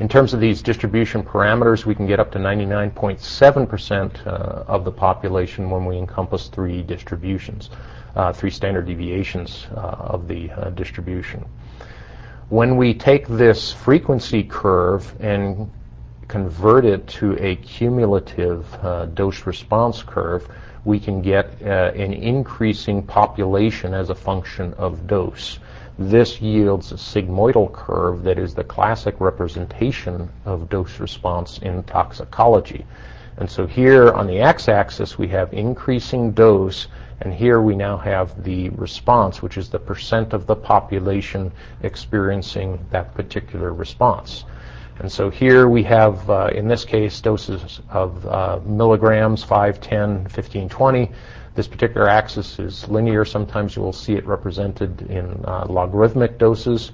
In 0.00 0.08
terms 0.08 0.32
of 0.32 0.40
these 0.40 0.62
distribution 0.62 1.22
parameters, 1.22 1.84
we 1.84 1.94
can 1.94 2.06
get 2.06 2.18
up 2.18 2.32
to 2.32 2.38
99.7% 2.38 4.26
uh, 4.26 4.30
of 4.66 4.84
the 4.84 4.90
population 4.90 5.70
when 5.70 5.84
we 5.84 5.98
encompass 5.98 6.48
three 6.48 6.82
distributions, 6.82 7.70
uh, 8.16 8.32
three 8.32 8.50
standard 8.50 8.86
deviations 8.86 9.66
uh, 9.76 9.80
of 9.80 10.26
the 10.28 10.50
uh, 10.50 10.70
distribution. 10.70 11.44
When 12.48 12.76
we 12.76 12.94
take 12.94 13.28
this 13.28 13.72
frequency 13.72 14.42
curve 14.42 15.14
and 15.20 15.70
convert 16.28 16.84
it 16.84 17.06
to 17.08 17.36
a 17.38 17.56
cumulative 17.56 18.66
uh, 18.82 19.06
dose 19.06 19.46
response 19.46 20.02
curve, 20.02 20.48
we 20.84 20.98
can 20.98 21.22
get 21.22 21.50
uh, 21.62 21.92
an 21.94 22.12
increasing 22.12 23.02
population 23.02 23.94
as 23.94 24.10
a 24.10 24.14
function 24.14 24.74
of 24.74 25.06
dose. 25.06 25.58
This 26.10 26.40
yields 26.40 26.90
a 26.90 26.96
sigmoidal 26.96 27.72
curve 27.72 28.24
that 28.24 28.38
is 28.38 28.54
the 28.54 28.64
classic 28.64 29.14
representation 29.20 30.28
of 30.44 30.68
dose 30.68 30.98
response 30.98 31.58
in 31.58 31.84
toxicology. 31.84 32.84
And 33.36 33.48
so 33.48 33.66
here 33.66 34.12
on 34.12 34.26
the 34.26 34.40
x-axis 34.40 35.16
we 35.16 35.28
have 35.28 35.54
increasing 35.54 36.32
dose, 36.32 36.88
and 37.20 37.32
here 37.32 37.62
we 37.62 37.76
now 37.76 37.96
have 37.98 38.42
the 38.42 38.70
response, 38.70 39.42
which 39.42 39.56
is 39.56 39.68
the 39.68 39.78
percent 39.78 40.32
of 40.32 40.46
the 40.46 40.56
population 40.56 41.52
experiencing 41.82 42.84
that 42.90 43.14
particular 43.14 43.72
response. 43.72 44.44
And 44.98 45.10
so 45.10 45.30
here 45.30 45.68
we 45.68 45.84
have, 45.84 46.28
uh, 46.28 46.50
in 46.52 46.68
this 46.68 46.84
case, 46.84 47.20
doses 47.20 47.80
of 47.90 48.26
uh, 48.26 48.60
milligrams, 48.66 49.44
5, 49.44 49.80
10, 49.80 50.26
15, 50.28 50.68
20. 50.68 51.10
This 51.54 51.68
particular 51.68 52.08
axis 52.08 52.58
is 52.58 52.88
linear. 52.88 53.24
Sometimes 53.24 53.76
you 53.76 53.82
will 53.82 53.92
see 53.92 54.14
it 54.14 54.26
represented 54.26 55.02
in 55.02 55.44
uh, 55.44 55.66
logarithmic 55.68 56.38
doses. 56.38 56.92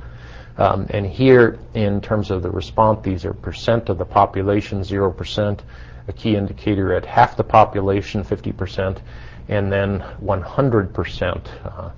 Um, 0.57 0.87
and 0.91 1.07
here, 1.07 1.59
in 1.75 2.01
terms 2.01 2.33
of 2.33 2.43
the 2.43 2.51
response, 2.51 3.05
these 3.05 3.25
are 3.25 3.33
percent 3.33 3.89
of 3.89 3.99
the 3.99 4.05
population, 4.05 4.81
0%, 4.81 5.61
a 6.09 6.13
key 6.13 6.35
indicator 6.35 6.93
at 6.93 7.07
half 7.07 7.37
the 7.37 7.45
population, 7.45 8.25
50%, 8.25 8.99
and 9.49 9.71
then 9.71 10.01
100%. 10.21 11.47
Uh, 11.65 11.91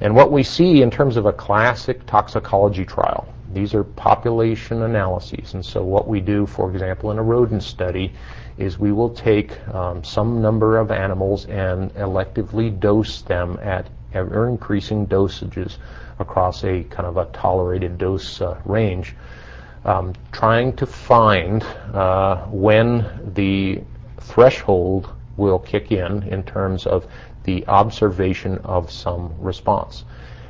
and 0.00 0.14
what 0.14 0.32
we 0.32 0.42
see 0.42 0.80
in 0.80 0.90
terms 0.90 1.18
of 1.18 1.26
a 1.26 1.32
classic 1.32 2.06
toxicology 2.06 2.86
trial, 2.86 3.28
these 3.52 3.74
are 3.74 3.84
population 3.84 4.82
analyses. 4.82 5.54
And 5.54 5.64
so 5.64 5.82
what 5.82 6.08
we 6.08 6.20
do, 6.20 6.46
for 6.46 6.70
example, 6.70 7.10
in 7.10 7.18
a 7.18 7.22
rodent 7.22 7.62
study, 7.62 8.12
is 8.58 8.78
we 8.78 8.92
will 8.92 9.10
take 9.10 9.66
um, 9.68 10.02
some 10.02 10.40
number 10.40 10.78
of 10.78 10.90
animals 10.90 11.44
and 11.46 11.92
electively 11.94 12.78
dose 12.78 13.22
them 13.22 13.58
at 13.62 13.86
ever 14.14 14.48
increasing 14.48 15.06
dosages 15.06 15.76
across 16.18 16.64
a 16.64 16.82
kind 16.84 17.06
of 17.06 17.16
a 17.16 17.26
tolerated 17.26 17.98
dose 17.98 18.40
uh, 18.40 18.58
range, 18.64 19.14
um, 19.84 20.14
trying 20.32 20.74
to 20.74 20.86
find 20.86 21.62
uh, 21.92 22.44
when 22.46 23.04
the 23.34 23.82
threshold 24.20 25.08
will 25.36 25.58
kick 25.58 25.92
in 25.92 26.22
in 26.24 26.42
terms 26.42 26.86
of 26.86 27.06
the 27.44 27.66
observation 27.68 28.58
of 28.64 28.90
some 28.90 29.32
response. 29.38 30.04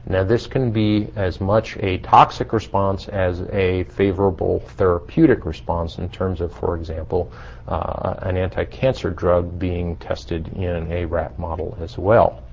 Now, 0.09 0.22
this 0.22 0.46
can 0.46 0.70
be 0.70 1.09
as 1.16 1.40
much 1.40 1.76
a 1.78 1.98
toxic 1.98 2.52
response 2.52 3.09
as 3.09 3.42
a 3.52 3.84
favorable 3.84 4.61
therapeutic 4.61 5.44
response 5.44 5.98
in 5.98 6.09
terms 6.11 6.40
of, 6.40 6.52
for 6.52 6.76
example, 6.76 7.32
uh, 7.66 8.14
an 8.22 8.36
anti-cancer 8.36 9.11
drug 9.11 9.59
being 9.59 9.96
tested 9.96 10.46
in 10.57 10.92
a 10.92 11.07
rat 11.07 11.36
model 11.40 11.76
as 11.80 11.98
well. 11.98 12.44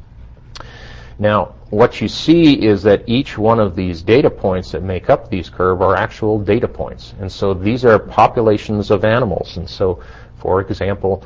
Now, 1.19 1.53
what 1.69 2.01
you 2.01 2.07
see 2.07 2.65
is 2.65 2.81
that 2.83 3.03
each 3.07 3.37
one 3.37 3.59
of 3.59 3.75
these 3.75 4.01
data 4.01 4.31
points 4.31 4.71
that 4.71 4.81
make 4.81 5.11
up 5.11 5.29
these 5.29 5.49
curves 5.49 5.81
are 5.81 5.95
actual 5.95 6.39
data 6.39 6.67
points. 6.67 7.13
And 7.19 7.31
so 7.31 7.53
these 7.53 7.85
are 7.85 7.99
populations 7.99 8.89
of 8.89 9.05
animals. 9.05 9.57
And 9.57 9.69
so, 9.69 10.01
for 10.37 10.59
example, 10.59 11.23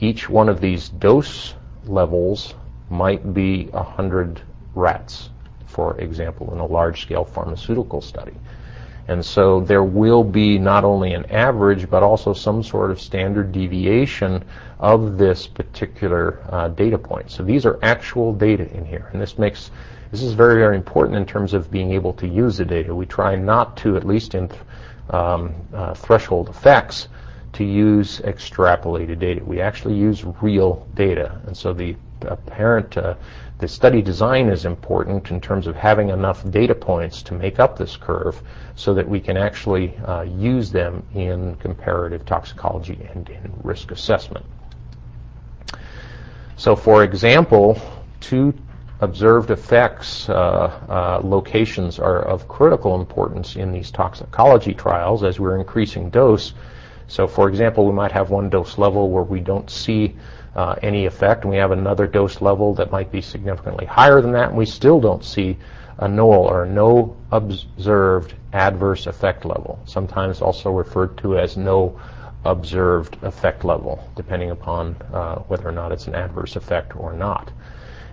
each 0.00 0.28
one 0.28 0.48
of 0.48 0.60
these 0.60 0.88
dose 0.88 1.54
levels 1.86 2.54
might 2.90 3.32
be 3.32 3.66
100 3.66 4.42
rats, 4.74 5.30
for 5.78 5.96
example, 6.00 6.52
in 6.52 6.58
a 6.58 6.66
large-scale 6.66 7.24
pharmaceutical 7.24 8.00
study. 8.00 8.34
And 9.06 9.24
so 9.24 9.60
there 9.60 9.84
will 9.84 10.24
be 10.24 10.58
not 10.58 10.82
only 10.82 11.14
an 11.14 11.24
average, 11.26 11.88
but 11.88 12.02
also 12.02 12.34
some 12.34 12.64
sort 12.64 12.90
of 12.90 13.00
standard 13.00 13.52
deviation 13.52 14.42
of 14.80 15.18
this 15.18 15.46
particular 15.46 16.40
uh, 16.50 16.66
data 16.66 16.98
point. 16.98 17.30
So 17.30 17.44
these 17.44 17.64
are 17.64 17.78
actual 17.80 18.34
data 18.34 18.68
in 18.76 18.84
here. 18.84 19.08
And 19.12 19.22
this 19.22 19.38
makes, 19.38 19.70
this 20.10 20.20
is 20.20 20.32
very, 20.32 20.56
very 20.56 20.74
important 20.74 21.16
in 21.16 21.24
terms 21.24 21.54
of 21.54 21.70
being 21.70 21.92
able 21.92 22.12
to 22.14 22.26
use 22.26 22.56
the 22.56 22.64
data. 22.64 22.92
We 22.92 23.06
try 23.06 23.36
not 23.36 23.76
to, 23.76 23.96
at 23.96 24.04
least 24.04 24.34
in 24.34 24.50
um, 25.10 25.54
uh, 25.72 25.94
threshold 25.94 26.48
effects, 26.48 27.06
to 27.52 27.62
use 27.62 28.18
extrapolated 28.24 29.20
data. 29.20 29.44
We 29.44 29.60
actually 29.60 29.94
use 29.94 30.24
real 30.42 30.88
data. 30.96 31.40
And 31.46 31.56
so 31.56 31.72
the 31.72 31.94
apparent 32.22 32.96
uh, 32.96 33.14
the 33.58 33.66
study 33.66 34.00
design 34.02 34.48
is 34.48 34.64
important 34.64 35.30
in 35.30 35.40
terms 35.40 35.66
of 35.66 35.74
having 35.74 36.10
enough 36.10 36.48
data 36.50 36.74
points 36.74 37.22
to 37.22 37.34
make 37.34 37.58
up 37.58 37.76
this 37.76 37.96
curve 37.96 38.40
so 38.76 38.94
that 38.94 39.08
we 39.08 39.18
can 39.18 39.36
actually 39.36 39.96
uh, 39.98 40.22
use 40.22 40.70
them 40.70 41.04
in 41.14 41.56
comparative 41.56 42.24
toxicology 42.24 42.98
and 43.12 43.28
in 43.28 43.52
risk 43.64 43.90
assessment. 43.90 44.46
So 46.56 46.76
for 46.76 47.02
example, 47.02 47.80
two 48.20 48.54
observed 49.00 49.50
effects 49.50 50.28
uh, 50.28 50.32
uh, 50.88 51.20
locations 51.26 51.98
are 51.98 52.20
of 52.20 52.48
critical 52.48 53.00
importance 53.00 53.56
in 53.56 53.72
these 53.72 53.90
toxicology 53.90 54.74
trials 54.74 55.24
as 55.24 55.38
we're 55.40 55.58
increasing 55.58 56.10
dose. 56.10 56.54
So 57.08 57.26
for 57.26 57.48
example, 57.48 57.86
we 57.86 57.92
might 57.92 58.12
have 58.12 58.30
one 58.30 58.50
dose 58.50 58.78
level 58.78 59.10
where 59.10 59.22
we 59.24 59.40
don't 59.40 59.70
see 59.70 60.16
uh, 60.54 60.76
any 60.82 61.06
effect, 61.06 61.42
and 61.42 61.50
we 61.50 61.56
have 61.56 61.70
another 61.70 62.06
dose 62.06 62.40
level 62.40 62.74
that 62.74 62.90
might 62.90 63.12
be 63.12 63.20
significantly 63.20 63.86
higher 63.86 64.20
than 64.20 64.32
that, 64.32 64.48
and 64.48 64.58
we 64.58 64.66
still 64.66 65.00
don't 65.00 65.24
see 65.24 65.56
a 65.98 66.08
null 66.08 66.32
or 66.32 66.64
no 66.64 67.16
observed 67.32 68.34
adverse 68.52 69.06
effect 69.06 69.44
level, 69.44 69.78
sometimes 69.84 70.40
also 70.40 70.70
referred 70.70 71.16
to 71.18 71.38
as 71.38 71.56
no 71.56 72.00
observed 72.44 73.16
effect 73.22 73.64
level, 73.64 74.08
depending 74.16 74.50
upon 74.50 74.94
uh, 75.12 75.36
whether 75.48 75.68
or 75.68 75.72
not 75.72 75.92
it's 75.92 76.06
an 76.06 76.14
adverse 76.14 76.56
effect 76.56 76.96
or 76.96 77.12
not. 77.12 77.50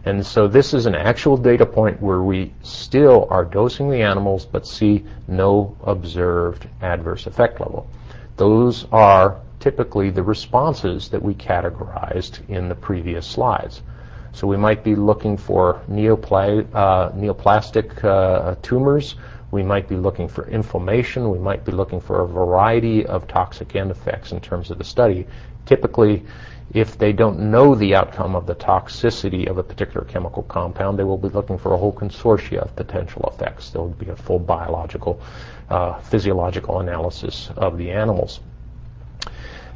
And 0.06 0.26
so 0.26 0.48
this 0.48 0.74
is 0.74 0.86
an 0.86 0.94
actual 0.94 1.36
data 1.36 1.66
point 1.66 2.00
where 2.00 2.22
we 2.22 2.54
still 2.62 3.28
are 3.32 3.44
dosing 3.44 3.90
the 3.90 4.04
animals 4.04 4.46
but 4.46 4.68
see 4.68 5.04
no 5.28 5.76
observed 5.84 6.68
adverse 6.82 7.26
effect 7.26 7.60
level. 7.60 7.90
Those 8.38 8.86
are 8.92 9.42
typically 9.60 10.10
the 10.10 10.24
responses 10.24 11.10
that 11.10 11.22
we 11.22 11.34
categorized 11.34 12.48
in 12.50 12.70
the 12.70 12.76
previous 12.76 13.26
slides. 13.26 13.82
So 14.32 14.48
we 14.48 14.58
might 14.58 14.84
be 14.84 14.96
looking 14.96 15.38
for 15.38 15.82
neopla- 15.90 16.68
uh, 16.74 17.12
neoplastic 17.12 18.04
uh, 18.04 18.56
tumors. 18.62 19.16
We 19.52 19.64
might 19.64 19.88
be 19.88 19.96
looking 19.96 20.28
for 20.28 20.48
inflammation. 20.48 21.32
We 21.32 21.40
might 21.40 21.64
be 21.64 21.72
looking 21.72 22.02
for 22.02 22.22
a 22.22 22.28
variety 22.28 23.06
of 23.06 23.28
toxic 23.28 23.76
end 23.76 23.92
effects 23.92 24.34
in 24.34 24.42
terms 24.42 24.72
of 24.72 24.78
the 24.78 24.84
study. 24.84 25.26
Typically, 25.66 26.26
if 26.74 26.98
they 26.98 27.14
don't 27.14 27.40
know 27.40 27.76
the 27.76 27.96
outcome 27.96 28.36
of 28.36 28.46
the 28.46 28.56
toxicity 28.56 29.48
of 29.48 29.58
a 29.58 29.64
particular 29.64 30.06
chemical 30.06 30.44
compound, 30.44 31.00
they 31.00 31.06
will 31.06 31.18
be 31.18 31.30
looking 31.30 31.58
for 31.58 31.74
a 31.74 31.78
whole 31.78 31.94
consortia 31.94 32.58
of 32.58 32.76
potential 32.76 33.30
effects. 33.34 33.70
There 33.70 33.82
will 33.82 33.90
be 33.90 34.10
a 34.10 34.16
full 34.16 34.40
biological, 34.40 35.22
uh, 35.70 36.00
physiological 36.00 36.82
analysis 36.82 37.50
of 37.56 37.78
the 37.78 37.92
animals. 37.92 38.42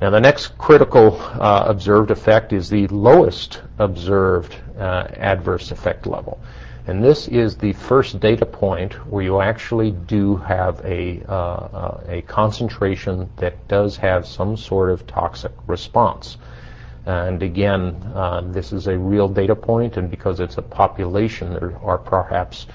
Now, 0.01 0.09
the 0.11 0.21
next 0.21 0.57
critical 0.57 1.19
uh, 1.19 1.65
observed 1.67 2.09
effect 2.09 2.53
is 2.53 2.69
the 2.69 2.87
lowest 2.87 3.61
observed 3.79 4.55
uh, 4.77 5.07
adverse 5.17 5.71
effect 5.71 6.07
level. 6.07 6.39
And 6.87 7.03
this 7.03 7.27
is 7.27 7.57
the 7.57 7.73
first 7.73 8.21
data 8.21 8.45
point 8.45 8.93
where 9.11 9.23
you 9.23 9.41
actually 9.41 9.91
do 9.91 10.37
have 10.37 10.79
a, 10.85 11.21
uh, 11.27 11.33
uh 11.33 12.03
a 12.07 12.21
concentration 12.21 13.29
that 13.35 13.67
does 13.67 13.97
have 13.97 14.25
some 14.25 14.55
sort 14.55 14.89
of 14.89 15.05
toxic 15.05 15.51
response. 15.67 16.37
And 17.05 17.43
again, 17.43 17.95
uh, 18.15 18.41
this 18.45 18.71
is 18.71 18.87
a 18.87 18.97
real 18.97 19.27
data 19.27 19.55
point, 19.55 19.97
and 19.97 20.09
because 20.09 20.39
it's 20.39 20.57
a 20.57 20.61
population, 20.61 21.53
there 21.53 21.77
are 21.83 21.97
perhaps 21.97 22.67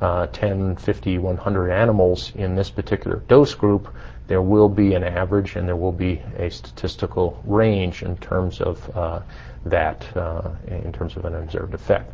uh, 0.00 0.26
10, 0.28 0.76
50, 0.76 1.18
100 1.18 1.70
animals 1.70 2.32
in 2.34 2.54
this 2.54 2.70
particular 2.70 3.18
dose 3.28 3.54
group, 3.54 3.94
there 4.30 4.40
will 4.40 4.68
be 4.68 4.94
an 4.94 5.02
average 5.02 5.56
and 5.56 5.66
there 5.66 5.74
will 5.74 5.90
be 5.90 6.22
a 6.38 6.48
statistical 6.48 7.42
range 7.44 8.04
in 8.04 8.16
terms 8.18 8.60
of 8.60 8.96
uh, 8.96 9.20
that, 9.64 10.06
uh, 10.16 10.52
in 10.68 10.92
terms 10.92 11.16
of 11.16 11.24
an 11.24 11.34
observed 11.34 11.74
effect. 11.74 12.12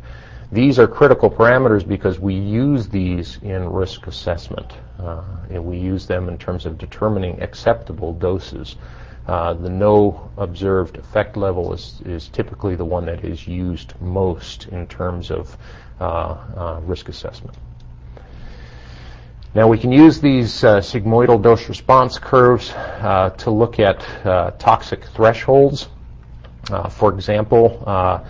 These 0.51 0.79
are 0.79 0.87
critical 0.87 1.29
parameters 1.29 1.87
because 1.87 2.19
we 2.19 2.33
use 2.33 2.89
these 2.89 3.37
in 3.43 3.69
risk 3.69 4.07
assessment. 4.07 4.73
Uh, 4.97 5.21
and 5.51 5.63
we 5.63 5.77
use 5.77 6.07
them 6.07 6.27
in 6.27 6.39
terms 6.39 6.65
of 6.65 6.79
determining 6.79 7.39
acceptable 7.43 8.13
doses. 8.13 8.77
Uh, 9.27 9.53
the 9.53 9.69
no 9.69 10.31
observed 10.37 10.97
effect 10.97 11.37
level 11.37 11.71
is, 11.71 12.01
is 12.03 12.29
typically 12.29 12.75
the 12.75 12.85
one 12.85 13.05
that 13.05 13.23
is 13.23 13.47
used 13.47 13.93
most 14.01 14.69
in 14.69 14.87
terms 14.87 15.29
of 15.29 15.55
uh, 16.01 16.03
uh, 16.03 16.79
risk 16.81 17.09
assessment. 17.09 17.55
Now 19.55 19.67
we 19.67 19.77
can 19.77 19.91
use 19.91 20.19
these 20.19 20.63
uh, 20.63 20.81
sigmoidal 20.81 21.41
dose 21.41 21.69
response 21.69 22.19
curves 22.19 22.71
uh, 22.71 23.31
to 23.37 23.49
look 23.49 23.79
at 23.79 24.05
uh, 24.25 24.51
toxic 24.59 25.05
thresholds. 25.05 25.87
Uh, 26.69 26.89
for 26.89 27.13
example, 27.13 27.81
uh, 27.87 28.23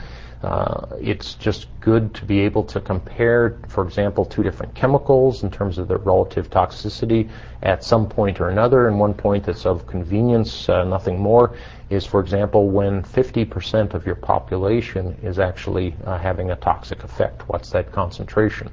uh, 0.43 0.85
it's 1.01 1.33
just 1.33 1.67
good 1.81 2.13
to 2.13 2.23
be 2.23 2.39
able 2.39 2.63
to 2.63 2.79
compare, 2.79 3.57
for 3.67 3.83
example, 3.83 4.25
two 4.25 4.43
different 4.43 4.75
chemicals 4.75 5.41
in 5.41 5.49
terms 5.49 5.79
of 5.79 5.87
their 5.87 5.97
relative 5.97 6.51
toxicity 6.51 7.27
at 7.63 7.83
some 7.83 8.07
point 8.07 8.39
or 8.39 8.49
another. 8.49 8.87
And 8.87 8.99
one 8.99 9.15
point 9.15 9.43
that's 9.43 9.65
of 9.65 9.87
convenience, 9.87 10.67
nothing 10.67 11.19
more, 11.19 11.55
is, 11.89 12.05
for 12.05 12.19
example, 12.19 12.69
when 12.69 13.01
50% 13.01 13.95
of 13.95 14.05
your 14.05 14.15
population 14.15 15.17
is 15.23 15.39
actually 15.39 15.95
having 16.05 16.51
a 16.51 16.55
toxic 16.55 17.03
effect. 17.03 17.49
What's 17.49 17.71
that 17.71 17.91
concentration? 17.91 18.69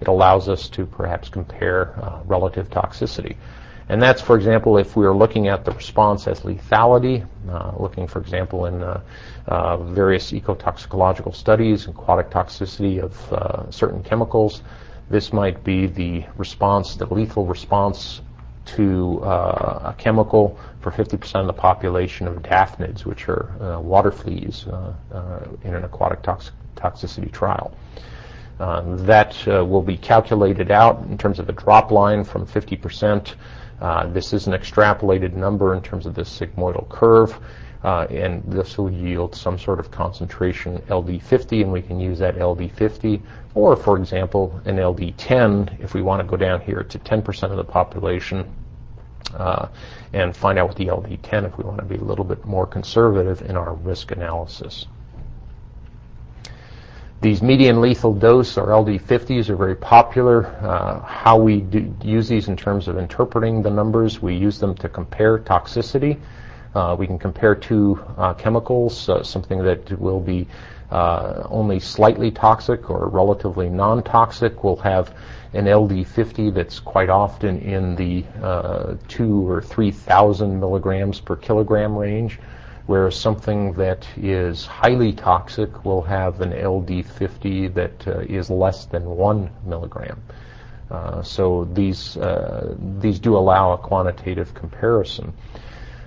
It 0.00 0.08
allows 0.08 0.48
us 0.48 0.68
to 0.70 0.86
perhaps 0.86 1.28
compare 1.28 1.94
uh, 2.02 2.20
relative 2.24 2.70
toxicity. 2.70 3.36
And 3.90 4.00
that's, 4.00 4.22
for 4.22 4.36
example, 4.36 4.78
if 4.78 4.96
we 4.96 5.04
are 5.04 5.12
looking 5.12 5.48
at 5.48 5.64
the 5.64 5.72
response 5.72 6.28
as 6.28 6.40
lethality, 6.40 7.26
uh, 7.50 7.72
looking, 7.76 8.06
for 8.06 8.20
example, 8.20 8.66
in 8.66 8.82
uh, 8.82 9.00
uh 9.48 9.76
various 9.78 10.30
ecotoxicological 10.30 11.34
studies, 11.34 11.88
aquatic 11.88 12.30
toxicity 12.30 13.02
of 13.02 13.32
uh, 13.32 13.68
certain 13.70 14.00
chemicals, 14.04 14.62
this 15.10 15.32
might 15.32 15.64
be 15.64 15.86
the 15.86 16.24
response, 16.36 16.94
the 16.94 17.06
lethal 17.12 17.46
response 17.46 18.20
to 18.64 19.20
uh, 19.24 19.92
a 19.92 19.94
chemical 19.98 20.56
for 20.80 20.92
50% 20.92 21.40
of 21.40 21.48
the 21.48 21.52
population 21.52 22.28
of 22.28 22.40
daphnids, 22.42 23.04
which 23.04 23.28
are 23.28 23.80
water 23.80 24.12
fleas 24.12 24.66
in 25.64 25.74
an 25.74 25.82
aquatic 25.82 26.22
toxic- 26.22 26.54
toxicity 26.76 27.32
trial. 27.32 27.72
Uh, 28.60 28.82
that 28.96 29.48
uh, 29.48 29.64
will 29.64 29.80
be 29.80 29.96
calculated 29.96 30.70
out 30.70 31.02
in 31.06 31.16
terms 31.16 31.38
of 31.38 31.48
a 31.48 31.52
drop 31.52 31.90
line 31.90 32.22
from 32.22 32.46
50%. 32.46 33.34
Uh, 33.80 34.06
this 34.08 34.34
is 34.34 34.46
an 34.46 34.52
extrapolated 34.52 35.32
number 35.32 35.72
in 35.72 35.82
terms 35.82 36.04
of 36.04 36.14
the 36.14 36.20
sigmoidal 36.20 36.86
curve. 36.90 37.38
Uh, 37.82 38.06
and 38.10 38.44
this 38.44 38.76
will 38.76 38.90
yield 38.90 39.34
some 39.34 39.58
sort 39.58 39.80
of 39.80 39.90
concentration 39.90 40.76
LD50, 40.88 41.62
and 41.62 41.72
we 41.72 41.80
can 41.80 41.98
use 41.98 42.18
that 42.18 42.36
LD50, 42.36 43.22
or 43.54 43.74
for 43.76 43.96
example, 43.96 44.60
an 44.66 44.76
LD10 44.76 45.80
if 45.80 45.94
we 45.94 46.02
want 46.02 46.20
to 46.20 46.28
go 46.28 46.36
down 46.36 46.60
here 46.60 46.82
to 46.82 46.98
10% 46.98 47.50
of 47.50 47.56
the 47.56 47.64
population 47.64 48.44
uh, 49.34 49.68
and 50.12 50.36
find 50.36 50.58
out 50.58 50.68
what 50.68 50.76
the 50.76 50.88
LD10 50.88 51.46
if 51.46 51.56
we 51.56 51.64
want 51.64 51.78
to 51.78 51.84
be 51.86 51.96
a 51.96 52.04
little 52.04 52.26
bit 52.26 52.44
more 52.44 52.66
conservative 52.66 53.40
in 53.48 53.56
our 53.56 53.72
risk 53.72 54.10
analysis. 54.10 54.86
These 57.22 57.42
median 57.42 57.82
lethal 57.82 58.14
dose 58.14 58.56
or 58.56 58.68
LD50s 58.68 59.50
are 59.50 59.56
very 59.56 59.76
popular. 59.76 60.46
Uh, 60.62 61.00
how 61.00 61.36
we 61.36 61.66
use 62.02 62.28
these 62.28 62.48
in 62.48 62.56
terms 62.56 62.88
of 62.88 62.96
interpreting 62.96 63.60
the 63.60 63.68
numbers, 63.68 64.22
we 64.22 64.34
use 64.34 64.58
them 64.58 64.74
to 64.76 64.88
compare 64.88 65.38
toxicity. 65.38 66.18
Uh, 66.74 66.96
we 66.98 67.06
can 67.06 67.18
compare 67.18 67.54
two 67.54 68.02
uh, 68.16 68.32
chemicals, 68.32 69.08
uh, 69.10 69.22
something 69.22 69.62
that 69.62 70.00
will 70.00 70.20
be 70.20 70.48
uh, 70.90 71.46
only 71.50 71.78
slightly 71.78 72.30
toxic 72.30 72.88
or 72.88 73.08
relatively 73.08 73.68
non-toxic 73.68 74.64
will 74.64 74.76
have 74.76 75.14
an 75.52 75.66
LD50 75.66 76.54
that's 76.54 76.80
quite 76.80 77.10
often 77.10 77.58
in 77.60 77.96
the 77.96 78.24
uh, 78.42 78.94
two 79.08 79.46
or 79.46 79.60
3,000 79.60 80.58
milligrams 80.58 81.20
per 81.20 81.36
kilogram 81.36 81.96
range, 81.96 82.38
whereas 82.86 83.14
something 83.14 83.72
that 83.74 84.06
is 84.16 84.66
highly 84.66 85.12
toxic 85.12 85.84
will 85.84 86.02
have 86.02 86.40
an 86.40 86.52
LD50 86.52 87.74
that 87.74 88.08
uh, 88.08 88.20
is 88.20 88.50
less 88.50 88.86
than 88.86 89.04
one 89.04 89.50
milligram. 89.64 90.20
so 91.22 91.68
these 91.72 92.18
these 93.00 93.18
do 93.20 93.36
allow 93.36 93.72
a 93.72 93.78
quantitative 93.78 94.54
comparison. 94.54 95.32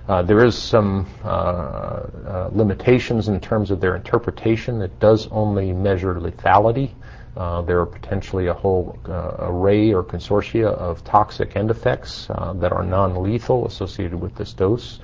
Uh, 0.06 0.20
there 0.22 0.44
is 0.44 0.56
some 0.56 1.06
uh, 1.24 1.28
uh, 1.28 2.50
limitations 2.52 3.28
in 3.28 3.40
terms 3.40 3.70
of 3.70 3.80
their 3.80 3.96
interpretation. 3.96 4.82
It 4.82 5.00
does 5.00 5.28
only 5.28 5.72
measure 5.72 6.14
lethality. 6.16 6.90
Uh, 7.36 7.62
there 7.62 7.80
are 7.80 7.86
potentially 7.86 8.48
a 8.48 8.54
whole 8.54 8.98
uh, 9.08 9.36
array 9.38 9.92
or 9.94 10.04
consortia 10.04 10.68
of 10.68 11.02
toxic 11.04 11.56
end 11.56 11.70
effects 11.70 12.28
uh, 12.30 12.52
that 12.54 12.70
are 12.70 12.84
non-lethal 12.84 13.66
associated 13.66 14.20
with 14.20 14.34
this 14.36 14.52
dose, 14.52 15.00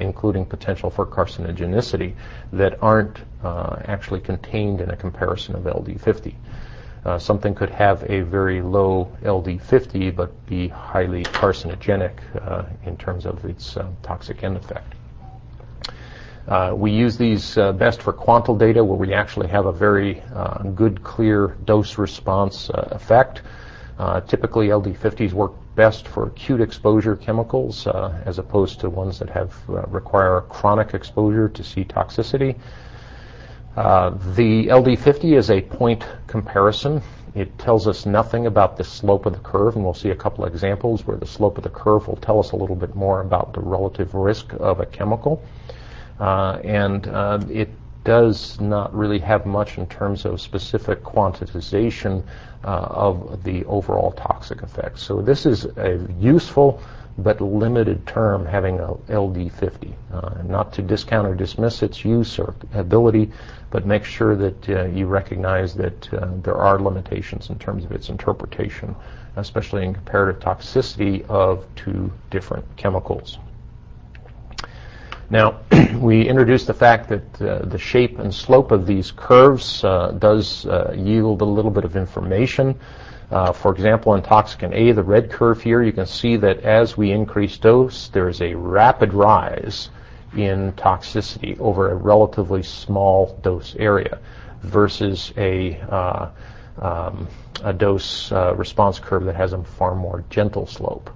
including 0.00 0.44
potential 0.46 0.90
for 0.90 1.06
carcinogenicity 1.06 2.14
that 2.52 2.82
aren't 2.82 3.18
actually 3.44 4.20
contained 4.20 4.80
in 4.80 4.90
a 4.90 4.96
comparison 4.96 5.54
of 5.54 5.62
LD50. 5.62 6.34
Uh, 7.04 7.18
something 7.18 7.52
could 7.52 7.70
have 7.70 8.08
a 8.08 8.20
very 8.20 8.62
low 8.62 9.10
LD50 9.22 10.14
but 10.14 10.46
be 10.46 10.68
highly 10.68 11.24
carcinogenic 11.24 12.12
uh, 12.40 12.64
in 12.84 12.96
terms 12.96 13.26
of 13.26 13.44
its 13.44 13.76
uh, 13.76 13.88
toxic 14.02 14.44
end 14.44 14.56
effect. 14.56 14.94
Uh, 16.46 16.72
we 16.76 16.92
use 16.92 17.16
these 17.16 17.58
uh, 17.58 17.72
best 17.72 18.02
for 18.02 18.12
quantal 18.12 18.56
data 18.56 18.82
where 18.82 18.96
we 18.96 19.12
actually 19.12 19.48
have 19.48 19.66
a 19.66 19.72
very 19.72 20.20
uh, 20.34 20.58
good, 20.74 21.02
clear 21.02 21.56
dose 21.64 21.98
response 21.98 22.70
effect. 22.74 23.42
typically, 24.26 24.68
LD50s 24.68 25.32
work 25.32 25.52
best 25.74 26.06
for 26.06 26.26
acute 26.26 26.60
exposure 26.60 27.16
chemicals 27.16 27.86
as 27.86 28.38
opposed 28.38 28.80
to 28.80 28.90
ones 28.90 29.18
that 29.18 29.30
have 29.30 29.54
require 29.68 30.42
chronic 30.42 30.94
exposure 30.94 31.48
to 31.48 31.64
see 31.64 31.84
toxicity. 31.84 32.58
Uh, 33.76 34.10
the 34.34 34.66
LD50 34.66 35.36
is 35.36 35.50
a 35.50 35.62
point 35.62 36.06
comparison. 36.26 37.00
It 37.34 37.58
tells 37.58 37.88
us 37.88 38.04
nothing 38.04 38.46
about 38.46 38.76
the 38.76 38.84
slope 38.84 39.24
of 39.24 39.32
the 39.32 39.38
curve, 39.38 39.76
and 39.76 39.84
we'll 39.84 39.94
see 39.94 40.10
a 40.10 40.14
couple 40.14 40.44
of 40.44 40.52
examples 40.52 41.06
where 41.06 41.16
the 41.16 41.26
slope 41.26 41.56
of 41.56 41.64
the 41.64 41.70
curve 41.70 42.06
will 42.06 42.16
tell 42.16 42.38
us 42.38 42.52
a 42.52 42.56
little 42.56 42.76
bit 42.76 42.94
more 42.94 43.22
about 43.22 43.54
the 43.54 43.60
relative 43.60 44.14
risk 44.14 44.52
of 44.60 44.80
a 44.80 44.86
chemical. 44.86 45.42
Uh, 46.20 46.60
and 46.62 47.08
uh, 47.08 47.40
it 47.50 47.70
does 48.04 48.60
not 48.60 48.94
really 48.94 49.18
have 49.18 49.46
much 49.46 49.78
in 49.78 49.86
terms 49.86 50.24
of 50.24 50.40
specific 50.40 51.02
quantization 51.02 52.24
uh, 52.64 52.66
of 52.66 53.42
the 53.44 53.64
overall 53.66 54.12
toxic 54.12 54.62
effects. 54.62 55.02
So 55.02 55.20
this 55.20 55.46
is 55.46 55.64
a 55.64 56.06
useful 56.18 56.80
but 57.18 57.40
limited 57.40 58.06
term 58.06 58.46
having 58.46 58.80
a 58.80 58.94
LD50. 59.08 59.92
Uh, 60.12 60.42
not 60.44 60.72
to 60.72 60.82
discount 60.82 61.26
or 61.26 61.34
dismiss 61.34 61.82
its 61.82 62.04
use 62.04 62.38
or 62.38 62.54
ability, 62.72 63.30
but 63.70 63.86
make 63.86 64.04
sure 64.04 64.34
that 64.34 64.68
uh, 64.68 64.84
you 64.86 65.06
recognize 65.06 65.74
that 65.74 66.12
uh, 66.14 66.28
there 66.42 66.56
are 66.56 66.78
limitations 66.78 67.50
in 67.50 67.58
terms 67.58 67.84
of 67.84 67.92
its 67.92 68.08
interpretation, 68.08 68.96
especially 69.36 69.84
in 69.84 69.92
comparative 69.92 70.40
toxicity 70.42 71.24
of 71.28 71.66
two 71.76 72.10
different 72.30 72.64
chemicals. 72.76 73.38
Now, 75.28 75.60
we 76.02 76.28
introduced 76.28 76.66
the 76.66 76.74
fact 76.74 77.08
that 77.08 77.40
uh, 77.40 77.64
the 77.64 77.78
shape 77.78 78.18
and 78.18 78.34
slope 78.34 78.72
of 78.72 78.86
these 78.86 79.12
curves 79.12 79.84
uh, 79.84 80.10
does 80.18 80.66
uh, 80.66 80.92
yield 80.96 81.40
a 81.42 81.44
little 81.44 81.70
bit 81.70 81.84
of 81.84 81.96
information. 81.96 82.78
Uh, 83.30 83.52
for 83.52 83.72
example, 83.72 84.14
in 84.14 84.20
toxicant 84.20 84.74
A, 84.74 84.92
the 84.92 85.02
red 85.02 85.30
curve 85.30 85.62
here, 85.62 85.80
you 85.80 85.92
can 85.92 86.06
see 86.06 86.36
that 86.36 86.60
as 86.60 86.96
we 86.96 87.12
increase 87.12 87.56
dose, 87.56 88.08
there 88.08 88.28
is 88.28 88.42
a 88.42 88.52
rapid 88.54 89.14
rise 89.14 89.90
in 90.36 90.72
toxicity 90.72 91.58
over 91.60 91.90
a 91.90 91.94
relatively 91.94 92.62
small 92.62 93.38
dose 93.42 93.76
area 93.76 94.18
versus 94.62 95.32
a, 95.36 95.78
uh, 95.82 96.30
um, 96.78 97.28
a 97.62 97.72
dose 97.72 98.32
response 98.32 98.98
curve 98.98 99.24
that 99.24 99.36
has 99.36 99.52
a 99.52 99.62
far 99.62 99.94
more 99.94 100.24
gentle 100.30 100.66
slope. 100.66 101.10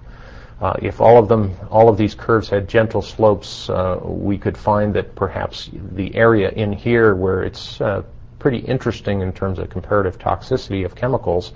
Uh, 0.59 0.73
if 0.81 0.99
all 0.99 1.19
of 1.19 1.27
them, 1.27 1.55
all 1.69 1.87
of 1.87 1.97
these 1.97 2.15
curves 2.15 2.49
had 2.49 2.67
gentle 2.67 3.01
slopes, 3.01 3.69
uh, 3.69 3.99
we 4.03 4.37
could 4.37 4.57
find 4.57 4.93
that 4.95 5.13
perhaps 5.15 5.69
the 5.93 6.15
area 6.15 6.49
in 6.49 6.73
here 6.73 7.13
where 7.13 7.43
it's 7.43 7.79
uh, 7.79 8.01
pretty 8.39 8.57
interesting 8.59 9.21
in 9.21 9.31
terms 9.31 9.59
of 9.59 9.69
comparative 9.69 10.17
toxicity 10.17 10.83
of 10.83 10.95
chemicals 10.95 11.53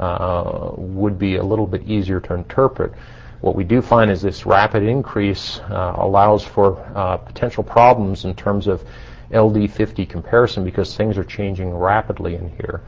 uh, 0.00 0.70
would 0.76 1.18
be 1.18 1.36
a 1.36 1.42
little 1.42 1.66
bit 1.66 1.82
easier 1.86 2.20
to 2.20 2.34
interpret. 2.34 2.92
What 3.40 3.54
we 3.54 3.64
do 3.64 3.80
find 3.80 4.10
is 4.10 4.20
this 4.20 4.44
rapid 4.44 4.82
increase 4.82 5.60
uh, 5.60 5.94
allows 5.96 6.44
for 6.44 6.78
uh, 6.94 7.18
potential 7.18 7.62
problems 7.62 8.24
in 8.24 8.34
terms 8.34 8.66
of 8.66 8.84
LD50 9.30 10.08
comparison 10.08 10.64
because 10.64 10.96
things 10.96 11.16
are 11.16 11.24
changing 11.24 11.72
rapidly 11.72 12.34
in 12.34 12.48
here. 12.56 12.82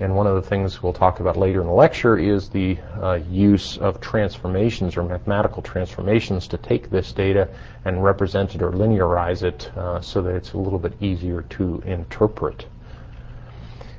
And 0.00 0.16
one 0.16 0.26
of 0.26 0.34
the 0.34 0.42
things 0.42 0.82
we'll 0.82 0.94
talk 0.94 1.20
about 1.20 1.36
later 1.36 1.60
in 1.60 1.66
the 1.66 1.74
lecture 1.74 2.16
is 2.16 2.48
the 2.48 2.78
uh, 3.02 3.20
use 3.30 3.76
of 3.76 4.00
transformations 4.00 4.96
or 4.96 5.02
mathematical 5.02 5.60
transformations 5.60 6.48
to 6.48 6.56
take 6.56 6.88
this 6.88 7.12
data 7.12 7.48
and 7.84 8.02
represent 8.02 8.54
it 8.54 8.62
or 8.62 8.70
linearize 8.70 9.42
it 9.42 9.70
uh, 9.76 10.00
so 10.00 10.22
that 10.22 10.34
it's 10.34 10.54
a 10.54 10.58
little 10.58 10.78
bit 10.78 10.94
easier 11.02 11.42
to 11.42 11.82
interpret. 11.84 12.64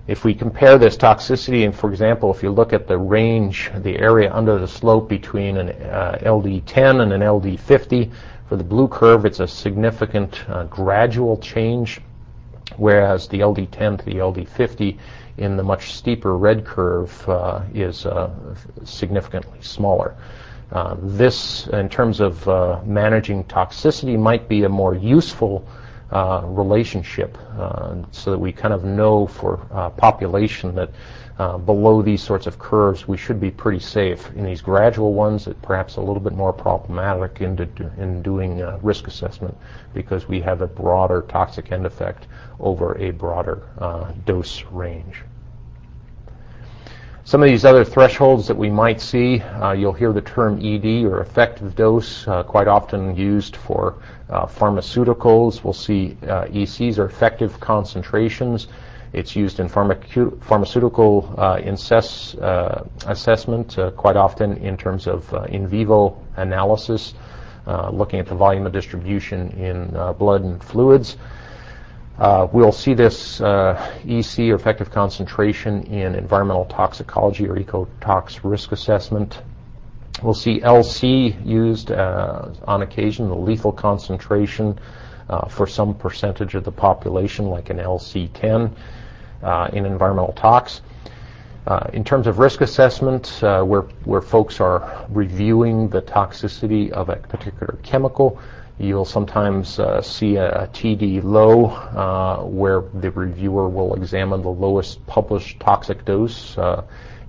If 0.08 0.26
we 0.26 0.34
compare 0.34 0.80
this 0.80 0.97
toxicity, 0.97 1.66
and 1.66 1.76
for 1.76 1.91
example, 1.91 2.34
if 2.34 2.41
you 2.41 2.49
look 2.49 2.74
at 2.74 2.88
the 2.88 2.97
range, 2.97 3.70
the 3.78 3.99
area 3.99 4.34
under 4.34 4.58
the 4.58 4.68
slope 4.68 5.08
between 5.08 5.58
an 5.58 5.70
uh, 5.70 6.18
LD10 6.24 7.04
and 7.04 7.14
an 7.14 7.22
LD50, 7.22 8.12
for 8.49 8.56
the 8.56 8.64
blue 8.64 8.88
curve, 8.88 9.26
it's 9.26 9.39
a 9.39 9.47
significant 9.47 10.49
uh, 10.49 10.64
gradual 10.64 11.38
change, 11.38 12.02
whereas 12.76 13.28
the 13.28 13.39
LD10 13.39 13.99
to 13.99 14.06
the 14.06 14.16
LD50 14.16 14.97
in 15.38 15.57
the 15.57 15.63
much 15.63 15.93
steeper 15.93 16.38
red 16.38 16.65
curve 16.65 17.29
uh, 17.29 17.61
is 17.73 18.05
uh, 18.05 18.29
significantly 18.84 19.59
smaller. 19.61 20.15
Uh, 20.71 20.95
this, 21.01 21.67
in 21.67 21.89
terms 21.89 22.19
of 22.19 22.47
uh, 22.47 22.79
managing 22.86 23.43
toxicity, 23.45 24.17
might 24.17 24.47
be 24.47 24.63
a 24.63 24.69
more 24.69 24.95
useful 24.95 25.67
uh, 26.11 26.41
relationship 26.45 27.38
uh, 27.57 27.95
so 28.11 28.32
that 28.32 28.38
we 28.39 28.51
kind 28.51 28.73
of 28.73 28.84
know 28.84 29.27
for 29.27 29.65
uh, 29.71 29.89
population 29.89 30.75
that 30.75 30.89
uh, 31.39 31.57
below 31.57 32.01
these 32.01 32.21
sorts 32.21 32.47
of 32.47 32.59
curves 32.59 33.07
we 33.07 33.17
should 33.17 33.39
be 33.39 33.51
pretty 33.51 33.79
safe. 33.79 34.29
In 34.36 34.43
these 34.43 34.61
gradual 34.61 35.13
ones, 35.13 35.47
it 35.47 35.61
perhaps 35.61 35.95
a 35.95 36.01
little 36.01 36.19
bit 36.19 36.34
more 36.34 36.53
problematic 36.53 37.41
in, 37.41 37.55
do, 37.55 37.67
in 37.97 38.21
doing 38.21 38.61
uh, 38.61 38.79
risk 38.82 39.07
assessment 39.07 39.57
because 39.93 40.27
we 40.27 40.41
have 40.41 40.61
a 40.61 40.67
broader 40.67 41.23
toxic 41.27 41.71
end 41.71 41.86
effect 41.86 42.27
over 42.59 42.97
a 42.97 43.11
broader 43.11 43.63
dose 44.25 44.63
range. 44.65 45.23
Some 47.23 47.43
of 47.43 47.47
these 47.49 47.65
other 47.65 47.86
thresholds 47.86 48.47
that 48.47 48.57
we 48.57 48.69
might 48.69 48.99
see, 48.99 49.41
uh, 49.41 49.73
you'll 49.73 49.93
hear 49.93 50.11
the 50.11 50.21
term 50.21 50.59
ED 50.59 51.05
or 51.05 51.21
effective 51.21 51.75
dose 51.75 52.27
uh, 52.27 52.41
quite 52.41 52.67
often 52.67 53.15
used 53.15 53.55
for 53.55 54.01
uh, 54.29 54.47
pharmaceuticals. 54.47 55.63
We'll 55.63 55.71
see 55.71 56.17
uh, 56.23 56.45
ECs 56.47 56.97
or 56.97 57.05
effective 57.05 57.59
concentrations. 57.59 58.67
It's 59.14 59.36
used 59.36 59.59
in 59.59 59.68
pharmacu- 59.68 60.41
pharmaceutical 60.43 61.34
uh, 61.38 61.59
incess, 61.64 62.36
uh, 62.36 62.88
assessment 63.07 63.78
quite 63.97 64.16
often 64.16 64.57
in 64.57 64.78
terms 64.78 65.07
of 65.07 65.34
in 65.49 65.68
vivo 65.68 66.18
analysis, 66.38 67.14
looking 67.91 68.20
at 68.20 68.28
the 68.28 68.36
volume 68.36 68.66
of 68.66 68.72
distribution 68.74 69.49
in 69.51 69.88
blood 70.18 70.43
and 70.43 70.64
fluids. 70.64 71.18
Uh, 72.22 72.47
we'll 72.51 72.72
see 72.72 72.93
this 72.93 73.41
uh, 73.41 73.74
EC 74.07 74.51
or 74.51 74.55
effective 74.55 74.91
concentration 74.91 75.82
in 75.86 76.14
environmental 76.14 76.66
toxicology 76.66 77.47
or 77.47 77.55
ecotox 77.55 78.39
risk 78.43 78.72
assessment. 78.72 79.41
We'll 80.22 80.36
see 80.36 80.59
LC 80.59 81.45
used 81.45 81.91
uh, 81.91 82.49
on 82.65 82.84
occasion, 82.84 83.28
the 83.28 83.36
lethal 83.36 83.72
concentration 83.72 84.80
uh, 85.30 85.47
for 85.47 85.65
some 85.65 85.95
percentage 85.95 86.53
of 86.53 86.63
the 86.63 86.72
population, 86.72 87.47
like 87.47 87.72
an 87.72 87.78
LC10 87.78 88.72
uh, 89.41 89.69
in 89.74 89.86
environmental 89.86 90.34
tox. 90.34 90.82
Uh, 91.65 91.89
in 91.93 92.03
terms 92.03 92.28
of 92.28 92.38
risk 92.38 92.61
assessment, 92.61 93.41
uh, 93.43 93.63
where, 93.63 93.84
where 94.03 94.22
folks 94.22 94.59
are 94.59 95.05
reviewing 95.09 95.89
the 95.89 96.01
toxicity 96.01 96.91
of 96.91 97.09
a 97.09 97.15
particular 97.15 97.78
chemical, 97.82 98.39
you'll 98.78 99.05
sometimes 99.05 99.80
uh, 99.80 100.01
see 100.01 100.36
a, 100.36 100.63
a, 100.63 100.67
TD 100.67 101.24
low 101.24 101.67
where 102.47 102.82
the 102.99 103.09
reviewer 103.11 103.69
will 103.69 103.93
examine 103.95 104.41
the 104.41 104.49
lowest 104.49 105.05
published 105.07 105.59
toxic 105.59 106.03
dose. 106.05 106.57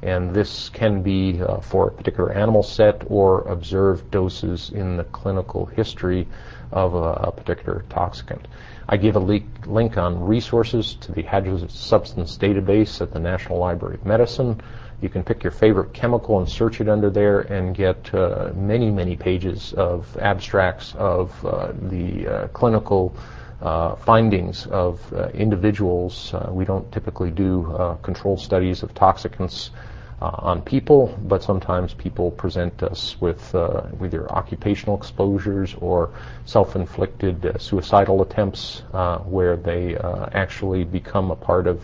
Uh, 0.03 0.07
and 0.07 0.35
this 0.35 0.69
can 0.69 1.03
be 1.03 1.41
uh, 1.41 1.61
for 1.61 1.89
a 1.89 1.93
particular 1.93 2.33
animal 2.33 2.63
set 2.63 3.03
or 3.07 3.43
observed 3.43 4.11
doses 4.11 4.71
in 4.71 4.97
the 4.97 5.05
clinical 5.05 5.67
history 5.67 6.27
of 6.71 6.95
a, 6.95 7.29
a 7.29 7.33
particular 7.33 7.85
toxicant. 7.89 8.45
I 8.89 8.97
give 8.97 9.17
a 9.17 9.21
link 9.21 9.97
on 9.97 10.21
resources 10.21 10.95
to 10.97 11.13
the 11.13 11.23
hazardous 11.23 11.73
substance 11.73 12.37
database 12.37 13.01
at 13.01 13.13
the 13.13 13.21
National 13.21 13.59
Library 13.59 13.95
of 13.95 14.07
Medicine. 14.07 14.61
You 15.01 15.09
can 15.09 15.25
pick 15.25 15.43
your 15.43 15.51
favorite 15.51 15.93
chemical 15.93 16.39
and 16.39 16.49
search 16.49 16.81
it 16.81 16.89
under 16.89 17.11
there 17.11 17.41
and 17.41 17.75
get 17.75 18.15
uh, 18.15 18.53
many, 18.55 18.91
many 18.91 19.17
pages 19.17 19.73
of 19.73 20.17
abstracts 20.19 20.95
of 20.97 21.45
uh, 21.45 21.73
the 21.75 22.27
uh, 22.27 22.49
clinical 22.49 23.15
uh, 23.61 23.95
findings 23.97 24.67
of 24.67 25.01
uh, 25.13 25.29
individuals. 25.29 26.35
Uh, 26.35 26.51
we 26.53 26.65
don't 26.65 26.91
typically 26.93 27.31
do 27.31 27.97
control 28.03 28.37
studies 28.37 28.83
of 28.83 28.93
toxicants 28.95 29.71
uh, 29.71 29.92
on 30.23 30.63
people, 30.63 31.19
but 31.25 31.43
sometimes 31.43 31.95
people 31.95 32.31
present 32.31 32.83
us 32.83 33.21
with 33.21 33.55
uh, 33.55 33.83
either 34.03 34.31
occupational 34.33 34.97
exposures 34.97 35.75
or 35.75 36.11
self-inflicted 36.45 37.45
uh, 37.45 37.59
suicidal 37.59 38.23
attempts 38.23 38.83
where 39.25 39.57
they 39.57 39.97
actually 40.33 40.85
become 40.85 41.31
a 41.31 41.37
part 41.37 41.67
of 41.67 41.81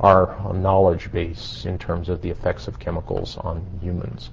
our 0.00 0.52
knowledge 0.54 1.10
base 1.12 1.64
in 1.64 1.78
terms 1.78 2.08
of 2.08 2.22
the 2.22 2.30
effects 2.30 2.68
of 2.68 2.78
chemicals 2.78 3.36
on 3.38 3.64
humans. 3.82 4.30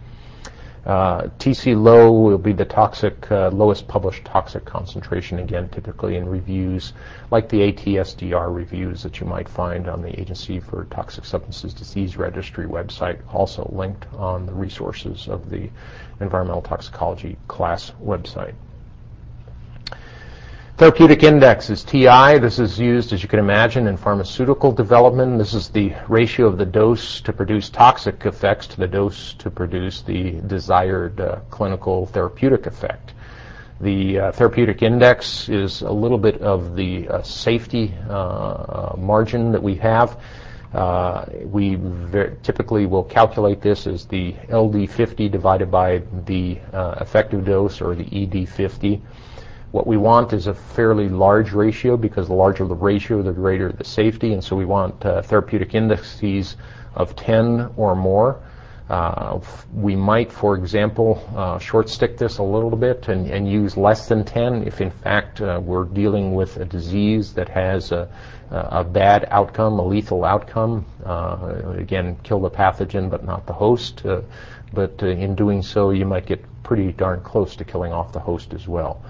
Uh, 0.86 1.24
TC 1.40 1.76
low 1.76 2.12
will 2.12 2.38
be 2.38 2.54
the 2.54 2.66
toxic, 2.66 3.32
uh, 3.32 3.50
lowest 3.50 3.88
published 3.88 4.24
toxic 4.24 4.66
concentration, 4.66 5.40
again, 5.40 5.68
typically 5.70 6.16
in 6.16 6.30
reviews 6.30 6.94
like 7.32 7.50
the 7.50 7.72
ATSDR 7.72 8.54
reviews 8.54 9.02
that 9.02 9.20
you 9.20 9.26
might 9.26 9.50
find 9.50 9.88
on 9.88 10.04
the 10.04 10.20
Agency 10.20 10.60
for 10.60 10.86
Toxic 10.92 11.26
Substances 11.26 11.74
Disease 11.74 12.18
Registry 12.18 12.68
website, 12.68 13.20
also 13.34 13.68
linked 13.74 14.06
on 14.14 14.46
the 14.46 14.54
resources 14.54 15.28
of 15.28 15.50
the 15.50 15.72
Environmental 16.20 16.62
Toxicology 16.62 17.36
class 17.48 17.92
website. 18.00 18.54
Therapeutic 20.78 21.24
index 21.24 21.70
is 21.70 21.86
TI. 21.86 22.38
This 22.38 22.60
is 22.60 22.78
used, 22.78 23.14
as 23.14 23.24
you 23.24 23.30
can 23.30 23.40
imagine, 23.40 23.88
in 23.88 23.96
pharmaceutical 23.96 24.74
development. 24.74 25.38
This 25.38 25.54
is 25.54 25.70
the 25.70 25.94
ratio 26.10 26.48
of 26.48 26.58
the 26.58 26.66
dose 26.66 27.22
to 27.22 27.32
produce 27.32 27.70
toxic 27.70 28.26
effects 28.26 28.68
to 28.68 28.78
the 28.82 28.88
dose 28.88 29.36
to 29.36 29.50
produce 29.50 30.02
the 30.02 30.32
desired 30.48 31.22
uh, 31.22 31.40
clinical 31.50 32.08
therapeutic 32.08 32.66
effect. 32.66 33.14
The 33.80 34.20
uh, 34.20 34.32
therapeutic 34.34 34.82
index 34.82 35.48
is 35.48 35.82
a 35.82 35.90
little 35.90 36.18
bit 36.18 36.42
of 36.42 36.76
the 36.76 37.08
uh, 37.08 37.22
safety 37.22 37.94
uh, 38.10 38.12
uh, 38.12 38.96
margin 38.98 39.54
that 39.54 39.64
we 39.64 39.76
have. 39.76 40.20
Uh, 40.74 41.26
we 41.46 41.80
typically 42.44 42.86
will 42.86 43.06
calculate 43.06 43.62
this 43.62 43.88
as 43.88 44.08
the 44.08 44.34
LD50 44.50 45.32
divided 45.32 45.72
by 45.72 46.02
the 46.26 46.60
effective 47.00 47.46
dose 47.46 47.80
or 47.80 47.96
the 47.96 48.04
ED50. 48.04 49.02
What 49.76 49.88
we 49.88 49.98
want 49.98 50.32
is 50.32 50.48
a 50.48 50.54
fairly 50.54 51.10
large 51.10 51.52
ratio 51.52 51.98
because 51.98 52.30
the 52.30 52.34
larger 52.34 52.66
the 52.66 52.74
ratio, 52.74 53.22
the 53.22 53.34
greater 53.34 53.74
the 53.74 53.84
safety, 53.84 54.32
and 54.32 54.42
so 54.42 54.56
we 54.56 54.64
want 54.64 55.06
uh, 55.06 55.22
therapeutic 55.22 55.76
indices 55.76 56.56
of 56.94 57.14
10 57.18 57.74
or 57.76 57.94
more. 57.94 58.42
Uh, 58.90 59.42
we 59.74 59.94
might, 59.98 60.32
for 60.32 60.56
example, 60.56 61.22
uh, 61.36 61.60
short 61.60 61.90
stick 61.90 62.18
this 62.18 62.38
a 62.38 62.44
little 62.44 62.78
bit 62.78 63.10
and, 63.10 63.30
and, 63.30 63.52
use 63.52 63.76
less 63.76 64.08
than 64.08 64.24
10 64.24 64.66
if 64.66 64.80
in 64.80 64.92
fact 64.92 65.42
uh, 65.42 65.60
we're 65.62 65.84
dealing 65.84 66.34
with 66.34 66.56
a 66.56 66.64
disease 66.64 67.34
that 67.34 67.50
has 67.50 67.92
a, 67.92 68.08
a 68.52 68.82
bad 68.82 69.28
outcome, 69.30 69.78
a 69.78 69.86
lethal 69.86 70.24
outcome. 70.24 70.86
Uh, 71.06 71.74
again, 71.78 72.16
kill 72.24 72.40
the 72.40 72.50
pathogen 72.50 73.10
but 73.10 73.26
not 73.26 73.46
the 73.46 73.52
host. 73.52 74.06
Uh, 74.06 74.22
but 74.72 75.04
in 75.04 75.36
doing 75.36 75.62
so, 75.62 75.90
you 75.90 76.06
might 76.06 76.26
get 76.26 76.42
pretty 76.64 76.94
darn 76.94 77.20
close 77.20 77.58
to 77.58 77.66
killing 77.66 77.92
off 77.92 78.14
the 78.14 78.22
host 78.22 78.54
as 78.54 78.70
well 78.70 79.04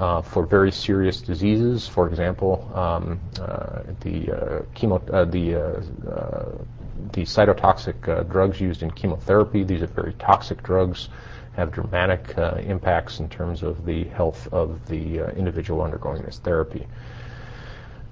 uh, 0.00 0.22
for 0.22 0.46
very 0.46 0.72
serious 0.72 1.20
diseases. 1.20 1.86
For 1.86 2.08
example, 2.08 2.70
um, 2.74 3.20
uh, 3.38 3.82
the 4.00 4.32
uh, 4.32 4.62
chemo, 4.74 4.98
uh, 5.12 5.26
the 5.26 5.56
uh, 5.56 6.64
the 7.12 7.22
cytotoxic 7.22 8.30
drugs 8.30 8.60
used 8.60 8.82
in 8.82 8.90
chemotherapy. 8.90 9.62
These 9.62 9.82
are 9.82 9.86
very 9.86 10.14
toxic 10.14 10.62
drugs, 10.62 11.10
have 11.54 11.70
dramatic 11.70 12.34
impacts 12.66 13.20
in 13.20 13.28
terms 13.28 13.62
of 13.62 13.84
the 13.84 14.04
health 14.04 14.48
of 14.52 14.86
the 14.86 15.26
individual 15.36 15.82
undergoing 15.82 16.22
this 16.22 16.38
therapy. 16.38 16.86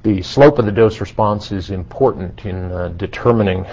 The 0.02 0.22
slope 0.22 0.58
of 0.58 0.64
the 0.64 0.72
dose 0.72 1.00
response 1.00 1.52
is 1.52 1.70
important 1.70 2.44
in 2.44 2.96
determining 2.96 3.64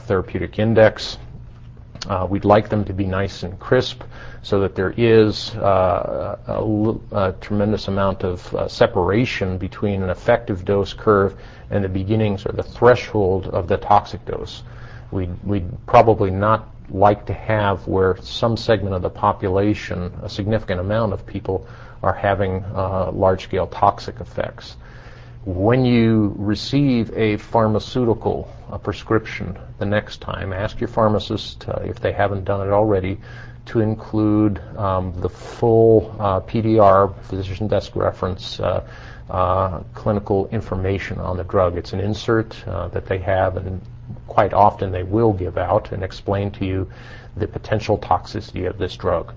therapeutic 0.00 0.58
index. 0.58 1.18
Uh, 2.08 2.26
we'd 2.28 2.44
like 2.44 2.68
them 2.68 2.84
to 2.84 2.92
be 2.92 3.06
nice 3.06 3.44
and 3.44 3.58
crisp 3.60 4.02
so 4.42 4.60
that 4.60 4.74
there 4.74 4.92
is 4.96 5.54
uh, 5.56 7.32
tremendous 7.40 7.86
amount 7.88 8.24
of 8.24 8.54
uh, 8.54 8.66
separation 8.66 9.56
between 9.56 10.02
an 10.02 10.10
effective 10.10 10.64
dose 10.64 10.92
curve 10.92 11.36
and 11.70 11.84
the 11.84 11.88
beginnings 11.88 12.44
or 12.44 12.52
the 12.52 12.62
threshold 12.62 13.46
of 13.48 13.68
the 13.68 13.76
toxic 13.76 14.24
dose. 14.24 14.64
We'd, 15.12 15.30
we'd 15.44 15.86
probably 15.86 16.30
not 16.30 16.68
like 16.90 17.24
to 17.26 17.32
have 17.32 17.86
where 17.86 18.16
some 18.20 18.56
segment 18.56 18.94
of 18.94 19.02
the 19.02 19.10
population, 19.10 20.12
a 20.22 20.28
significant 20.28 20.80
amount 20.80 21.12
of 21.12 21.24
people, 21.24 21.66
are 22.02 22.12
having 22.12 22.64
uh, 22.74 23.12
large-scale 23.12 23.68
toxic 23.68 24.20
effects 24.20 24.76
when 25.44 25.84
you 25.84 26.34
receive 26.36 27.12
a 27.16 27.36
pharmaceutical 27.36 28.48
a 28.70 28.78
prescription 28.78 29.58
the 29.78 29.84
next 29.84 30.20
time, 30.20 30.52
ask 30.52 30.80
your 30.80 30.88
pharmacist, 30.88 31.68
uh, 31.68 31.80
if 31.84 32.00
they 32.00 32.12
haven't 32.12 32.44
done 32.44 32.66
it 32.66 32.70
already, 32.70 33.18
to 33.66 33.80
include 33.80 34.60
um, 34.76 35.12
the 35.20 35.28
full 35.28 36.14
uh, 36.18 36.40
PDR, 36.40 37.14
physician 37.24 37.66
desk 37.66 37.96
reference, 37.96 38.60
uh, 38.60 38.86
uh, 39.30 39.80
clinical 39.94 40.48
information 40.48 41.18
on 41.18 41.36
the 41.36 41.44
drug. 41.44 41.76
It's 41.76 41.92
an 41.92 42.00
insert 42.00 42.66
uh, 42.66 42.88
that 42.88 43.06
they 43.06 43.18
have, 43.18 43.56
and 43.56 43.80
quite 44.28 44.52
often 44.52 44.92
they 44.92 45.02
will 45.02 45.32
give 45.32 45.58
out 45.58 45.92
and 45.92 46.04
explain 46.04 46.50
to 46.52 46.64
you 46.64 46.90
the 47.36 47.48
potential 47.48 47.98
toxicity 47.98 48.68
of 48.68 48.78
this 48.78 48.96
drug 48.96 49.34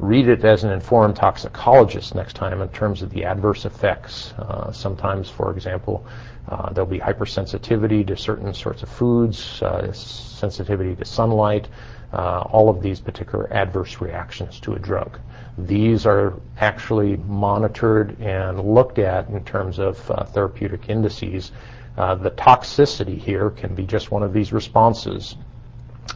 read 0.00 0.28
it 0.28 0.44
as 0.44 0.64
an 0.64 0.72
informed 0.72 1.14
toxicologist 1.14 2.14
next 2.14 2.34
time 2.34 2.62
in 2.62 2.68
terms 2.70 3.02
of 3.02 3.10
the 3.10 3.24
adverse 3.24 3.66
effects. 3.66 4.32
Uh, 4.38 4.72
sometimes, 4.72 5.28
for 5.28 5.52
example, 5.52 6.06
uh, 6.48 6.72
there'll 6.72 6.88
be 6.88 6.98
hypersensitivity 6.98 8.06
to 8.06 8.16
certain 8.16 8.54
sorts 8.54 8.82
of 8.82 8.88
foods, 8.88 9.62
uh, 9.62 9.92
sensitivity 9.92 10.96
to 10.96 11.04
sunlight, 11.04 11.68
uh, 12.12 12.40
all 12.50 12.70
of 12.70 12.82
these 12.82 12.98
particular 12.98 13.52
adverse 13.52 14.00
reactions 14.00 14.58
to 14.60 14.72
a 14.72 14.78
drug. 14.78 15.18
These 15.58 16.06
are 16.06 16.34
actually 16.58 17.18
monitored 17.18 18.18
and 18.20 18.58
looked 18.74 18.98
at 18.98 19.28
in 19.28 19.44
terms 19.44 19.78
of 19.78 20.10
uh, 20.10 20.24
therapeutic 20.24 20.88
indices. 20.88 21.52
Uh, 21.98 22.14
the 22.14 22.30
toxicity 22.30 23.18
here 23.18 23.50
can 23.50 23.74
be 23.74 23.84
just 23.84 24.10
one 24.10 24.22
of 24.22 24.32
these 24.32 24.52
responses 24.52 25.36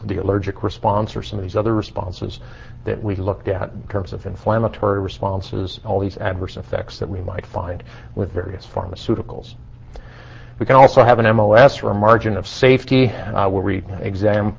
the 0.03 0.21
allergic 0.21 0.63
response 0.63 1.15
or 1.15 1.23
some 1.23 1.39
of 1.39 1.43
these 1.43 1.55
other 1.55 1.73
responses 1.73 2.39
that 2.85 3.03
we 3.03 3.15
looked 3.15 3.47
at 3.47 3.71
in 3.71 3.83
terms 3.87 4.13
of 4.13 4.25
inflammatory 4.25 5.01
responses, 5.01 5.79
all 5.83 5.99
these 5.99 6.17
adverse 6.17 6.55
effects 6.55 6.99
that 6.99 7.09
we 7.09 7.19
might 7.21 7.45
find 7.45 7.83
with 8.15 8.31
various 8.31 8.65
pharmaceuticals. 8.65 9.55
We 10.57 10.65
can 10.65 10.77
also 10.77 11.03
have 11.03 11.19
an 11.19 11.35
MOS 11.35 11.83
or 11.83 11.91
a 11.91 11.93
margin 11.93 12.37
of 12.37 12.47
safety 12.47 13.09
uh, 13.09 13.49
where 13.49 13.61
we 13.61 13.83
exam, 13.99 14.55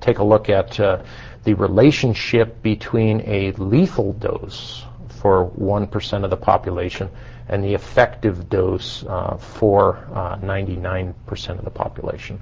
take 0.00 0.18
a 0.18 0.24
look 0.24 0.48
at 0.48 0.78
uh, 0.78 1.02
the 1.42 1.54
relationship 1.54 2.62
between 2.62 3.22
a 3.26 3.50
lethal 3.52 4.12
dose 4.12 4.84
for 5.08 5.50
1% 5.50 6.24
of 6.24 6.30
the 6.30 6.36
population 6.36 7.10
and 7.48 7.64
the 7.64 7.74
effective 7.74 8.48
dose 8.48 9.04
uh, 9.04 9.36
for 9.36 10.06
99% 10.12 11.14
uh, 11.50 11.52
of 11.54 11.64
the 11.64 11.70
population 11.70 12.40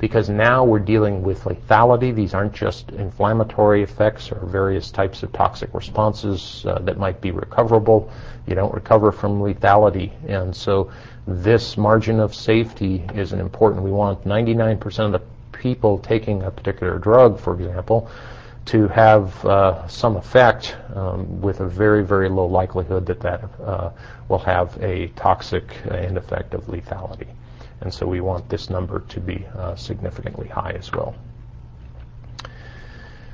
because 0.00 0.30
now 0.30 0.64
we're 0.64 0.78
dealing 0.78 1.22
with 1.22 1.44
lethality. 1.44 2.12
These 2.14 2.32
aren't 2.32 2.54
just 2.54 2.90
inflammatory 2.90 3.82
effects 3.82 4.32
or 4.32 4.46
various 4.46 4.90
types 4.90 5.22
of 5.22 5.30
toxic 5.32 5.72
responses 5.74 6.64
uh, 6.66 6.78
that 6.80 6.96
might 6.96 7.20
be 7.20 7.30
recoverable. 7.30 8.10
You 8.46 8.54
don't 8.54 8.72
recover 8.72 9.12
from 9.12 9.40
lethality. 9.40 10.10
And 10.26 10.56
so 10.56 10.90
this 11.26 11.76
margin 11.76 12.18
of 12.18 12.34
safety 12.34 13.04
is 13.14 13.32
an 13.34 13.40
important. 13.40 13.84
We 13.84 13.90
want 13.90 14.24
99% 14.24 14.98
of 15.04 15.12
the 15.12 15.22
people 15.52 15.98
taking 15.98 16.42
a 16.42 16.50
particular 16.50 16.98
drug, 16.98 17.38
for 17.38 17.54
example, 17.54 18.10
to 18.66 18.88
have 18.88 19.44
uh, 19.44 19.86
some 19.86 20.16
effect 20.16 20.76
um, 20.94 21.42
with 21.42 21.60
a 21.60 21.66
very, 21.66 22.02
very 22.02 22.30
low 22.30 22.46
likelihood 22.46 23.04
that 23.04 23.20
that 23.20 23.42
uh, 23.60 23.90
will 24.28 24.38
have 24.38 24.82
a 24.82 25.08
toxic 25.08 25.64
end 25.90 26.16
effect 26.16 26.54
of 26.54 26.64
lethality. 26.66 27.28
And 27.80 27.92
so 27.92 28.06
we 28.06 28.20
want 28.20 28.48
this 28.48 28.68
number 28.70 29.00
to 29.00 29.20
be 29.20 29.46
uh, 29.56 29.74
significantly 29.74 30.48
high 30.48 30.72
as 30.72 30.92
well. 30.92 31.14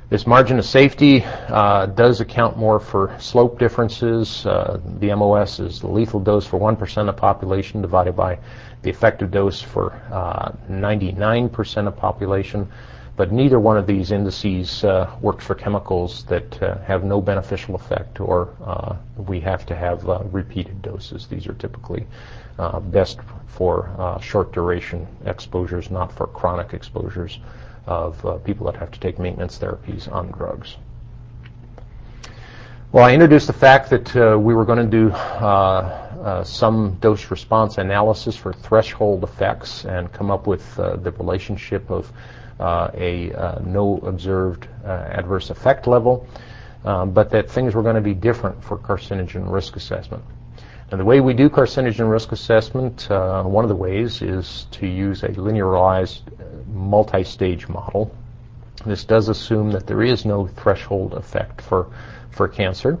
This 0.09 0.25
margin 0.25 0.57
of 0.57 0.63
safety 0.63 1.25
uh, 1.25 1.87
does 1.87 2.21
account 2.21 2.55
more 2.57 2.79
for 2.79 3.13
slope 3.19 3.59
differences. 3.59 4.45
Uh, 4.45 4.79
the 4.99 5.13
MOS 5.13 5.59
is 5.59 5.81
the 5.81 5.87
lethal 5.87 6.21
dose 6.21 6.45
for 6.47 6.57
1% 6.57 7.09
of 7.09 7.17
population 7.17 7.81
divided 7.81 8.15
by 8.15 8.39
the 8.83 8.89
effective 8.89 9.31
dose 9.31 9.61
for 9.61 10.01
99% 10.71 11.77
uh, 11.83 11.87
of 11.87 11.97
population. 11.97 12.71
But 13.17 13.33
neither 13.33 13.59
one 13.59 13.77
of 13.77 13.85
these 13.85 14.11
indices 14.11 14.81
uh, 14.85 15.13
works 15.19 15.45
for 15.45 15.55
chemicals 15.55 16.23
that 16.25 16.63
uh, 16.63 16.77
have 16.83 17.03
no 17.03 17.19
beneficial 17.19 17.75
effect 17.75 18.21
or 18.21 18.55
we 19.17 19.41
have 19.41 19.65
to 19.65 19.75
have 19.75 20.05
repeated 20.31 20.81
doses. 20.83 21.27
These 21.27 21.47
are 21.47 21.53
typically 21.55 22.07
best 22.91 23.19
for 23.47 24.19
short 24.21 24.51
duration 24.51 25.07
exposures, 25.25 25.89
not 25.89 26.11
for 26.11 26.27
chronic 26.27 26.73
exposures 26.73 27.39
of 27.87 28.23
uh, 28.25 28.37
people 28.39 28.65
that 28.65 28.75
have 28.75 28.91
to 28.91 28.99
take 28.99 29.17
maintenance 29.17 29.57
therapies 29.57 30.11
on 30.11 30.27
drugs. 30.31 30.75
Well, 32.91 33.05
I 33.05 33.13
introduced 33.13 33.47
the 33.47 33.53
fact 33.53 33.89
that 33.89 34.15
uh, 34.15 34.37
we 34.37 34.53
were 34.53 34.65
going 34.65 34.89
to 34.89 34.97
do 34.97 35.09
uh, 35.11 36.03
uh 36.17 36.43
some 36.43 36.95
dose 36.99 37.29
response 37.31 37.77
analysis 37.77 38.35
for 38.35 38.53
threshold 38.53 39.23
effects 39.23 39.85
and 39.85 40.11
come 40.11 40.31
up 40.31 40.47
with 40.47 40.79
uh, 40.79 40.95
the 40.97 41.11
relationship 41.11 41.89
of 41.89 42.11
uh, 42.59 42.89
a 42.93 43.61
no 43.65 43.97
observed 44.03 44.67
adverse 44.85 45.49
effect 45.49 45.85
level, 45.87 46.27
um, 46.85 47.11
but 47.11 47.29
that 47.29 47.49
things 47.49 47.75
were 47.75 47.83
going 47.83 47.95
to 47.95 48.01
be 48.01 48.13
different 48.13 48.63
for 48.63 48.77
carcinogen 48.77 49.51
risk 49.51 49.75
assessment. 49.75 50.23
And 50.89 51.01
the 51.01 51.05
way 51.05 51.19
we 51.19 51.33
do 51.33 51.49
carcinogen 51.49 52.09
risk 52.09 52.31
assessment, 52.31 53.11
uh, 53.11 53.43
one 53.43 53.65
of 53.65 53.69
the 53.69 53.75
ways 53.75 54.21
is 54.21 54.67
to 54.71 54.87
use 54.87 55.23
a 55.23 55.29
linearized 55.29 56.21
uh, 56.39 56.63
multi-stage 56.71 57.67
model. 57.67 58.15
This 58.85 59.03
does 59.03 59.27
assume 59.27 59.71
that 59.71 59.85
there 59.85 60.01
is 60.01 60.25
no 60.25 60.47
threshold 60.47 61.13
effect 61.13 61.59
for, 61.59 61.91
for 62.31 62.47
cancer. 62.47 62.99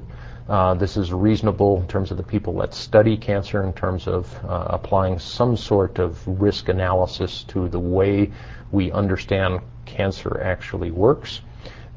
Uh, 0.49 0.73
this 0.73 0.97
is 0.97 1.13
reasonable 1.13 1.79
in 1.79 1.87
terms 1.87 2.11
of 2.11 2.17
the 2.17 2.23
people 2.23 2.57
that 2.57 2.73
study 2.73 3.15
cancer, 3.15 3.63
in 3.63 3.71
terms 3.71 4.05
of 4.05 4.33
uh, 4.43 4.65
applying 4.69 5.17
some 5.17 5.55
sort 5.55 5.97
of 5.97 6.27
risk 6.27 6.67
analysis 6.67 7.43
to 7.43 7.69
the 7.69 7.79
way 7.79 8.29
we 8.69 8.91
understand 8.91 9.61
cancer 9.85 10.41
actually 10.41 10.91
works. 10.91 11.39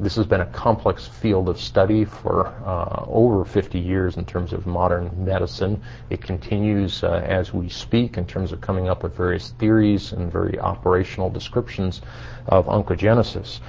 This 0.00 0.16
has 0.16 0.24
been 0.24 0.40
a 0.40 0.46
complex 0.46 1.06
field 1.06 1.50
of 1.50 1.60
study 1.60 2.06
for 2.06 2.46
uh, 2.46 3.04
over 3.06 3.44
50 3.44 3.78
years 3.78 4.16
in 4.16 4.24
terms 4.24 4.54
of 4.54 4.66
modern 4.66 5.10
medicine. 5.26 5.82
It 6.08 6.22
continues 6.22 7.04
uh, 7.04 7.22
as 7.22 7.52
we 7.52 7.68
speak 7.68 8.16
in 8.16 8.24
terms 8.24 8.50
of 8.52 8.62
coming 8.62 8.88
up 8.88 9.02
with 9.02 9.14
various 9.14 9.50
theories 9.58 10.12
and 10.12 10.32
very 10.32 10.58
operational 10.58 11.28
descriptions 11.28 12.00
of 12.46 12.64
oncogenesis. 12.64 13.60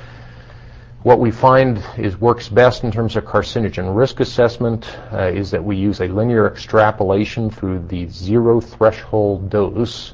What 1.03 1.19
we 1.19 1.31
find 1.31 1.83
is 1.97 2.21
works 2.21 2.47
best 2.47 2.85
in 2.85 2.93
terms 2.93 3.17
of 3.17 3.25
carcinogen 3.25 3.93
risk 3.93 4.21
assessment 4.21 4.87
uh, 5.11 5.31
is 5.33 5.51
that 5.51 5.61
we 5.61 5.75
use 5.75 5.99
a 5.99 6.07
linear 6.07 6.47
extrapolation 6.47 7.49
through 7.49 7.79
the 7.89 8.07
zero 8.07 8.61
threshold 8.61 9.49
dose, 9.49 10.13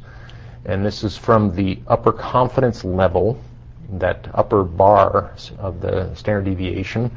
and 0.65 0.83
this 0.83 1.03
is 1.03 1.15
from 1.15 1.55
the 1.55 1.77
upper 1.87 2.11
confidence 2.11 2.83
level 2.83 3.39
that 3.93 4.27
upper 4.33 4.63
bar 4.63 5.33
of 5.59 5.81
the 5.81 6.13
standard 6.15 6.45
deviation 6.45 7.11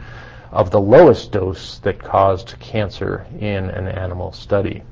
of 0.53 0.71
the 0.71 0.81
lowest 0.81 1.33
dose 1.33 1.79
that 1.79 2.03
caused 2.03 2.59
cancer 2.59 3.27
in 3.39 3.71
an 3.71 3.87
animal 3.89 4.33
study. 4.33 4.83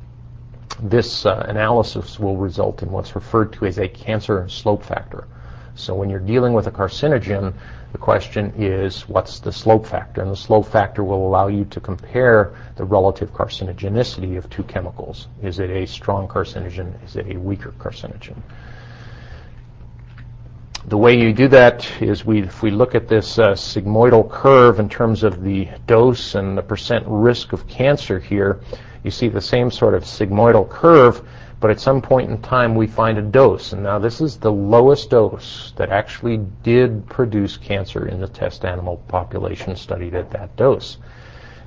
This 0.81 1.26
uh, 1.26 1.45
analysis 1.49 2.20
will 2.20 2.37
result 2.37 2.83
in 2.83 2.91
what's 2.91 3.16
referred 3.16 3.53
to 3.55 3.66
as 3.66 3.79
a 3.79 3.89
cancer 3.89 4.49
slope 4.49 4.85
factor. 4.85 5.26
So 5.74 5.95
when 5.95 6.11
you're 6.11 6.20
dealing 6.20 6.53
with 6.53 6.66
a 6.66 6.72
carcinogen, 6.72 7.55
the 7.93 7.99
question 7.99 8.53
is 8.57 9.09
what's 9.09 9.41
the 9.41 9.53
slope 9.53 9.87
factor? 9.87 10.22
And 10.22 10.31
the 10.31 10.37
slope 10.37 10.66
factor 10.66 11.03
will 11.03 11.26
allow 11.26 11.47
you 11.47 11.64
to 11.66 11.81
compare 11.81 12.55
the 12.76 12.85
relative 12.85 13.33
carcinogenicity 13.33 14.37
of 14.37 14.51
two 14.51 14.64
chemicals. 14.64 15.29
Is 15.43 15.59
it 15.59 15.70
a 15.70 15.87
strong 15.87 16.29
carcinogen? 16.29 16.93
Is 17.05 17.16
it 17.16 17.26
a 17.29 17.39
weaker 17.39 17.72
carcinogen? 17.79 18.37
The 20.89 20.97
way 20.97 21.20
you 21.20 21.34
do 21.34 21.49
that 21.49 21.86
is 22.01 22.24
we, 22.24 22.41
if 22.41 22.62
we 22.62 22.70
look 22.70 22.95
at 22.95 23.09
this 23.09 23.39
uh, 23.39 23.51
sigmoidal 23.51 24.30
curve 24.30 24.80
in 24.80 24.89
terms 24.89 25.22
of 25.22 25.43
the 25.43 25.68
dose 25.86 26.34
and 26.34 26.57
the 26.57 26.62
percent 26.62 27.05
risk 27.07 27.53
of 27.53 27.68
cancer 27.68 28.18
here, 28.18 28.61
you 29.05 29.11
see 29.11 29.28
the 29.28 29.39
same 29.39 29.70
sort 29.70 29.93
of 29.93 30.05
sigmoidal 30.05 30.66
curve, 30.70 31.28
but 31.61 31.70
at 31.70 31.78
some 31.78 32.01
point 32.01 32.30
in 32.30 32.41
time 32.41 32.74
we 32.74 32.86
find 32.86 33.18
a 33.18 33.22
dose. 33.22 33.74
And 33.74 33.82
now 33.82 33.99
this 33.99 34.22
is 34.22 34.39
the 34.39 34.51
lowest 34.51 35.11
dose 35.11 35.74
that 35.76 35.91
actually 35.91 36.39
did 36.62 37.07
produce 37.11 37.59
cancer 37.59 38.09
in 38.09 38.18
the 38.18 38.28
test 38.28 38.64
animal 38.64 38.97
population 39.09 39.76
studied 39.76 40.14
at 40.14 40.30
that 40.30 40.57
dose. 40.57 40.97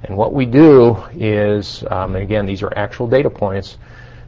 And 0.03 0.17
what 0.17 0.33
we 0.33 0.47
do 0.47 0.97
is, 1.13 1.83
um, 1.91 2.15
and 2.15 2.23
again, 2.23 2.47
these 2.47 2.63
are 2.63 2.73
actual 2.75 3.05
data 3.05 3.29
points, 3.29 3.77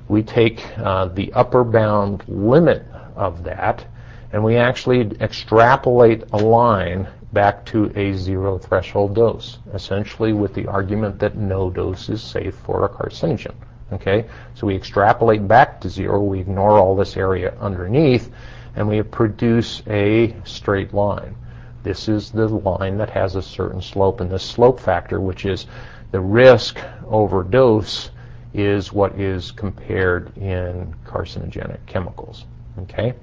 we 0.07 0.21
take 0.21 0.63
uh, 0.77 1.05
the 1.05 1.33
upper 1.33 1.63
bound 1.63 2.23
limit 2.27 2.85
of 3.15 3.43
that 3.45 3.87
and 4.34 4.43
we 4.43 4.57
actually 4.57 5.01
extrapolate 5.21 6.23
a 6.34 6.38
line 6.38 7.07
back 7.34 7.63
to 7.65 7.91
a 7.95 8.13
zero 8.13 8.57
threshold 8.57 9.15
dose, 9.15 9.59
essentially 9.73 10.34
with 10.34 10.53
the 10.55 10.67
argument 10.67 11.19
that 11.19 11.38
no 11.38 11.69
dose 11.69 12.09
is 12.09 12.21
safe 12.21 12.55
for 12.55 12.84
a 12.84 12.89
carcinogen. 12.89 13.53
Okay, 13.91 14.25
so 14.55 14.65
we 14.65 14.75
extrapolate 14.75 15.47
back 15.47 15.79
to 15.81 15.89
zero, 15.89 16.21
we 16.23 16.39
ignore 16.39 16.79
all 16.79 16.95
this 16.95 17.15
area 17.15 17.55
underneath, 17.59 18.31
and 18.75 18.88
we 18.88 19.03
produce 19.03 19.84
a 19.88 20.36
straight 20.45 20.95
line. 20.95 21.36
This 21.84 22.07
is 22.07 22.31
the 22.31 22.47
line 22.47 22.97
that 22.97 23.11
has 23.11 23.36
a 23.36 23.41
certain 23.41 23.84
slope, 23.84 24.19
and 24.19 24.31
the 24.31 24.39
slope 24.39 24.79
factor, 24.79 25.19
which 25.19 25.45
is 25.45 25.67
the 26.11 26.19
risk 26.19 26.79
over 27.05 27.43
dose, 27.43 28.09
is 28.53 28.91
what 28.91 29.19
is 29.19 29.51
compared 29.51 30.36
in 30.38 30.95
carcinogenic 31.05 31.86
chemicals. 31.86 32.45
Okay? 32.79 33.13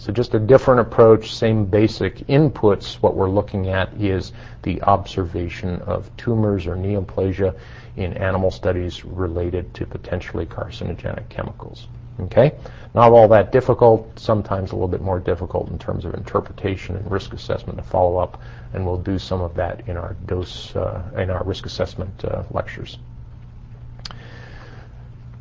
So 0.00 0.10
just 0.14 0.32
a 0.32 0.38
different 0.38 0.80
approach, 0.80 1.34
same 1.34 1.66
basic 1.66 2.26
inputs. 2.26 2.94
What 2.94 3.14
we're 3.14 3.28
looking 3.28 3.68
at 3.68 3.92
is 4.00 4.32
the 4.62 4.80
observation 4.80 5.82
of 5.82 6.10
tumors 6.16 6.66
or 6.66 6.74
neoplasia 6.74 7.54
in 7.98 8.14
animal 8.14 8.50
studies 8.50 9.04
related 9.04 9.74
to 9.74 9.84
potentially 9.84 10.46
carcinogenic 10.46 11.28
chemicals. 11.28 11.86
Okay? 12.18 12.54
Not 12.94 13.12
all 13.12 13.28
that 13.28 13.52
difficult, 13.52 14.18
sometimes 14.18 14.72
a 14.72 14.74
little 14.74 14.88
bit 14.88 15.02
more 15.02 15.20
difficult 15.20 15.68
in 15.68 15.78
terms 15.78 16.06
of 16.06 16.14
interpretation 16.14 16.96
and 16.96 17.10
risk 17.10 17.34
assessment 17.34 17.76
to 17.76 17.84
follow 17.84 18.16
up, 18.16 18.40
and 18.72 18.86
we'll 18.86 18.96
do 18.96 19.18
some 19.18 19.42
of 19.42 19.54
that 19.56 19.86
in 19.86 19.98
our 19.98 20.16
dose, 20.24 20.74
uh, 20.76 21.02
in 21.18 21.28
our 21.28 21.44
risk 21.44 21.66
assessment 21.66 22.24
uh, 22.24 22.42
lectures. 22.52 22.96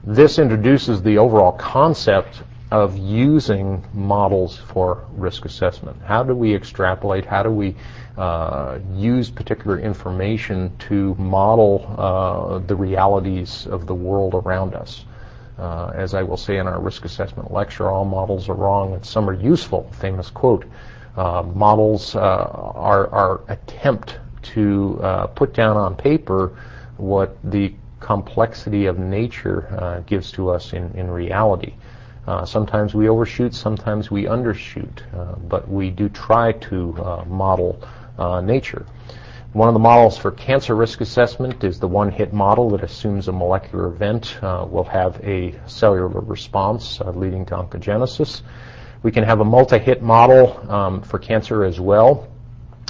This 0.03 0.37
introduces 0.37 1.01
the 1.01 1.17
overall 1.17 1.53
concept 1.53 2.43
of 2.71 2.97
using 2.97 3.83
models 3.93 4.57
for 4.57 5.03
risk 5.13 5.45
assessment. 5.45 5.97
How 6.03 6.21
do 6.23 6.35
we 6.35 6.53
extrapolate? 6.53 7.25
How 7.25 7.41
do 7.41 7.49
we 7.49 7.75
uh, 8.15 8.77
use 8.93 9.31
particular 9.31 9.79
information 9.79 10.75
to 10.87 11.15
model 11.15 11.95
uh, 11.97 12.59
the 12.59 12.75
realities 12.75 13.65
of 13.65 13.87
the 13.87 13.95
world 13.95 14.35
around 14.35 14.75
us? 14.75 15.05
Uh, 15.57 15.91
as 15.95 16.13
I 16.13 16.21
will 16.23 16.37
say 16.37 16.57
in 16.57 16.67
our 16.67 16.79
risk 16.79 17.05
assessment 17.05 17.51
lecture, 17.51 17.89
all 17.89 18.05
models 18.05 18.47
are 18.49 18.53
wrong 18.53 18.93
and 18.93 19.03
some 19.03 19.29
are 19.29 19.33
useful. 19.33 19.91
Famous 19.99 20.29
quote. 20.29 20.65
Uh, 21.17 21.43
models 21.53 22.15
uh, 22.15 22.19
are 22.19 23.07
our 23.09 23.41
attempt 23.49 24.19
to 24.41 24.99
uh, 25.01 25.27
put 25.27 25.53
down 25.53 25.75
on 25.75 25.95
paper 25.95 26.55
what 26.97 27.35
the 27.43 27.73
complexity 27.99 28.85
of 28.85 28.99
nature 28.99 30.03
gives 30.05 30.31
to 30.31 30.49
us 30.49 30.71
in, 30.71 30.91
in 30.95 31.09
reality. 31.11 31.73
Uh, 32.29 32.45
sometimes 32.45 32.93
we 32.93 33.09
overshoot, 33.09 33.55
sometimes 33.55 34.11
we 34.11 34.25
undershoot, 34.25 35.01
uh, 35.17 35.33
but 35.47 35.67
we 35.67 35.89
do 35.89 36.07
try 36.09 36.51
to 36.51 36.95
uh, 37.01 37.25
model 37.25 37.81
uh, 38.19 38.39
nature. 38.39 38.85
One 39.53 39.67
of 39.67 39.73
the 39.73 39.79
models 39.79 40.15
for 40.15 40.29
cancer 40.29 40.75
risk 40.75 41.01
assessment 41.01 41.63
is 41.63 41.79
the 41.79 41.87
one-hit 41.87 42.31
model 42.31 42.69
that 42.69 42.83
assumes 42.83 43.29
a 43.29 43.31
molecular 43.31 43.87
event 43.87 44.37
uh, 44.43 44.67
will 44.69 44.83
have 44.83 45.19
a 45.23 45.59
cellular 45.65 46.07
response 46.07 47.01
leading 47.15 47.47
to 47.47 47.55
oncogenesis. 47.55 48.43
We 49.01 49.11
can 49.11 49.23
have 49.23 49.39
a 49.39 49.45
multi-hit 49.45 50.03
model 50.03 50.55
um, 50.71 51.01
for 51.01 51.17
cancer 51.17 51.63
as 51.63 51.79
well. 51.79 52.31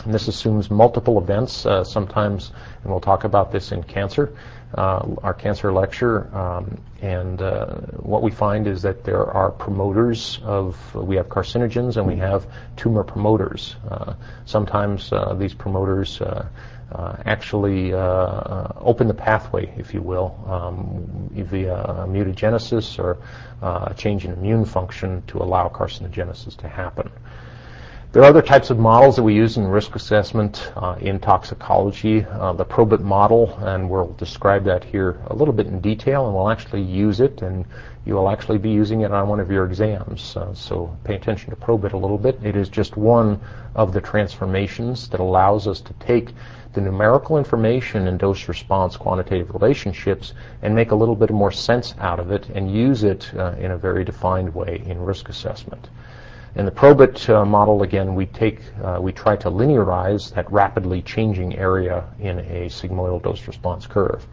And 0.03 0.13
this 0.13 0.27
assumes 0.27 0.69
multiple 0.69 1.17
events, 1.17 1.65
sometimes, 1.83 2.51
and 2.83 2.91
we'll 2.91 3.01
talk 3.01 3.23
about 3.23 3.53
this 3.53 3.71
in 3.71 3.83
cancer, 3.83 4.33
our 4.75 5.33
cancer 5.33 5.71
lecture. 5.71 6.35
Um, 6.35 6.79
and 7.01 7.41
uh, 7.41 7.75
what 7.97 8.21
we 8.21 8.31
find 8.31 8.67
is 8.67 8.81
that 8.81 9.03
there 9.03 9.25
are 9.25 9.51
promoters 9.51 10.39
of, 10.43 10.93
we 10.93 11.15
have 11.15 11.29
carcinogens 11.29 11.95
and 11.95 12.05
we 12.05 12.17
have 12.17 12.45
tumor 12.75 13.03
promoters. 13.03 13.75
Uh, 13.89 14.15
sometimes 14.45 15.11
uh, 15.13 15.33
these 15.33 15.53
promoters 15.53 16.19
uh, 16.21 16.47
actually 17.25 17.93
open 17.93 19.07
the 19.07 19.13
pathway, 19.13 19.73
if 19.77 19.93
you 19.93 20.01
will, 20.01 20.37
um, 20.47 21.29
via 21.33 22.05
mutagenesis 22.07 22.99
or 22.99 23.17
a 23.61 23.93
change 23.93 24.25
in 24.25 24.33
immune 24.33 24.65
function 24.65 25.23
to 25.27 25.37
allow 25.37 25.69
carcinogenesis 25.69 26.57
to 26.57 26.67
happen. 26.67 27.09
There 28.11 28.23
are 28.23 28.25
other 28.25 28.41
types 28.41 28.71
of 28.71 28.79
models 28.79 29.17
that 29.17 29.21
we 29.21 29.35
use 29.35 29.57
in 29.57 29.67
risk 29.67 29.95
assessment 29.95 30.71
uh, 30.75 30.95
in 30.99 31.19
toxicology. 31.19 32.25
Uh, 32.25 32.53
the 32.53 32.65
PROBIT 32.65 33.01
model, 33.01 33.55
and 33.59 33.87
we'll 33.87 34.13
describe 34.13 34.63
that 34.63 34.83
here 34.83 35.21
a 35.27 35.35
little 35.35 35.53
bit 35.53 35.67
in 35.67 35.79
detail, 35.79 36.25
and 36.25 36.33
we'll 36.33 36.49
actually 36.49 36.81
use 36.81 37.19
it, 37.19 37.43
and 37.43 37.65
you 38.07 38.15
will 38.15 38.27
actually 38.27 38.57
be 38.57 38.71
using 38.71 39.01
it 39.01 39.11
on 39.11 39.27
one 39.27 39.39
of 39.39 39.51
your 39.51 39.63
exams. 39.63 40.35
Uh, 40.35 40.51
so 40.55 40.97
pay 41.03 41.13
attention 41.13 41.51
to 41.51 41.55
PROBIT 41.55 41.93
a 41.93 41.97
little 41.97 42.17
bit. 42.17 42.39
It 42.43 42.55
is 42.55 42.67
just 42.67 42.97
one 42.97 43.39
of 43.75 43.93
the 43.93 44.01
transformations 44.01 45.07
that 45.09 45.19
allows 45.19 45.67
us 45.67 45.79
to 45.81 45.93
take 45.99 46.33
the 46.73 46.81
numerical 46.81 47.37
information 47.37 48.07
and 48.07 48.17
dose-response 48.17 48.97
quantitative 48.97 49.53
relationships 49.53 50.33
and 50.63 50.73
make 50.73 50.89
a 50.89 50.95
little 50.95 51.15
bit 51.15 51.29
more 51.29 51.51
sense 51.51 51.93
out 51.99 52.19
of 52.19 52.31
it 52.31 52.49
and 52.55 52.73
use 52.73 53.03
it 53.03 53.31
uh, 53.35 53.53
in 53.59 53.69
a 53.69 53.77
very 53.77 54.03
defined 54.03 54.51
way 54.55 54.81
in 54.87 54.99
risk 54.99 55.29
assessment. 55.29 55.89
In 56.55 56.65
the 56.65 56.71
Probit 56.71 57.29
uh, 57.29 57.45
model, 57.45 57.83
again, 57.83 58.15
we 58.15 58.25
take, 58.25 58.61
uh, 58.83 58.97
we 58.99 59.11
try 59.11 59.35
to 59.35 59.51
linearize 59.51 60.33
that 60.33 60.51
rapidly 60.51 61.01
changing 61.03 61.55
area 61.55 62.03
in 62.19 62.39
a 62.39 62.65
sigmoidal 62.69 63.21
dose 63.21 63.45
response 63.47 63.85
curve. 63.85 64.25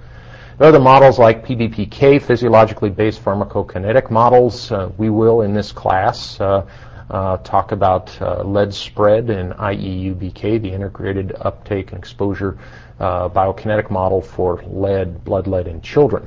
There 0.56 0.66
are 0.66 0.70
other 0.70 0.80
models 0.80 1.18
like 1.18 1.44
PBPK, 1.44 2.22
physiologically 2.22 2.88
based 2.88 3.22
pharmacokinetic 3.22 4.10
models. 4.10 4.72
Uh, 4.72 4.90
we 4.96 5.10
will, 5.10 5.42
in 5.42 5.52
this 5.52 5.70
class, 5.70 6.40
uh, 6.40 6.66
uh, 7.10 7.36
talk 7.38 7.72
about 7.72 8.18
uh, 8.22 8.42
lead 8.42 8.72
spread 8.72 9.28
in 9.28 9.50
IEUBK, 9.50 10.62
the 10.62 10.72
integrated 10.72 11.36
uptake 11.38 11.92
and 11.92 11.98
exposure 11.98 12.58
biokinetic 12.98 13.90
model 13.90 14.22
for 14.22 14.62
lead, 14.66 15.22
blood 15.22 15.46
lead 15.46 15.68
in 15.68 15.82
children. 15.82 16.26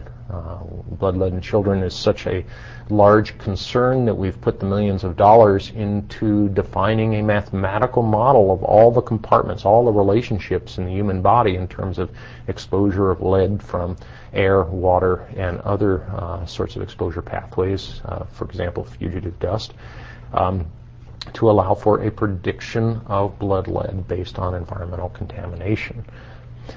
blood 0.99 1.17
lead 1.17 1.33
in 1.33 1.41
children 1.41 1.81
is 1.81 1.95
such 1.95 2.27
a 2.27 2.45
large 2.89 3.37
concern 3.37 4.05
that 4.05 4.15
we've 4.15 4.39
put 4.41 4.59
the 4.59 4.65
millions 4.65 5.03
of 5.03 5.15
dollars 5.15 5.71
into 5.75 6.49
defining 6.49 7.15
a 7.15 7.21
mathematical 7.21 8.01
model 8.01 8.51
of 8.51 8.63
all 8.63 8.91
the 8.91 9.01
compartments, 9.01 9.65
all 9.65 9.85
the 9.85 9.91
relationships 9.91 10.77
in 10.77 10.85
the 10.85 10.91
human 10.91 11.21
body 11.21 11.55
in 11.55 11.67
terms 11.67 11.99
of 11.99 12.09
exposure 12.47 13.11
of 13.11 13.21
lead 13.21 13.61
from 13.61 13.95
air, 14.33 14.63
water, 14.63 15.27
and 15.37 15.59
other 15.61 16.03
uh, 16.11 16.45
sorts 16.45 16.75
of 16.75 16.81
exposure 16.81 17.21
pathways, 17.21 18.01
uh, 18.05 18.25
for 18.25 18.45
example, 18.45 18.83
fugitive 18.83 19.39
dust, 19.39 19.73
um, 20.33 20.65
to 21.33 21.49
allow 21.49 21.75
for 21.75 22.03
a 22.03 22.11
prediction 22.11 23.01
of 23.05 23.37
blood 23.37 23.67
lead 23.67 24.07
based 24.07 24.39
on 24.39 24.55
environmental 24.55 25.09
contamination. 25.09 26.03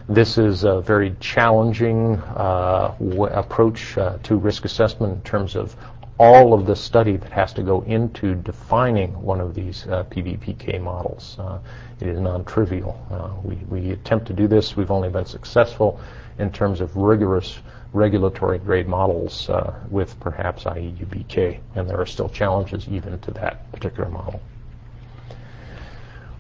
This 0.09 0.39
is 0.39 0.65
a 0.65 0.81
very 0.81 1.15
challenging 1.21 2.17
uh, 2.17 2.95
w- 2.99 3.25
approach 3.25 3.97
uh, 3.99 4.17
to 4.23 4.37
risk 4.37 4.65
assessment 4.65 5.13
in 5.15 5.21
terms 5.23 5.55
of 5.55 5.77
all 6.19 6.55
of 6.55 6.67
the 6.67 6.77
study 6.77 7.17
that 7.17 7.33
has 7.33 7.53
to 7.55 7.63
go 7.63 7.83
into 7.83 8.35
defining 8.35 9.21
one 9.23 9.41
of 9.41 9.55
these 9.55 9.87
uh, 9.87 10.05
PBPK 10.05 10.81
models. 10.81 11.37
Uh, 11.39 11.59
it 12.01 12.09
is 12.09 12.21
non-trivial. 12.21 13.05
Uh, 13.11 13.31
we, 13.43 13.57
we 13.69 13.91
attempt 13.93 14.27
to 14.27 14.33
do 14.33 14.47
this. 14.47 14.77
We've 14.77 14.91
only 14.91 15.09
been 15.09 15.27
successful 15.27 16.01
in 16.39 16.53
terms 16.53 16.81
of 16.81 16.97
rigorous 16.97 17.59
regulatory 17.93 18.59
grade 18.59 18.89
models 18.89 19.51
uh, 19.51 19.75
with 19.91 20.19
perhaps 20.21 20.65
IEUBK, 20.65 21.61
and 21.75 21.89
there 21.89 22.01
are 22.01 22.07
still 22.07 22.29
challenges 22.29 22.89
even 22.89 23.19
to 23.21 23.31
that 23.33 23.71
particular 23.73 24.09
model. 24.09 24.41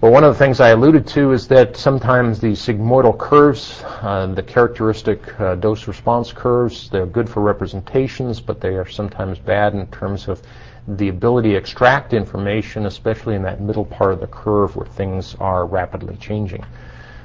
Well, 0.02 0.10
one 0.10 0.24
of 0.24 0.34
the 0.34 0.38
things 0.40 0.58
I 0.58 0.70
alluded 0.70 1.06
to 1.14 1.30
is 1.30 1.46
that 1.46 1.76
sometimes 1.76 2.40
the 2.40 2.54
sigmoidal 2.54 3.16
curves, 3.16 3.84
uh, 3.84 4.26
the 4.26 4.42
characteristic 4.42 5.40
uh, 5.40 5.54
dose 5.54 5.86
response 5.86 6.32
curves, 6.32 6.90
they're 6.90 7.06
good 7.06 7.30
for 7.30 7.40
representations, 7.40 8.40
but 8.40 8.60
they 8.60 8.74
are 8.74 8.84
sometimes 8.84 9.38
bad 9.38 9.74
in 9.74 9.86
terms 9.92 10.26
of 10.26 10.42
the 10.88 11.06
ability 11.06 11.50
to 11.50 11.54
extract 11.54 12.14
information, 12.14 12.86
especially 12.86 13.36
in 13.36 13.44
that 13.44 13.60
middle 13.60 13.84
part 13.84 14.12
of 14.12 14.18
the 14.18 14.26
curve 14.26 14.74
where 14.74 14.86
things 14.86 15.36
are 15.38 15.66
rapidly 15.66 16.16
changing. 16.16 16.64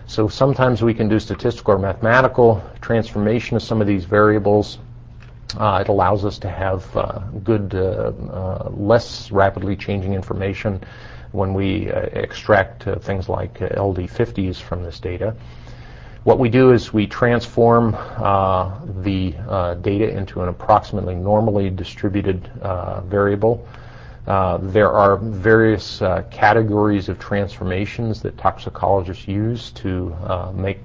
So 0.06 0.28
sometimes 0.28 0.84
we 0.84 0.94
can 0.94 1.10
do 1.10 1.20
statistical 1.20 1.74
or 1.74 1.80
mathematical 1.80 2.64
transformation 2.82 3.58
of 3.58 3.64
some 3.64 3.82
of 3.82 3.88
these 3.88 4.06
variables. 4.06 4.78
Uh, 5.58 5.80
it 5.82 5.88
allows 5.88 6.26
us 6.26 6.38
to 6.38 6.50
have 6.50 6.96
uh, 6.96 7.22
good, 7.44 7.74
uh, 7.74 8.12
uh, 8.32 8.70
less 8.70 9.32
rapidly 9.32 9.76
changing 9.76 10.14
information 10.14 10.80
when 11.32 11.54
we 11.54 11.92
uh, 11.92 12.02
extract 12.14 12.88
uh, 12.88 12.98
things 13.00 13.30
like 13.30 13.62
uh, 13.62 13.70
LD50s 13.70 14.58
from 14.58 14.84
this 14.84 15.00
data. 15.00 15.36
What 16.24 16.40
we 16.40 16.50
do 16.50 16.72
is 16.72 16.92
we 16.92 17.08
transform 17.08 17.96
uh, 17.96 18.80
the 19.02 19.34
uh, 19.48 19.76
data 19.76 20.10
into 20.10 20.42
an 20.42 20.50
approximately 20.50 21.16
normally 21.16 21.70
distributed 21.70 22.50
uh, 22.62 23.02
variable. 23.02 23.66
there 24.26 24.92
are 24.92 25.16
various 25.18 26.00
categories 26.32 27.08
of 27.08 27.18
transformations 27.18 28.22
that 28.24 28.38
toxicologists 28.38 29.26
use 29.28 29.72
to 29.72 30.14
make 30.54 30.84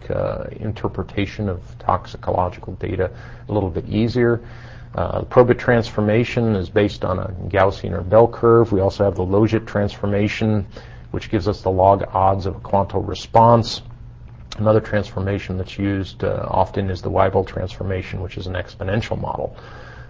interpretation 0.61 1.49
of 1.49 1.61
toxicological 1.81 2.75
data 2.75 3.11
a 3.49 3.53
little 3.53 3.71
bit 3.71 3.89
easier. 3.89 4.41
Uh, 4.95 5.23
Probit 5.23 5.59
transformation 5.59 6.55
is 6.55 6.69
based 6.69 7.05
on 7.05 7.19
a 7.19 7.29
Gaussian 7.49 7.93
or 7.93 8.03
bell 8.03 8.29
curve. 8.29 8.73
We 8.73 8.81
also 8.81 9.05
have 9.05 9.15
the 9.15 9.25
Logit 9.25 9.67
transformation, 9.67 10.67
which 11.13 11.31
gives 11.31 11.49
us 11.49 11.63
the 11.63 11.71
log 11.71 12.05
odds 12.13 12.47
of 12.47 12.57
a 12.57 12.61
quantal 12.61 13.07
response. 13.07 13.83
Another 14.59 14.81
transformation 14.81 15.57
that's 15.57 15.79
used 15.79 16.25
uh, 16.25 16.47
often 16.51 16.91
is 16.91 17.01
the 17.01 17.11
Weibull 17.11 17.47
transformation, 17.47 18.21
which 18.21 18.37
is 18.37 18.47
an 18.47 18.53
exponential 18.53 19.19
model. 19.19 19.57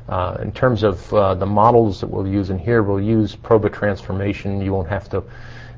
Uh, 0.09 0.37
in 0.43 0.51
terms 0.51 0.83
of 0.83 1.15
uh, 1.15 1.35
the 1.35 1.47
models 1.47 2.01
that 2.01 2.09
we'll 2.09 2.27
use 2.27 2.51
in 2.51 2.59
here, 2.59 2.83
we'll 2.83 3.01
use 3.01 3.37
Probit 3.37 3.73
transformation. 3.73 4.61
You 4.61 4.73
won't 4.73 4.89
have 4.89 5.09
to 5.11 5.23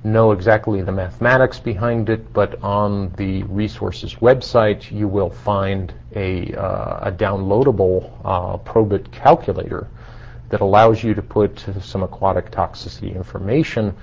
know 0.05 0.33
exactly 0.33 0.83
the 0.83 0.93
mathematics 0.93 1.59
behind 1.59 2.11
it, 2.11 2.33
but 2.33 2.63
on 2.63 3.11
the 3.17 3.43
resources 3.45 4.15
website, 4.17 4.91
you 4.93 5.09
will 5.09 5.31
find 5.31 5.93
a, 6.15 6.53
uh, 6.55 7.09
a 7.09 7.13
downloadable 7.13 8.13
uh, 8.25 8.59
Probit 8.59 9.11
calculator 9.11 9.89
that 10.51 10.61
allows 10.61 11.03
you 11.03 11.15
to 11.15 11.23
put 11.23 11.65
some 11.81 12.03
aquatic 12.03 12.51
toxicity 12.51 13.17
information 13.17 13.95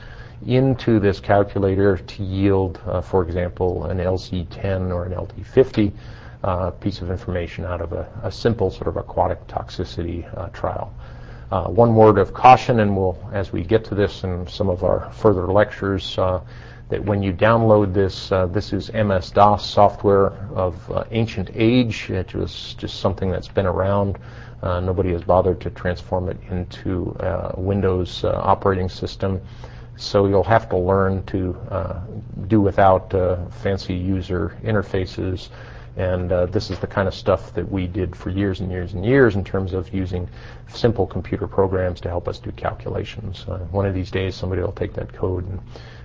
into 0.48 1.00
this 1.00 1.20
calculator 1.20 1.98
to 1.98 2.24
yield, 2.24 2.82
uh, 2.88 3.00
for 3.00 3.24
example, 3.24 3.86
an 3.86 4.00
LC10 4.00 4.92
or 4.92 5.06
an 5.06 5.14
LD50 5.14 5.94
uh, 6.44 6.72
piece 6.72 7.02
of 7.02 7.12
information 7.12 7.66
out 7.66 7.82
of 7.82 7.94
a, 7.94 8.08
a, 8.24 8.32
simple 8.32 8.72
sort 8.72 8.88
of 8.88 8.98
aquatic 8.98 9.46
toxicity 9.48 10.26
uh, 10.36 10.48
trial. 10.50 10.92
Uh, 11.52 11.68
one 11.68 11.94
word 11.96 12.18
of 12.18 12.34
caution, 12.34 12.80
and 12.80 12.96
we'll, 12.96 13.18
as 13.34 13.52
we 13.52 13.62
get 13.62 13.84
to 13.84 13.94
this 13.94 14.24
in 14.24 14.48
some 14.48 14.70
of 14.70 14.86
our 14.86 15.12
further 15.12 15.48
lectures, 15.48 16.18
uh, 16.18 16.40
that 16.88 17.04
when 17.04 17.22
you 17.22 17.34
download 17.34 17.94
this, 17.94 18.32
uh, 18.32 18.46
this 18.46 18.72
is 18.72 18.90
MS-DOS 18.94 19.70
software 19.70 20.28
of 20.56 20.90
uh, 20.90 21.04
ancient 21.12 21.50
age. 21.54 22.10
It 22.10 22.34
was 22.34 22.74
just 22.76 23.02
something 23.02 23.30
that's 23.30 23.50
been 23.50 23.66
around. 23.66 24.18
Uh, 24.64 24.80
nobody 24.80 25.12
has 25.12 25.24
bothered 25.24 25.60
to 25.60 25.70
transform 25.72 26.30
it 26.30 26.38
into 26.50 27.14
a 27.20 27.60
Windows 27.60 28.24
uh, 28.24 28.30
operating 28.42 28.88
system. 28.88 29.42
So 29.98 30.28
you'll 30.28 30.44
have 30.46 30.70
to 30.70 30.78
learn 30.78 31.26
to 31.26 31.58
do 32.48 32.62
without 32.62 33.12
fancy 33.52 33.94
user 33.94 34.58
interfaces 34.64 35.50
and 35.98 36.32
uh, 36.32 36.46
this 36.46 36.70
is 36.70 36.80
the 36.80 36.88
kind 36.88 37.08
of 37.08 37.14
stuff 37.14 37.54
that 37.54 37.70
we 37.70 37.88
did 37.88 38.16
for 38.16 38.30
years 38.30 38.62
and 38.62 38.72
years 38.72 38.94
and 38.94 39.06
years 39.06 39.36
in 39.36 39.44
terms 39.44 39.74
of 39.74 39.94
using 39.94 40.30
simple 40.70 41.06
computer 41.06 41.48
programs 41.48 42.00
to 42.02 42.10
help 42.10 42.28
us 42.28 42.40
do 42.40 42.52
calculations. 42.54 43.46
Uh, 43.48 43.60
one 43.72 43.86
of 43.86 43.94
these 43.94 44.10
days, 44.10 44.36
somebody 44.36 44.62
will 44.62 44.72
take 44.72 44.94
that 44.94 45.12
code 45.12 45.48
and 45.48 45.60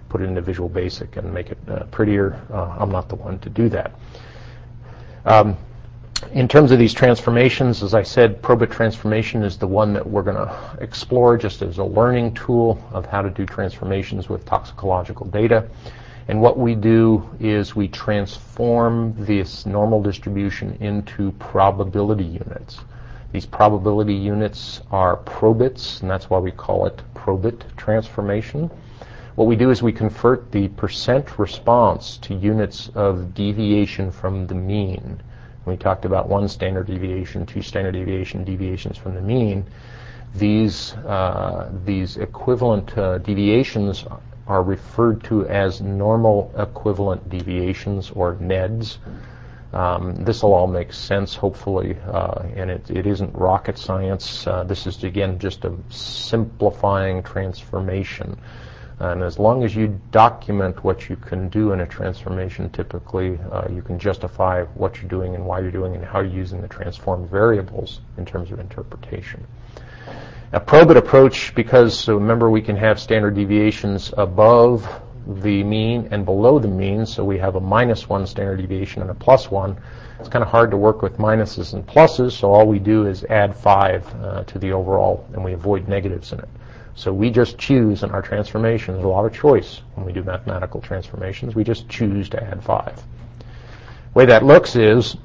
put 0.09 0.21
it 0.21 0.25
into 0.25 0.41
Visual 0.41 0.69
Basic 0.69 1.17
and 1.17 1.33
make 1.33 1.51
it 1.51 1.59
uh, 1.69 1.85
prettier. 1.85 2.41
Uh, 2.53 2.77
I'm 2.79 2.91
not 2.91 3.09
the 3.09 3.17
one 3.17 3.39
to 3.41 3.51
do 3.51 3.69
that. 3.69 3.93
Um, 5.25 5.57
in 6.33 6.49
terms 6.49 6.73
of 6.73 6.79
these 6.79 6.95
transformations, 6.95 7.83
as 7.83 7.93
I 7.93 8.03
said, 8.03 8.41
Probit 8.41 8.71
transformation 8.71 9.43
is 9.43 9.59
the 9.59 9.67
one 9.67 9.93
that 9.93 10.07
we're 10.07 10.23
going 10.23 10.37
to 10.37 10.79
explore 10.81 11.37
just 11.37 11.63
as 11.63 11.79
a 11.79 11.85
learning 11.85 12.35
tool 12.35 12.83
of 12.93 13.07
how 13.07 13.23
to 13.23 13.31
do 13.31 13.45
transformations 13.45 14.29
with 14.29 14.45
toxicological 14.47 15.27
data. 15.27 15.69
And 16.29 16.41
what 16.41 16.59
we 16.59 16.75
do 16.75 17.29
is 17.39 17.77
we 17.77 17.87
transform 17.87 19.15
this 19.17 19.65
normal 19.65 20.03
distribution 20.03 20.77
into 20.81 21.31
probability 21.33 22.25
units. 22.25 22.81
These 23.33 23.47
probability 23.47 24.15
units 24.15 24.81
are 24.91 25.17
probits, 25.17 26.01
and 26.01 26.11
that's 26.11 26.29
why 26.29 26.39
we 26.39 26.51
call 26.51 26.87
it 26.87 27.01
probit 27.15 27.63
transformation. 27.77 28.71
what 29.37 29.47
we 29.47 29.55
do 29.55 29.71
is 29.71 29.83
we 29.83 29.93
convert 29.93 30.51
the 30.51 30.69
percent 30.69 31.39
response 31.39 32.17
to 32.19 32.35
units 32.35 32.89
of 32.95 33.35
deviation 33.35 34.11
from 34.11 34.47
the 34.47 34.55
mean. 34.55 35.21
We 35.67 35.77
talked 35.77 36.05
about 36.05 36.29
one 36.29 36.49
standard 36.49 36.87
deviation, 36.87 37.45
two 37.45 37.61
standard 37.61 37.93
deviation, 37.93 38.45
deviations 38.45 38.97
from 38.97 39.15
the 39.15 39.21
mean. 39.21 39.67
These, 40.35 40.95
uh, 40.95 41.71
these 41.85 42.17
equivalent 42.17 42.97
uh, 42.97 43.19
deviations 43.19 44.05
are 44.47 44.63
referred 44.63 45.25
to 45.25 45.47
as 45.47 45.81
normal 45.81 46.53
equivalent 46.57 47.29
deviations 47.29 48.11
or 48.11 48.37
NEDs. 48.37 48.99
Um, 49.73 50.25
this 50.25 50.43
will 50.43 50.55
all 50.55 50.69
make 50.69 50.93
sense, 50.93 51.35
hopefully, 51.35 51.97
uh, 52.07 52.45
and 52.55 52.71
it, 52.71 52.91
it 52.91 53.07
isn't 53.07 53.35
rocket 53.35 53.77
science. 53.77 54.47
Uh, 54.47 54.65
this 54.65 54.87
is, 54.87 55.03
again, 55.05 55.39
just 55.39 55.65
a 55.65 55.75
simplifying 55.91 57.23
transformation. 57.23 58.39
And 58.99 59.23
as 59.23 59.39
long 59.39 59.63
as 59.63 59.77
you 59.77 60.01
document 60.11 60.83
what 60.83 61.11
you 61.11 61.17
can 61.17 61.51
do 61.51 61.73
in 61.73 61.81
a 61.81 61.87
transformation, 61.87 62.71
typically 62.71 63.39
uh, 63.53 63.69
you 63.71 63.83
can 63.83 63.99
justify 63.99 64.63
what 64.75 64.97
you're 64.97 65.11
doing 65.11 65.35
and 65.35 65.45
why 65.45 65.61
you're 65.61 65.71
doing 65.71 65.95
and 65.95 66.05
how 66.05 66.21
you're 66.21 66.33
using 66.33 66.63
the 66.63 66.69
transformed 66.69 67.29
variables 67.29 68.01
in 68.17 68.25
terms 68.25 68.51
of 68.51 68.59
interpretation. 68.59 69.47
A 70.53 70.61
probit 70.61 70.97
approach, 70.97 71.53
because 71.57 71.99
so 71.99 72.15
remember 72.15 72.49
we 72.49 72.63
can 72.63 72.77
have 72.77 73.01
standard 73.01 73.35
deviations 73.35 74.15
above 74.17 74.89
the 75.27 75.65
mean 75.65 76.09
and 76.13 76.25
below 76.25 76.61
the 76.61 76.69
mean, 76.69 77.05
so 77.05 77.25
we 77.25 77.37
have 77.39 77.57
a 77.57 77.61
minus 77.61 78.09
one 78.09 78.27
standard 78.29 78.59
deviation 78.59 79.03
and 79.03 79.11
a 79.11 79.15
plus 79.15 79.51
one. 79.51 79.77
It's 80.21 80.29
kind 80.29 80.45
of 80.45 80.49
hard 80.49 80.71
to 80.71 80.77
work 80.77 81.03
with 81.03 81.19
minuses 81.19 81.75
and 81.75 81.85
pluses, 81.85 82.31
so 82.31 82.53
all 82.53 82.65
we 82.65 82.79
do 82.79 83.07
is 83.07 83.25
add 83.25 83.57
five 83.57 84.07
uh, 84.23 84.45
to 84.45 84.59
the 84.61 84.71
overall, 84.71 85.27
and 85.33 85.45
we 85.45 85.53
avoid 85.53 85.89
negatives 85.89 86.33
in 86.33 86.39
it. 86.39 86.49
So 86.95 87.13
we 87.13 87.29
just 87.31 87.59
choose 87.59 88.05
in 88.05 88.13
our 88.13 88.23
transformation. 88.23 88.95
There's 88.95 89.05
a 89.05 89.09
lot 89.09 89.27
of 89.27 89.35
choice 89.35 89.83
when 89.97 90.07
we 90.07 90.13
do 90.13 90.23
mathematical 90.23 90.81
transformations. 90.81 91.57
We 91.57 91.65
just 91.65 91.89
choose 91.89 92.29
to 92.31 92.43
add 92.43 92.63
5. 92.63 92.97
The 92.97 93.05
way 94.15 94.27
that 94.27 94.45
looks 94.45 94.77
is 94.77 95.17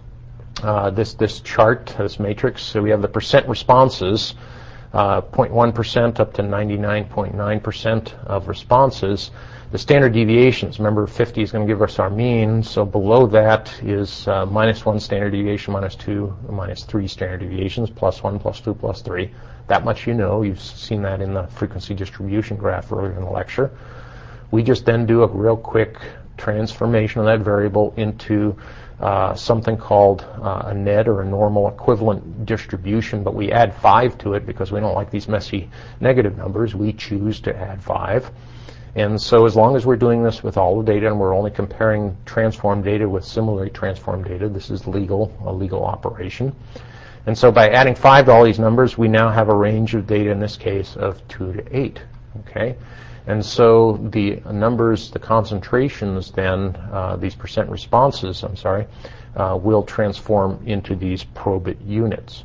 uh, 0.63 0.89
this, 0.89 1.13
this 1.13 1.41
chart, 1.41 1.93
this 1.97 2.19
matrix. 2.19 2.63
So 2.63 2.81
we 2.81 2.89
have 2.89 3.03
the 3.03 3.07
percent 3.07 3.47
responses, 3.47 4.33
uh, 4.33 4.60
0.1% 4.93 6.19
up 6.19 6.33
to 6.33 6.41
99.9% 6.41 8.25
of 8.25 8.47
responses. 8.47 9.31
The 9.71 9.77
standard 9.77 10.11
deviations, 10.11 10.79
remember 10.79 11.07
50 11.07 11.41
is 11.41 11.51
going 11.53 11.65
to 11.65 11.73
give 11.73 11.81
us 11.81 11.97
our 11.97 12.09
mean, 12.09 12.61
so 12.61 12.83
below 12.83 13.25
that 13.27 13.73
is 13.81 14.27
uh, 14.27 14.45
minus 14.45 14.85
1 14.85 14.99
standard 14.99 15.31
deviation, 15.31 15.71
minus 15.71 15.95
2, 15.95 16.37
minus 16.49 16.83
3 16.83 17.07
standard 17.07 17.39
deviations, 17.39 17.89
plus 17.89 18.21
1, 18.21 18.37
plus 18.37 18.59
2, 18.59 18.73
plus 18.73 19.01
3. 19.01 19.31
That 19.67 19.85
much 19.85 20.05
you 20.05 20.13
know. 20.13 20.41
You've 20.41 20.59
seen 20.59 21.01
that 21.03 21.21
in 21.21 21.33
the 21.33 21.47
frequency 21.47 21.93
distribution 21.93 22.57
graph 22.57 22.91
earlier 22.91 23.13
in 23.13 23.23
the 23.23 23.31
lecture. 23.31 23.71
We 24.51 24.61
just 24.61 24.85
then 24.85 25.05
do 25.05 25.23
a 25.23 25.27
real 25.27 25.55
quick 25.55 25.95
transformation 26.35 27.21
of 27.21 27.25
that 27.27 27.39
variable 27.39 27.93
into 27.95 28.57
uh, 29.01 29.33
something 29.33 29.77
called 29.77 30.21
uh, 30.21 30.63
a 30.67 30.73
NED 30.75 31.07
or 31.07 31.21
a 31.21 31.25
normal 31.25 31.67
equivalent 31.67 32.45
distribution, 32.45 33.23
but 33.23 33.33
we 33.33 33.51
add 33.51 33.73
5 33.73 34.17
to 34.19 34.35
it 34.35 34.45
because 34.45 34.71
we 34.71 34.79
don't 34.79 34.93
like 34.93 35.09
these 35.09 35.27
messy 35.27 35.69
negative 35.99 36.37
numbers. 36.37 36.75
We 36.75 36.93
choose 36.93 37.39
to 37.41 37.55
add 37.55 37.81
5. 37.81 38.31
And 38.93 39.19
so 39.19 39.47
as 39.47 39.55
long 39.55 39.75
as 39.75 39.87
we're 39.87 39.95
doing 39.95 40.21
this 40.21 40.43
with 40.43 40.55
all 40.55 40.77
the 40.79 40.83
data 40.83 41.07
and 41.07 41.19
we're 41.19 41.33
only 41.33 41.49
comparing 41.49 42.15
transformed 42.25 42.83
data 42.83 43.09
with 43.09 43.25
similarly 43.25 43.71
transformed 43.71 44.25
data, 44.25 44.47
this 44.49 44.69
is 44.69 44.85
legal, 44.85 45.35
a 45.45 45.51
legal 45.51 45.83
operation. 45.83 46.53
And 47.25 47.35
so 47.35 47.51
by 47.51 47.69
adding 47.69 47.95
5 47.95 48.25
to 48.25 48.31
all 48.31 48.43
these 48.43 48.59
numbers, 48.59 48.99
we 48.99 49.07
now 49.07 49.29
have 49.29 49.49
a 49.49 49.55
range 49.55 49.95
of 49.95 50.05
data, 50.05 50.29
in 50.29 50.39
this 50.39 50.57
case, 50.57 50.95
of 50.95 51.27
2 51.27 51.53
to 51.53 51.75
8. 51.75 52.01
Okay? 52.41 52.75
And 53.27 53.45
so 53.45 53.97
the 54.11 54.41
numbers, 54.51 55.11
the 55.11 55.19
concentrations 55.19 56.31
then, 56.31 56.75
uh, 56.91 57.17
these 57.17 57.35
percent 57.35 57.69
responses, 57.69 58.43
I'm 58.43 58.55
sorry, 58.55 58.87
uh, 59.35 59.57
will 59.61 59.83
transform 59.83 60.61
into 60.65 60.95
these 60.95 61.23
probit 61.23 61.77
units. 61.85 62.43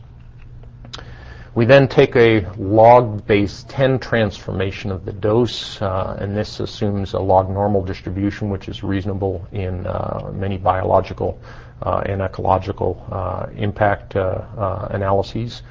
We 1.54 1.64
then 1.64 1.88
take 1.88 2.14
a 2.16 2.46
log 2.58 3.26
base 3.26 3.64
10 3.68 3.98
transformation 3.98 4.92
of 4.92 5.06
the 5.06 5.12
dose, 5.12 5.80
uh, 5.80 6.18
and 6.20 6.36
this 6.36 6.60
assumes 6.60 7.14
a 7.14 7.18
log 7.18 7.48
normal 7.48 7.82
distribution, 7.82 8.50
which 8.50 8.68
is 8.68 8.82
reasonable 8.82 9.46
in 9.52 9.86
uh, 9.86 10.30
many 10.34 10.58
biological 10.58 11.40
uh, 11.80 12.02
and 12.04 12.20
ecological 12.20 13.02
uh, 13.10 13.46
impact 13.56 14.16
uh, 14.16 14.88
analyses. 14.90 15.62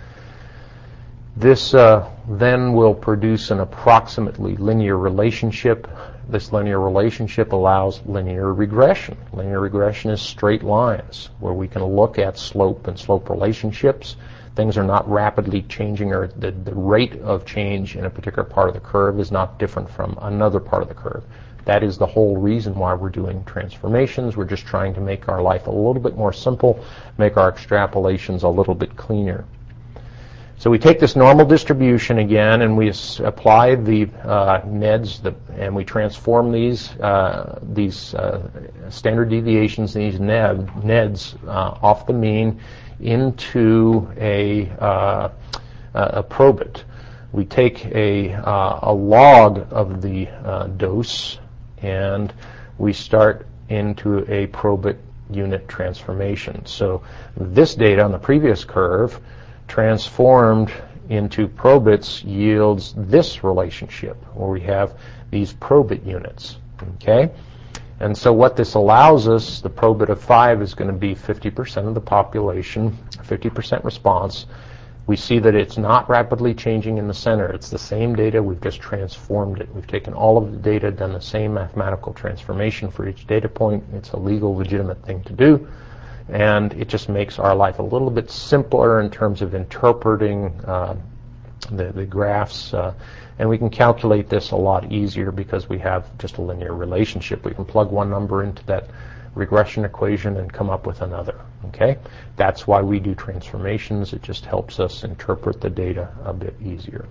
This 1.37 1.73
uh, 1.73 2.09
then 2.29 2.71
will 2.71 2.93
produce 2.93 3.51
an 3.51 3.59
approximately 3.59 4.55
linear 4.55 4.97
relationship. 4.97 5.85
This 6.29 6.53
linear 6.53 6.79
relationship 6.79 7.51
allows 7.51 8.01
linear 8.05 8.53
regression. 8.53 9.17
Linear 9.33 9.59
regression 9.59 10.11
is 10.11 10.21
straight 10.21 10.63
lines 10.63 11.31
where 11.41 11.51
we 11.51 11.67
can 11.67 11.83
look 11.83 12.17
at 12.19 12.37
slope 12.37 12.87
and 12.87 12.97
slope 12.97 13.29
relationships. 13.29 14.15
Things 14.55 14.77
are 14.77 14.83
not 14.85 15.11
rapidly 15.11 15.63
changing 15.63 16.13
or 16.13 16.27
the, 16.27 16.51
the 16.51 16.73
rate 16.73 17.15
of 17.15 17.45
change 17.45 17.97
in 17.97 18.05
a 18.05 18.09
particular 18.09 18.45
part 18.45 18.69
of 18.69 18.73
the 18.73 18.79
curve 18.79 19.19
is 19.19 19.29
not 19.29 19.59
different 19.59 19.89
from 19.89 20.17
another 20.21 20.61
part 20.61 20.83
of 20.83 20.87
the 20.87 20.95
curve. 20.95 21.25
That 21.65 21.83
is 21.83 21.97
the 21.97 22.05
whole 22.05 22.37
reason 22.37 22.75
why 22.75 22.93
we're 22.93 23.09
doing 23.09 23.43
transformations. 23.43 24.37
We're 24.37 24.45
just 24.45 24.65
trying 24.65 24.93
to 24.93 25.01
make 25.01 25.27
our 25.27 25.41
life 25.41 25.67
a 25.67 25.71
little 25.71 26.01
bit 26.01 26.15
more 26.15 26.31
simple, 26.31 26.81
make 27.17 27.35
our 27.35 27.51
extrapolations 27.51 28.43
a 28.43 28.47
little 28.47 28.75
bit 28.75 28.95
cleaner. 28.95 29.43
So 30.57 30.69
we 30.69 30.79
take 30.79 30.99
this 30.99 31.15
normal 31.17 31.45
distribution 31.45 32.19
again 32.19 32.61
and 32.61 32.77
we 32.77 32.91
apply 33.19 33.75
the 33.75 34.09
uh, 34.23 34.61
NEDs 34.61 35.21
the, 35.21 35.35
and 35.57 35.75
we 35.75 35.83
transform 35.83 36.51
these 36.51 36.91
uh, 36.99 37.59
these 37.61 38.13
uh, 38.15 38.49
standard 38.89 39.29
deviations, 39.29 39.93
these 39.93 40.19
NED, 40.19 40.67
NEDs 40.83 41.35
uh, 41.47 41.77
off 41.81 42.07
the 42.07 42.13
mean 42.13 42.59
into 43.01 44.09
a, 44.17 44.69
uh, 44.79 45.29
a 45.93 46.23
probit. 46.23 46.83
We 47.33 47.43
take 47.43 47.85
a, 47.87 48.31
uh, 48.33 48.79
a 48.83 48.93
log 48.93 49.67
of 49.71 50.01
the 50.01 50.27
dose 50.77 51.37
and 51.79 52.33
we 52.77 52.93
start 52.93 53.45
into 53.67 54.19
a 54.31 54.47
probit 54.47 54.97
unit 55.29 55.67
transformation. 55.67 56.65
So 56.65 57.03
this 57.35 57.75
data 57.75 58.03
on 58.03 58.13
the 58.13 58.19
previous 58.19 58.63
curve 58.63 59.19
transformed 59.67 60.71
into 61.09 61.47
probits 61.47 62.23
yields 62.23 62.93
this 62.97 63.43
relationship 63.43 64.17
where 64.35 64.49
we 64.49 64.61
have 64.61 64.97
these 65.31 65.53
probit 65.53 66.05
units. 66.05 66.57
Okay? 66.95 67.31
And 67.99 68.17
so 68.17 68.33
what 68.33 68.57
this 68.57 68.73
allows 68.73 69.27
us, 69.27 69.61
the 69.61 69.69
probit 69.69 70.09
of 70.09 70.21
5 70.21 70.61
is 70.61 70.73
going 70.73 70.91
to 70.91 70.97
be 70.97 71.15
50% 71.15 71.87
of 71.87 71.93
the 71.93 72.01
population, 72.01 72.97
50% 73.23 73.83
response, 73.83 74.47
we 75.07 75.15
see 75.15 75.37
that 75.39 75.53
it's 75.53 75.77
not 75.77 76.09
rapidly 76.09 76.53
changing 76.53 76.97
in 76.97 77.07
the 77.07 77.13
center. 77.13 77.45
It's 77.45 77.69
the 77.69 77.77
same 77.77 78.15
data, 78.15 78.41
we've 78.41 78.61
just 78.61 78.81
transformed 78.81 79.61
it. 79.61 79.73
We've 79.73 79.85
taken 79.85 80.13
all 80.13 80.37
of 80.37 80.51
the 80.51 80.57
data, 80.57 80.89
done 80.89 81.13
the 81.13 81.21
same 81.21 81.53
mathematical 81.53 82.11
transformation 82.11 82.89
for 82.89 83.07
each 83.07 83.27
data 83.27 83.47
point. 83.47 83.83
It's 83.93 84.11
a 84.11 84.17
legal, 84.17 84.55
legitimate 84.55 85.05
thing 85.05 85.21
to 85.23 85.33
do. 85.33 85.67
And 86.29 86.73
it 86.73 86.87
just 86.87 87.07
makes 87.07 87.37
our 87.39 87.55
life 87.55 87.79
a 87.79 87.83
little 87.83 88.09
bit 88.09 88.31
simpler 88.31 88.99
in 88.99 89.11
terms 89.11 89.41
of 89.41 89.53
interpreting 89.53 90.47
uh, 90.65 90.95
the, 91.71 91.91
the, 91.91 92.05
graphs. 92.05 92.73
Uh, 92.73 92.93
and 93.37 93.47
we 93.47 93.57
can 93.57 93.69
calculate 93.69 94.29
this 94.29 94.51
a 94.51 94.55
lot 94.55 94.91
easier 94.91 95.31
because 95.31 95.69
we 95.69 95.77
have 95.79 96.17
just 96.17 96.37
a 96.37 96.41
linear 96.41 96.73
relationship. 96.73 97.45
We 97.45 97.53
can 97.53 97.65
plug 97.65 97.91
one 97.91 98.09
number 98.09 98.43
into 98.43 98.65
that 98.65 98.89
regression 99.35 99.85
equation 99.85 100.37
and 100.37 100.51
come 100.51 100.69
up 100.69 100.87
with 100.87 101.01
another. 101.01 101.39
Okay? 101.65 101.97
That's 102.37 102.65
why 102.65 102.81
we 102.81 102.99
do 102.99 103.13
transformations. 103.13 104.13
It 104.13 104.23
just 104.23 104.45
helps 104.45 104.79
us 104.79 105.03
interpret 105.03 105.61
the 105.61 105.69
data 105.69 106.09
a 106.23 106.33
bit 106.33 106.55
easier. 106.61 107.05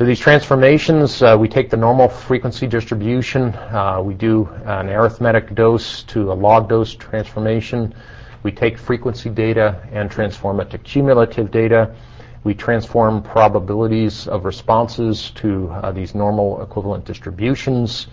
So 0.00 0.06
these 0.06 0.18
transformations, 0.18 1.22
uh, 1.22 1.36
we 1.38 1.46
take 1.46 1.68
the 1.68 1.76
normal 1.76 2.08
frequency 2.08 2.66
distribution, 2.66 3.52
uh, 3.54 4.00
we 4.02 4.14
do 4.14 4.48
an 4.64 4.88
arithmetic 4.88 5.54
dose 5.54 6.04
to 6.04 6.32
a 6.32 6.36
log 6.46 6.70
dose 6.70 6.94
transformation. 6.94 7.94
We 8.42 8.50
take 8.50 8.78
frequency 8.78 9.28
data 9.28 9.86
and 9.92 10.10
transform 10.10 10.58
it 10.60 10.70
to 10.70 10.78
cumulative 10.78 11.50
data. 11.50 11.94
We 12.44 12.54
transform 12.54 13.22
probabilities 13.22 14.26
of 14.26 14.46
responses 14.46 15.32
to 15.32 15.68
uh, 15.68 15.92
these 15.92 16.14
normal 16.14 16.62
equivalent 16.62 17.04
distributions. 17.04 18.06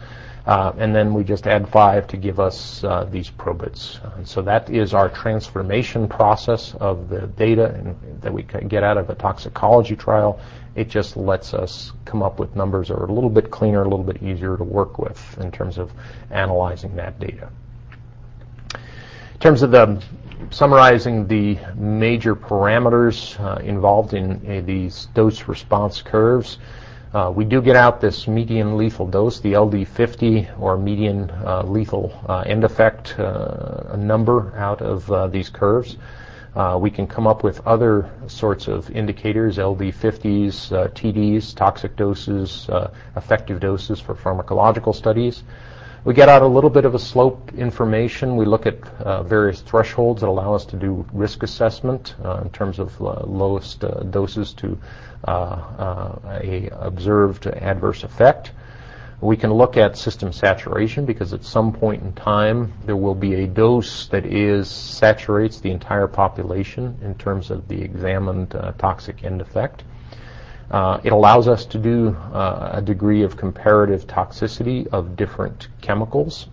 Uh, 0.48 0.72
and 0.78 0.96
then 0.96 1.14
we 1.14 1.26
just 1.26 1.46
add 1.46 1.68
5 1.68 2.08
to 2.08 2.16
give 2.16 2.40
us 2.40 2.82
uh, 2.86 3.04
these 3.12 3.30
probits. 3.30 4.00
And 4.16 4.26
so 4.26 4.42
that 4.44 4.70
is 4.70 4.94
our 4.94 5.10
transformation 5.10 6.08
process 6.08 6.74
of 6.76 7.10
the 7.10 7.28
data 7.28 7.76
in, 7.76 8.20
that 8.22 8.32
we 8.32 8.44
get 8.44 8.82
out 8.82 8.98
of 8.98 9.10
a 9.10 9.16
toxicology 9.16 9.98
trial. 9.98 10.40
It 10.74 10.88
just 10.88 11.18
lets 11.18 11.54
us 11.54 11.92
come 12.06 12.24
up 12.24 12.40
with 12.40 12.56
numbers 12.56 12.88
that 12.88 12.94
are 12.94 13.08
a 13.08 13.12
little 13.12 13.30
bit 13.30 13.52
cleaner, 13.52 13.82
a 13.82 13.90
little 13.90 14.06
bit 14.06 14.24
easier 14.24 14.56
to 14.56 14.64
work 14.64 14.98
with 15.00 15.38
in 15.42 15.52
terms 15.52 15.78
of 15.78 15.92
analyzing 16.32 16.96
that 16.96 17.20
data. 17.20 17.50
In 18.74 19.40
terms 19.42 19.64
of 19.64 19.72
the 19.72 20.02
summarizing 20.50 21.28
the 21.28 21.58
major 21.76 22.38
parameters 22.38 23.38
uh, 23.40 23.60
involved 23.62 24.14
in 24.14 24.32
uh, 24.50 24.62
these 24.66 25.08
dose 25.14 25.50
response 25.50 26.02
curves, 26.02 26.58
Uh, 27.14 27.32
we 27.34 27.46
do 27.46 27.62
get 27.62 27.76
out 27.78 28.02
this 28.02 28.28
median 28.28 28.76
lethal 28.76 29.08
dose, 29.08 29.40
the 29.40 29.54
LD50 29.54 30.60
or 30.60 30.78
median 30.78 31.30
uh, 31.46 31.64
lethal 31.64 32.12
uh, 32.28 32.40
end 32.46 32.66
effect 32.66 33.18
uh, 33.18 33.96
number 33.98 34.54
out 34.58 34.82
of 34.82 35.10
uh, 35.10 35.28
these 35.28 35.50
curves. 35.50 35.98
Uh, 36.54 36.78
we 36.82 36.90
can 36.90 37.08
come 37.08 37.26
up 37.26 37.44
with 37.44 37.66
other 37.66 38.10
sorts 38.28 38.68
of 38.68 38.90
indicators, 38.92 39.58
LD50s, 39.58 40.72
TDs, 40.94 41.56
toxic 41.56 41.96
doses, 41.96 42.68
effective 43.16 43.60
doses 43.60 44.00
for 44.02 44.16
pharmacological 44.16 44.94
studies. 44.94 45.44
We 46.08 46.14
get 46.14 46.30
out 46.30 46.42
a 46.42 46.48
little 46.48 46.70
bit 46.70 46.86
of 46.86 46.96
a 46.96 47.00
slope 47.00 47.52
information. 47.54 48.38
We 48.38 48.46
look 48.46 48.66
at 48.66 48.82
uh, 49.02 49.24
various 49.24 49.60
thresholds 49.60 50.22
that 50.22 50.30
allow 50.30 50.54
us 50.54 50.64
to 50.68 50.78
do 50.78 51.06
risk 51.12 51.44
assessment 51.44 52.16
uh, 52.24 52.40
in 52.44 52.50
terms 52.52 52.80
of 52.80 52.96
uh, 53.02 53.26
lowest 53.26 53.84
uh, 53.84 54.04
doses 54.04 54.54
to 54.54 54.80
uh, 55.28 55.32
uh, 55.32 56.20
a 56.42 56.70
observed 56.72 57.48
adverse 57.48 58.06
effect. 58.06 58.54
We 59.20 59.36
can 59.36 59.52
look 59.52 59.76
at 59.76 59.98
system 59.98 60.32
saturation 60.32 61.04
because 61.04 61.34
at 61.34 61.44
some 61.44 61.74
point 61.74 62.04
in 62.04 62.14
time 62.14 62.72
there 62.86 62.96
will 62.96 63.14
be 63.14 63.44
a 63.44 63.46
dose 63.46 64.08
that 64.08 64.26
is 64.26 64.70
saturates 64.70 65.60
the 65.60 65.72
entire 65.72 66.08
population 66.08 66.98
in 67.02 67.16
terms 67.16 67.52
of 67.52 67.68
the 67.68 67.82
examined 67.82 68.52
toxic 68.78 69.26
end 69.26 69.42
effect. 69.42 69.84
Uh, 70.70 71.00
it 71.04 71.14
allows 71.14 71.48
us 71.48 71.66
to 71.66 71.78
do 71.78 72.10
uh, 72.34 72.72
a 72.74 72.82
degree 72.82 73.24
of 73.24 73.38
comparative 73.38 74.06
toxicity 74.06 74.86
of 74.88 75.16
different 75.16 75.70
chemicals 75.82 76.48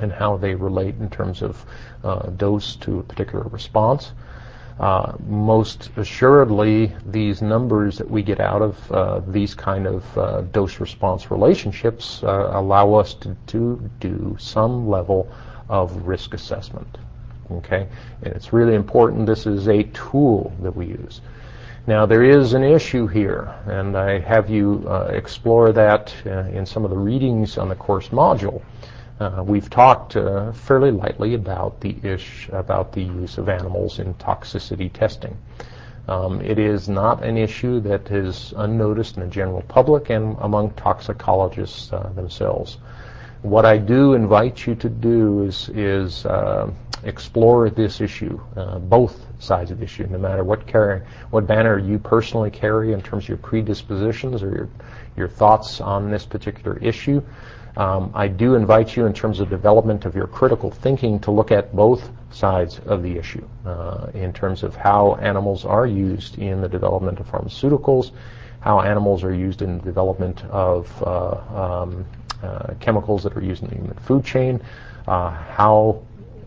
and 0.00 0.12
how 0.12 0.36
they 0.36 0.54
relate 0.54 0.96
in 0.96 1.08
terms 1.08 1.42
of 1.42 1.64
uh, 2.02 2.28
dose 2.30 2.76
to 2.76 2.98
a 2.98 3.02
particular 3.02 3.44
response. 3.44 4.12
Uh, 4.80 5.12
most 5.26 5.90
assuredly, 5.96 6.92
these 7.06 7.40
numbers 7.40 7.96
that 7.96 8.10
we 8.10 8.22
get 8.22 8.40
out 8.40 8.60
of 8.60 8.92
uh, 8.92 9.20
these 9.28 9.54
kind 9.54 9.86
of 9.86 10.18
uh, 10.18 10.40
dose-response 10.52 11.30
relationships 11.30 12.22
allow 12.22 12.92
us 12.92 13.14
to, 13.14 13.34
to 13.46 13.90
do 14.00 14.36
some 14.38 14.86
level 14.86 15.32
of 15.68 16.06
risk 16.06 16.34
assessment. 16.34 16.98
Okay, 17.50 17.88
and 18.22 18.34
it's 18.34 18.52
really 18.52 18.74
important. 18.74 19.24
This 19.24 19.46
is 19.46 19.68
a 19.68 19.84
tool 19.84 20.52
that 20.60 20.74
we 20.74 20.86
use. 20.86 21.20
Now, 21.88 22.04
there 22.04 22.24
is 22.24 22.52
an 22.52 22.64
issue 22.64 23.06
here, 23.06 23.54
and 23.66 23.96
I 23.96 24.18
have 24.18 24.50
you 24.50 24.84
uh, 24.88 25.08
explore 25.12 25.70
that 25.70 26.12
uh, 26.26 26.48
in 26.50 26.66
some 26.66 26.84
of 26.84 26.90
the 26.90 26.96
readings 26.96 27.58
on 27.58 27.68
the 27.68 27.76
course 27.76 28.08
module. 28.08 28.60
Uh, 29.20 29.44
we've 29.46 29.70
talked 29.70 30.16
uh, 30.16 30.50
fairly 30.50 30.90
lightly 30.90 31.34
about 31.34 31.80
the 31.80 31.96
ish 32.02 32.48
about 32.52 32.90
the 32.90 33.04
use 33.04 33.38
of 33.38 33.48
animals 33.48 34.00
in 34.00 34.14
toxicity 34.14 34.92
testing. 34.92 35.36
Um, 36.08 36.40
it 36.40 36.58
is 36.58 36.88
not 36.88 37.22
an 37.22 37.36
issue 37.36 37.78
that 37.82 38.10
is 38.10 38.52
unnoticed 38.56 39.16
in 39.16 39.22
the 39.22 39.28
general 39.28 39.62
public 39.62 40.10
and 40.10 40.36
among 40.40 40.70
toxicologists 40.70 41.92
uh, 41.92 42.10
themselves. 42.16 42.78
What 43.42 43.64
I 43.64 43.78
do 43.78 44.14
invite 44.14 44.66
you 44.66 44.74
to 44.76 44.88
do 44.88 45.44
is, 45.44 45.68
is 45.68 46.26
uh, 46.26 46.70
explore 47.04 47.70
this 47.70 48.00
issue, 48.00 48.40
uh, 48.56 48.78
both 48.78 49.24
sides 49.38 49.70
of 49.70 49.78
the 49.78 49.84
issue, 49.84 50.06
no 50.08 50.18
matter 50.18 50.42
what 50.42 50.62
what 51.30 51.46
banner 51.46 51.78
you 51.78 51.98
personally 51.98 52.50
carry 52.50 52.92
in 52.92 53.02
terms 53.02 53.24
of 53.24 53.28
your 53.28 53.38
predispositions 53.38 54.42
or 54.42 54.50
your, 54.50 54.68
your 55.16 55.28
thoughts 55.28 55.80
on 55.80 56.10
this 56.10 56.26
particular 56.26 56.78
issue. 56.78 57.22
Um, 57.76 58.10
I 58.14 58.28
do 58.28 58.54
invite 58.54 58.96
you, 58.96 59.04
in 59.04 59.12
terms 59.12 59.38
of 59.40 59.50
development 59.50 60.06
of 60.06 60.14
your 60.14 60.26
critical 60.26 60.70
thinking, 60.70 61.20
to 61.20 61.30
look 61.30 61.52
at 61.52 61.76
both 61.76 62.10
sides 62.30 62.80
of 62.86 63.02
the 63.02 63.18
issue 63.18 63.46
uh, 63.66 64.06
in 64.14 64.32
terms 64.32 64.62
of 64.62 64.74
how 64.74 65.16
animals 65.16 65.66
are 65.66 65.86
used 65.86 66.38
in 66.38 66.62
the 66.62 66.68
development 66.68 67.20
of 67.20 67.30
pharmaceuticals, 67.30 68.12
how 68.60 68.80
animals 68.80 69.22
are 69.22 69.34
used 69.34 69.60
in 69.60 69.76
the 69.76 69.84
development 69.84 70.42
of 70.46 70.90
uh, 71.02 71.82
um, 71.82 72.06
chemicals 72.80 73.22
that 73.22 73.36
are 73.36 73.42
used 73.42 73.62
in 73.62 73.68
the 73.68 73.76
human 73.76 73.96
food 73.98 74.24
chain, 74.24 74.60
uh, 75.06 75.30
how 75.30 76.02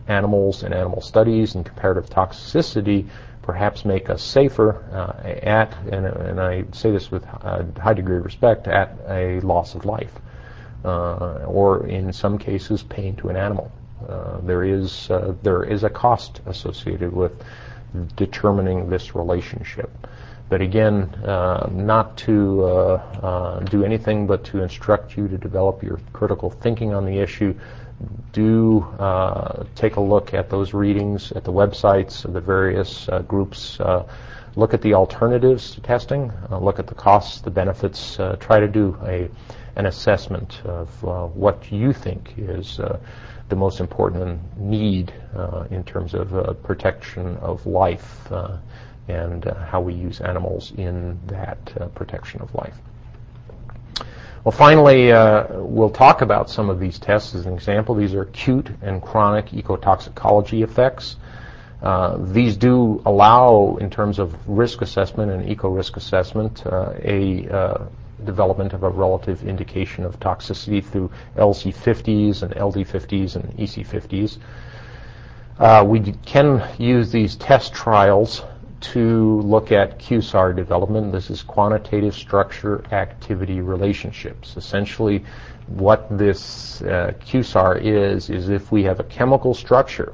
animals 0.07 0.63
and 0.63 0.73
animal 0.73 1.01
studies 1.01 1.55
and 1.55 1.65
comparative 1.65 2.09
toxicity 2.09 3.07
perhaps 3.41 3.85
make 3.85 4.09
us 4.09 4.21
safer 4.21 4.83
uh, 4.91 5.27
at, 5.27 5.75
and, 5.91 6.05
and, 6.05 6.39
I 6.39 6.65
say 6.71 6.91
this 6.91 7.09
with 7.09 7.25
a 7.25 7.65
high 7.79 7.93
degree 7.93 8.17
of 8.17 8.25
respect, 8.25 8.67
at 8.67 8.95
a 9.07 9.39
loss 9.39 9.73
of 9.73 9.85
life, 9.85 10.11
uh, 10.85 11.45
or 11.47 11.87
in 11.87 12.13
some 12.13 12.37
cases, 12.37 12.83
pain 12.83 13.15
to 13.17 13.29
an 13.29 13.35
animal. 13.35 13.71
Uh, 14.07 14.39
there 14.41 14.63
is 14.63 15.09
uh, 15.09 15.33
there 15.41 15.63
is 15.63 15.83
a 15.83 15.89
cost 15.89 16.41
associated 16.45 17.11
with 17.11 17.31
determining 18.15 18.89
this 18.89 19.15
relationship. 19.15 19.89
But 20.49 20.61
again, 20.61 21.03
uh, 21.23 21.69
not 21.71 22.17
to 22.17 22.63
uh, 22.63 22.69
uh, 23.21 23.59
do 23.59 23.83
anything 23.83 24.25
but 24.25 24.43
to 24.45 24.63
instruct 24.63 25.15
you 25.15 25.27
to 25.27 25.37
develop 25.37 25.83
your 25.83 25.99
critical 26.11 26.49
thinking 26.49 26.91
on 26.91 27.05
the 27.05 27.19
issue, 27.19 27.53
do 28.33 28.81
uh, 28.97 29.63
take 29.75 29.97
a 29.97 30.01
look 30.01 30.33
at 30.33 30.49
those 30.49 30.73
readings 30.73 31.31
at 31.33 31.43
the 31.43 31.53
websites 31.53 32.25
of 32.25 32.33
the 32.33 32.41
various 32.41 33.07
uh, 33.09 33.19
groups. 33.19 33.79
Uh, 33.79 34.07
look 34.55 34.73
at 34.73 34.81
the 34.81 34.95
alternatives 34.95 35.75
to 35.75 35.81
testing. 35.81 36.31
Look 36.49 36.79
at 36.79 36.87
the 36.87 36.95
costs, 36.95 37.41
the 37.41 37.51
benefits. 37.51 38.17
Try 38.39 38.59
to 38.59 38.67
do 38.67 38.97
a 39.03 39.29
an 39.75 39.85
assessment 39.85 40.61
of 40.65 41.03
what 41.03 41.71
you 41.71 41.93
think 41.93 42.33
is 42.37 42.79
the 43.49 43.55
most 43.55 43.79
important 43.79 44.57
need 44.57 45.13
in 45.69 45.83
terms 45.83 46.13
of 46.13 46.63
protection 46.63 47.37
of 47.37 47.65
life 47.65 48.27
and 49.09 49.45
how 49.45 49.81
we 49.81 49.93
use 49.93 50.21
animals 50.21 50.71
in 50.77 51.19
that 51.27 51.93
protection 51.95 52.41
of 52.41 52.53
life. 52.55 52.75
Well, 54.43 54.53
finally, 54.53 55.11
uh, 55.11 55.47
we'll 55.59 55.89
talk 55.89 56.21
about 56.21 56.49
some 56.49 56.69
of 56.69 56.79
these 56.79 56.97
tests 56.97 57.35
as 57.35 57.45
an 57.45 57.53
example. 57.53 57.93
These 57.93 58.13
are 58.13 58.21
acute 58.21 58.69
and 58.81 59.01
chronic 59.01 59.47
ecotoxicology 59.47 60.63
effects. 60.63 61.17
Uh, 61.81 62.17
these 62.17 62.55
do 62.55 63.01
allow, 63.05 63.77
in 63.81 63.89
terms 63.89 64.17
of 64.17 64.35
risk 64.47 64.81
assessment 64.81 65.31
and 65.31 65.49
eco-risk 65.49 65.97
assessment, 65.97 66.65
uh, 66.65 66.93
a 67.03 67.49
uh, 67.49 67.85
development 68.25 68.73
of 68.73 68.83
a 68.83 68.89
relative 68.89 69.47
indication 69.47 70.05
of 70.05 70.19
toxicity 70.19 70.83
through 70.83 71.11
LC50s 71.35 72.43
and 72.43 72.53
LD50s 72.53 73.35
and 73.35 73.57
EC50s. 73.57 74.37
Uh, 75.57 75.83
we 75.85 75.99
can 76.25 76.65
use 76.77 77.11
these 77.11 77.35
test 77.35 77.73
trials 77.73 78.43
to 78.81 79.41
look 79.41 79.71
at 79.71 79.99
QSAR 79.99 80.55
development. 80.55 81.11
This 81.11 81.29
is 81.29 81.41
quantitative 81.43 82.15
structure 82.15 82.83
activity 82.91 83.61
relationships. 83.61 84.55
Essentially, 84.57 85.23
what 85.67 86.07
this 86.17 86.81
uh, 86.81 87.13
QSAR 87.21 87.81
is, 87.81 88.29
is 88.29 88.49
if 88.49 88.71
we 88.71 88.83
have 88.83 88.99
a 88.99 89.03
chemical 89.03 89.53
structure 89.53 90.13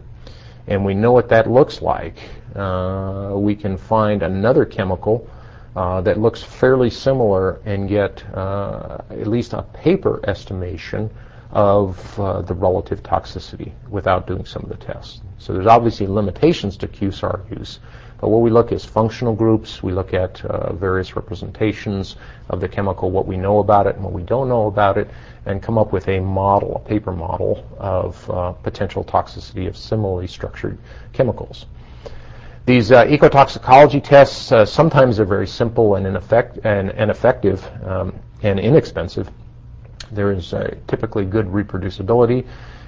and 0.67 0.83
we 0.83 0.93
know 0.93 1.11
what 1.11 1.29
that 1.29 1.49
looks 1.49 1.81
like, 1.81 2.17
uh, 2.55 3.33
we 3.35 3.55
can 3.55 3.77
find 3.77 4.23
another 4.23 4.65
chemical 4.65 5.29
uh, 5.75 6.01
that 6.01 6.19
looks 6.19 6.41
fairly 6.41 6.89
similar 6.89 7.61
and 7.65 7.89
get 7.89 8.23
uh, 8.33 8.97
at 9.09 9.27
least 9.27 9.53
a 9.53 9.61
paper 9.61 10.21
estimation 10.23 11.09
of 11.51 12.19
uh, 12.19 12.41
the 12.41 12.53
relative 12.53 13.03
toxicity 13.03 13.71
without 13.89 14.27
doing 14.27 14.45
some 14.45 14.63
of 14.63 14.69
the 14.69 14.77
tests. 14.77 15.21
So 15.37 15.53
there's 15.53 15.67
obviously 15.67 16.07
limitations 16.07 16.75
to 16.77 16.87
QSAR 16.87 17.49
use. 17.57 17.79
What 18.27 18.41
we 18.41 18.49
look 18.49 18.71
is 18.71 18.83
functional 18.83 19.35
groups. 19.35 19.83
We 19.83 19.91
look 19.91 20.13
at 20.13 20.43
uh, 20.43 20.73
various 20.73 21.15
representations 21.15 22.15
of 22.49 22.59
the 22.59 22.67
chemical, 22.67 23.11
what 23.11 23.27
we 23.27 23.37
know 23.37 23.59
about 23.59 23.85
it 23.87 23.95
and 23.95 24.03
what 24.03 24.13
we 24.13 24.23
don't 24.23 24.49
know 24.49 24.67
about 24.67 24.97
it, 24.97 25.09
and 25.45 25.61
come 25.61 25.77
up 25.77 25.93
with 25.93 26.07
a 26.07 26.19
model, 26.19 26.75
a 26.75 26.79
paper 26.79 27.11
model 27.11 27.65
of 27.77 28.29
uh, 28.29 28.51
potential 28.53 29.03
toxicity 29.03 29.67
of 29.67 29.77
similarly 29.77 30.27
structured 30.27 30.77
chemicals. 31.13 31.67
These 32.65 32.91
uh, 32.91 33.05
ecotoxicology 33.05 34.03
tests 34.03 34.51
uh, 34.51 34.65
sometimes 34.65 35.19
are 35.19 35.25
very 35.25 35.45
simple 35.47 35.95
and, 35.95 36.05
ineffect- 36.07 36.65
and, 36.65 36.89
and 36.91 37.11
effective 37.11 37.63
um, 37.83 38.13
and 38.41 38.59
inexpensive. 38.59 39.29
There 40.11 40.31
is 40.31 40.51
uh, 40.51 40.75
typically 40.87 41.25
good 41.25 41.45
reproducibility. 41.45 42.47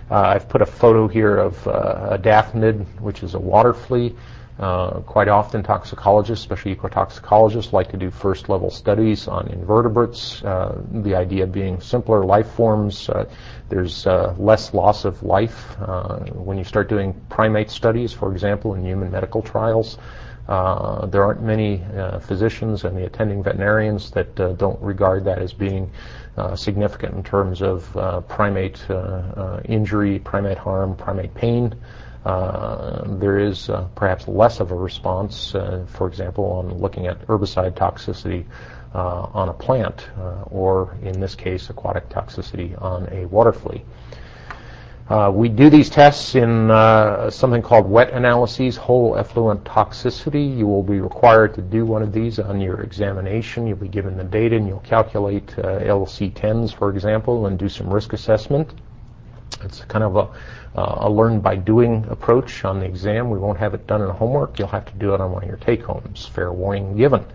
Uh, 0.10 0.16
I've 0.16 0.50
put 0.50 0.62
a 0.62 0.66
photo 0.66 1.08
here 1.08 1.38
of 1.38 1.68
a 1.68 2.18
daphnid, 2.22 2.86
which 3.02 3.22
is 3.22 3.36
a 3.36 3.40
water 3.40 3.74
flea. 3.74 4.16
Uh, 4.60 5.02
quite 5.02 5.28
often, 5.28 5.62
toxicologists, 5.62 6.44
especially 6.44 6.76
ecotoxicologists, 6.76 7.74
like 7.74 7.92
to 7.92 7.98
do 7.98 8.10
first 8.10 8.50
level 8.50 8.72
studies 8.72 9.28
on 9.28 9.48
invertebrates. 9.50 10.44
Uh, 10.44 10.82
the 10.92 11.14
idea 11.14 11.46
being 11.46 11.80
simpler 11.80 12.26
life 12.26 12.50
forms. 12.54 13.08
Uh, 13.08 13.30
there's 13.70 14.08
uh, 14.08 14.34
less 14.40 14.74
loss 14.74 15.06
of 15.06 15.22
life 15.22 15.76
uh, 15.80 16.18
when 16.34 16.58
you 16.58 16.64
start 16.64 16.90
doing 16.90 17.14
primate 17.30 17.70
studies, 17.70 18.12
for 18.14 18.32
example, 18.32 18.74
in 18.74 18.84
human 18.84 19.12
medical 19.12 19.44
trials. 19.44 20.00
Uh, 20.48 21.06
there 21.06 21.24
aren't 21.24 21.42
many 21.42 21.84
physicians 22.22 22.86
and 22.86 22.96
the 22.98 23.06
attending 23.06 23.44
veterinarians 23.44 24.10
that 24.12 24.34
don't 24.58 24.82
regard 24.82 25.26
that 25.26 25.40
as 25.40 25.52
being 25.52 25.92
significant 26.56 27.14
in 27.16 27.22
terms 27.22 27.62
of 27.62 27.84
primate 28.30 28.82
injury, 29.66 30.20
primate 30.20 30.58
harm, 30.58 30.96
primate 30.96 31.34
pain. 31.36 31.76
Uh, 32.26 33.04
there 33.18 33.40
is 33.40 33.70
uh, 33.70 33.88
perhaps 33.96 34.28
less 34.28 34.60
of 34.60 34.72
a 34.72 34.76
response, 34.76 35.56
uh, 35.56 35.86
for 35.88 36.08
example, 36.08 36.46
on 36.46 36.74
looking 36.78 37.08
at 37.08 37.20
herbicide 37.28 37.74
toxicity 37.74 38.46
uh, 38.94 39.28
on 39.34 39.50
a 39.50 39.54
plant, 39.54 40.08
or 40.52 40.98
in 41.04 41.20
this 41.20 41.36
case, 41.36 41.70
aquatic 41.70 42.10
toxicity 42.10 42.80
on 42.82 43.08
a 43.12 43.26
water 43.28 43.54
flea. 43.54 43.84
Uh, 45.10 45.32
we 45.34 45.48
do 45.48 45.70
these 45.70 45.90
tests 45.90 46.36
in 46.36 46.70
uh, 46.70 47.30
something 47.30 47.62
called 47.62 47.90
WET 47.90 48.10
analyses, 48.12 48.76
whole 48.76 49.16
effluent 49.18 49.64
toxicity. 49.64 50.58
You 50.58 50.68
will 50.68 50.84
be 50.84 51.00
required 51.00 51.54
to 51.56 51.62
do 51.62 51.86
one 51.86 52.02
of 52.02 52.12
these 52.12 52.40
on 52.40 52.60
your 52.60 52.82
examination. 52.82 53.66
You'll 53.68 53.78
be 53.78 53.88
given 53.88 54.18
the 54.18 54.26
data 54.26 54.58
and 54.58 54.68
you'll 54.68 54.80
calculate 54.80 55.58
uh, 55.60 55.80
LC10s, 55.80 56.74
for 56.74 56.90
example, 56.90 57.46
and 57.46 57.58
do 57.58 57.70
some 57.70 57.90
risk 57.90 58.12
assessment. 58.12 58.74
It's 59.64 59.80
kind 59.86 60.04
of 60.04 60.18
a, 60.18 60.28
a 60.78 61.10
learn 61.10 61.40
by 61.40 61.56
doing 61.56 62.06
approach 62.10 62.64
on 62.64 62.80
the 62.80 62.86
exam. 62.86 63.30
We 63.30 63.40
won't 63.40 63.58
have 63.58 63.74
it 63.74 63.88
done 63.88 64.02
in 64.02 64.10
homework. 64.10 64.60
You'll 64.60 64.68
have 64.68 64.86
to 64.86 64.94
do 64.98 65.14
it 65.14 65.22
on 65.22 65.32
one 65.32 65.44
of 65.44 65.50
your 65.50 65.58
take 65.58 65.84
homes. 65.84 66.26
Fair 66.26 66.52
warning 66.54 66.96
given. 66.96 67.26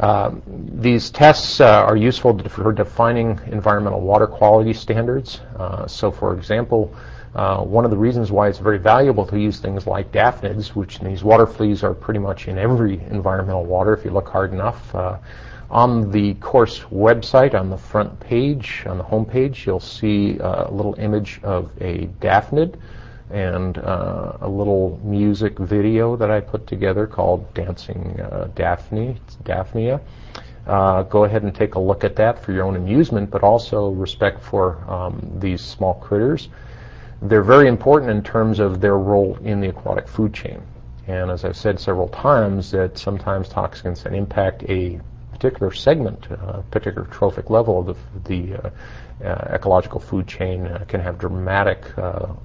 Uh, 0.00 0.32
these 0.46 1.10
tests 1.10 1.60
uh, 1.60 1.84
are 1.84 1.96
useful 1.96 2.36
for 2.48 2.72
defining 2.72 3.40
environmental 3.46 4.00
water 4.00 4.26
quality 4.26 4.72
standards. 4.72 5.40
Uh, 5.56 5.86
so, 5.86 6.10
for 6.10 6.34
example, 6.36 6.94
uh, 7.34 7.62
one 7.62 7.84
of 7.84 7.90
the 7.90 7.96
reasons 7.96 8.30
why 8.30 8.48
it's 8.48 8.58
very 8.58 8.78
valuable 8.78 9.26
to 9.26 9.38
use 9.38 9.60
things 9.60 9.86
like 9.86 10.10
daphnids, 10.12 10.74
which 10.74 10.98
these 11.00 11.22
water 11.22 11.46
fleas 11.46 11.82
are 11.84 11.94
pretty 11.94 12.20
much 12.20 12.48
in 12.48 12.58
every 12.58 13.00
environmental 13.10 13.64
water 13.64 13.92
if 13.92 14.04
you 14.04 14.10
look 14.10 14.28
hard 14.28 14.52
enough. 14.52 14.94
Uh, 15.74 15.78
on 15.78 16.10
the 16.10 16.34
course 16.34 16.80
website, 16.90 17.54
on 17.54 17.68
the 17.70 17.76
front 17.76 18.18
page, 18.20 18.84
on 18.86 18.98
the 18.98 19.04
home 19.04 19.24
page, 19.24 19.66
you'll 19.66 19.80
see 19.80 20.38
a 20.38 20.68
little 20.70 20.94
image 20.94 21.40
of 21.42 21.70
a 21.80 22.06
daphnid 22.20 22.76
and 23.30 23.78
uh, 23.78 24.36
a 24.40 24.48
little 24.48 25.00
music 25.02 25.58
video 25.58 26.16
that 26.16 26.30
I 26.30 26.40
put 26.40 26.66
together 26.66 27.06
called 27.06 27.52
Dancing 27.54 28.20
uh, 28.20 28.48
Daphne, 28.54 29.16
Daphnia. 29.42 30.00
Uh, 30.66 31.02
go 31.02 31.24
ahead 31.24 31.42
and 31.42 31.54
take 31.54 31.74
a 31.74 31.80
look 31.80 32.04
at 32.04 32.16
that 32.16 32.38
for 32.42 32.52
your 32.52 32.64
own 32.64 32.76
amusement, 32.76 33.30
but 33.30 33.42
also 33.42 33.90
respect 33.90 34.40
for 34.42 34.78
um, 34.90 35.20
these 35.38 35.60
small 35.60 35.94
critters. 35.94 36.48
They're 37.22 37.42
very 37.42 37.68
important 37.68 38.10
in 38.10 38.22
terms 38.22 38.60
of 38.60 38.80
their 38.80 38.96
role 38.96 39.36
in 39.42 39.60
the 39.60 39.68
aquatic 39.68 40.08
food 40.08 40.32
chain. 40.32 40.62
And 41.06 41.30
as 41.30 41.44
I've 41.44 41.56
said 41.56 41.78
several 41.78 42.08
times, 42.08 42.70
that 42.70 42.96
sometimes 42.96 43.48
toxins 43.48 44.02
can 44.02 44.14
impact 44.14 44.62
a 44.64 45.00
particular 45.44 45.72
segment, 45.72 46.26
a 46.30 46.34
uh, 46.34 46.62
particular 46.70 47.06
trophic 47.08 47.50
level 47.50 47.78
of 47.78 47.98
the, 48.24 48.46
the 48.48 48.54
uh, 48.54 48.70
uh, 49.22 49.54
ecological 49.54 50.00
food 50.00 50.26
chain 50.26 50.66
uh, 50.66 50.82
can 50.88 51.02
have 51.02 51.18
dramatic 51.18 51.84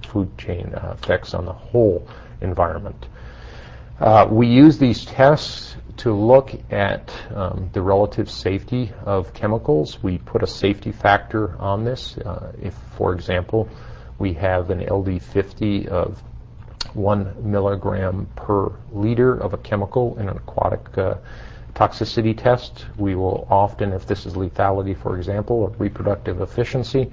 food 0.06 0.36
chain 0.36 0.70
effects 0.92 1.32
on 1.32 1.46
the 1.46 1.52
whole 1.52 2.06
environment. 2.42 3.06
we 4.28 4.48
use 4.48 4.76
these 4.76 5.06
tests 5.06 5.76
to 5.96 6.12
look 6.12 6.52
at 6.70 7.10
um, 7.34 7.70
the 7.72 7.80
relative 7.80 8.30
safety 8.30 8.92
of 9.06 9.32
chemicals. 9.32 10.02
We 10.02 10.18
put 10.18 10.42
a 10.42 10.46
safety 10.46 10.92
factor 10.92 11.56
on 11.58 11.84
this. 11.84 12.18
If, 12.60 12.74
for 12.96 13.14
example, 13.14 13.66
we 14.18 14.34
have 14.34 14.68
an 14.68 14.80
LD50 14.80 15.86
of 15.86 16.22
one 16.92 17.34
milligram 17.50 18.26
per 18.36 18.72
liter 18.92 19.34
of 19.34 19.54
a 19.54 19.58
chemical 19.58 20.18
in 20.18 20.28
an 20.28 20.36
aquatic 20.36 20.98
uh, 20.98 21.14
toxicity 21.80 22.36
test. 22.36 22.84
We 22.98 23.14
will 23.14 23.46
often, 23.50 23.92
if 23.92 24.06
this 24.06 24.26
is 24.26 24.34
lethality, 24.34 24.94
for 24.94 25.16
example, 25.16 25.56
or 25.56 25.70
reproductive 25.78 26.42
efficiency, 26.42 27.10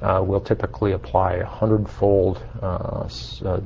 uh, 0.00 0.22
we'll 0.24 0.40
typically 0.40 0.92
apply 0.92 1.34
a 1.34 1.44
hundredfold 1.44 2.42
uh, 2.62 3.08
uh, 3.44 3.60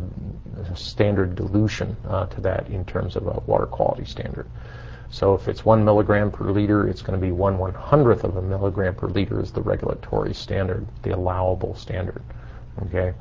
standard 0.75 1.37
dilution 1.37 1.97
uh, 2.09 2.27
to 2.27 2.41
that 2.41 2.67
in 2.69 2.85
terms 2.85 3.15
of 3.15 3.29
a 3.29 3.41
water 3.47 3.67
quality 3.67 4.05
standard. 4.05 4.49
So 5.11 5.35
if 5.35 5.47
it's 5.49 5.65
one 5.65 5.85
milligram 5.85 6.31
per 6.33 6.51
liter, 6.51 6.89
it's 6.89 7.03
going 7.03 7.21
to 7.21 7.25
be 7.25 7.33
one 7.33 7.57
one 7.59 7.75
hundredth 7.75 8.25
of 8.25 8.37
a 8.37 8.43
milligram 8.43 8.95
per 8.95 9.09
liter 9.09 9.41
is 9.41 9.53
the 9.53 9.63
regulatory 9.63 10.35
standard, 10.35 10.85
the 11.03 11.15
allowable 11.15 11.75
standard. 11.77 12.23
Okay. 12.87 13.13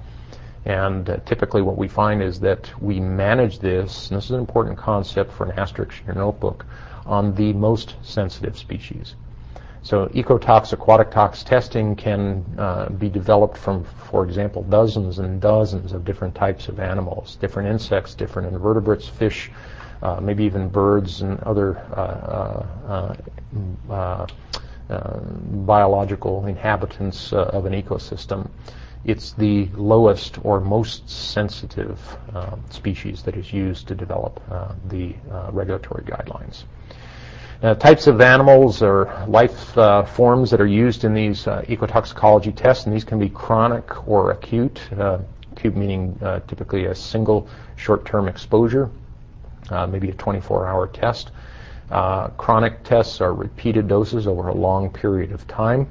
And 0.65 1.09
uh, 1.09 1.17
typically 1.25 1.61
what 1.61 1.77
we 1.77 1.87
find 1.87 2.21
is 2.21 2.39
that 2.39 2.71
we 2.81 2.99
manage 2.99 3.59
this, 3.59 4.09
and 4.09 4.17
this 4.17 4.25
is 4.25 4.31
an 4.31 4.39
important 4.39 4.77
concept 4.77 5.31
for 5.31 5.45
an 5.49 5.59
asterisk 5.59 5.99
in 6.01 6.07
your 6.07 6.15
notebook, 6.15 6.65
on 7.09 7.33
the 7.35 7.51
most 7.53 7.95
sensitive 8.03 8.57
species. 8.57 9.15
So 9.81 10.07
ecotox, 10.07 10.73
aquatic 10.73 11.09
tox 11.09 11.43
testing 11.43 11.95
can 11.95 12.45
uh, 12.57 12.89
be 12.89 13.09
developed 13.09 13.57
from, 13.57 13.83
for 13.83 14.23
example, 14.23 14.63
dozens 14.63 15.19
and 15.19 15.41
dozens 15.41 15.93
of 15.93 16.05
different 16.05 16.35
types 16.35 16.67
of 16.67 16.79
animals, 16.79 17.37
different 17.37 17.69
insects, 17.69 18.13
different 18.13 18.53
invertebrates, 18.53 19.07
fish, 19.07 19.49
uh, 20.03 20.19
maybe 20.21 20.43
even 20.43 20.69
birds 20.69 21.21
and 21.21 21.39
other 21.41 21.77
uh, 21.77 22.65
uh, 22.87 23.15
uh, 23.89 24.27
uh 24.89 25.19
biological 25.19 26.45
inhabitants 26.45 27.33
of 27.33 27.65
an 27.65 27.73
ecosystem. 27.73 28.49
It's 29.05 29.31
the 29.31 29.69
lowest 29.75 30.43
or 30.43 30.59
most 30.59 31.09
sensitive 31.09 31.99
species 32.69 33.23
that 33.23 33.35
is 33.37 33.53
used 33.53 33.87
to 33.87 33.95
develop 33.95 34.41
the 34.89 35.15
regulatory 35.51 36.03
guidelines. 36.03 36.65
Uh, 37.61 37.75
types 37.75 38.07
of 38.07 38.21
animals 38.21 38.81
or 38.81 39.25
life 39.27 39.77
uh, 39.77 40.01
forms 40.05 40.49
that 40.49 40.61
are 40.61 40.67
used 40.67 41.03
in 41.03 41.13
these 41.13 41.45
uh, 41.45 41.61
ecotoxicology 41.63 42.55
tests, 42.55 42.85
and 42.85 42.95
these 42.95 43.03
can 43.03 43.19
be 43.19 43.27
chronic 43.27 44.07
or 44.07 44.31
acute. 44.31 44.79
Uh, 44.97 45.19
acute 45.51 45.75
meaning 45.75 46.17
uh, 46.21 46.39
typically 46.47 46.85
a 46.85 46.95
single 46.95 47.49
short-term 47.75 48.29
exposure, 48.29 48.89
maybe 49.89 50.09
a 50.09 50.13
24-hour 50.13 50.87
test. 50.87 51.31
chronic 52.37 52.81
tests 52.85 53.19
are 53.19 53.33
repeated 53.33 53.89
doses 53.89 54.25
over 54.25 54.47
a 54.47 54.53
long 54.53 54.89
period 54.89 55.33
of 55.33 55.45
time. 55.45 55.85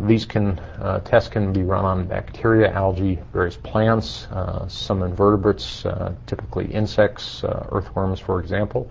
these 0.00 0.24
can 0.24 0.58
tests 1.04 1.28
can 1.28 1.52
be 1.52 1.64
run 1.64 1.84
on 1.84 2.06
bacteria, 2.06 2.72
algae, 2.72 3.18
various 3.30 3.58
plants, 3.58 4.26
some 4.68 5.02
invertebrates, 5.02 5.84
typically 6.26 6.64
insects, 6.72 7.44
earthworms, 7.44 8.20
for 8.20 8.40
example 8.40 8.90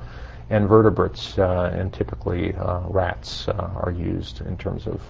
and 0.50 0.68
vertebrates, 0.70 1.38
uh, 1.40 1.72
and 1.74 1.92
typically 1.92 2.54
uh, 2.56 2.82
rats, 2.88 3.48
uh, 3.48 3.72
are 3.76 3.92
used 3.92 4.42
in 4.42 4.58
terms 4.58 4.88
of 4.88 5.02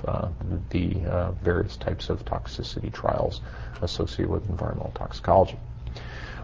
the 0.69 1.33
various 1.43 1.75
types 1.77 2.09
of 2.09 2.23
toxicity 2.25 2.91
trials 2.91 3.41
associated 3.81 4.29
with 4.29 4.49
environmental 4.49 4.91
toxicology. 4.95 5.57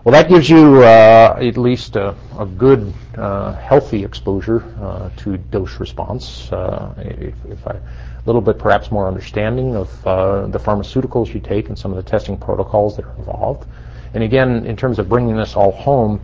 Well, 0.03 0.13
that 0.13 0.29
gives 0.29 0.49
you 0.49 0.83
uh, 0.83 1.37
at 1.39 1.57
least 1.57 1.95
a, 1.95 2.15
a 2.37 2.45
good, 2.45 2.91
uh, 3.15 3.53
healthy 3.53 4.03
exposure 4.03 4.63
uh, 4.81 5.09
to 5.17 5.37
dose 5.37 5.79
response. 5.79 6.49
if, 6.97 7.35
if 7.45 7.67
I, 7.67 7.73
a 7.73 8.25
little 8.25 8.41
bit 8.41 8.57
perhaps 8.57 8.91
more 8.91 9.07
understanding 9.07 9.75
of 9.75 9.89
the 10.03 10.59
pharmaceuticals 10.59 11.33
you 11.33 11.39
take 11.39 11.69
and 11.69 11.77
some 11.77 11.91
of 11.91 12.03
the 12.03 12.09
testing 12.09 12.37
protocols 12.37 12.95
that 12.97 13.05
are 13.05 13.15
involved. 13.17 13.67
And 14.13 14.23
again, 14.23 14.65
in 14.65 14.75
terms 14.75 14.99
of 14.99 15.07
bringing 15.07 15.37
this 15.37 15.55
all 15.55 15.71
home, 15.71 16.19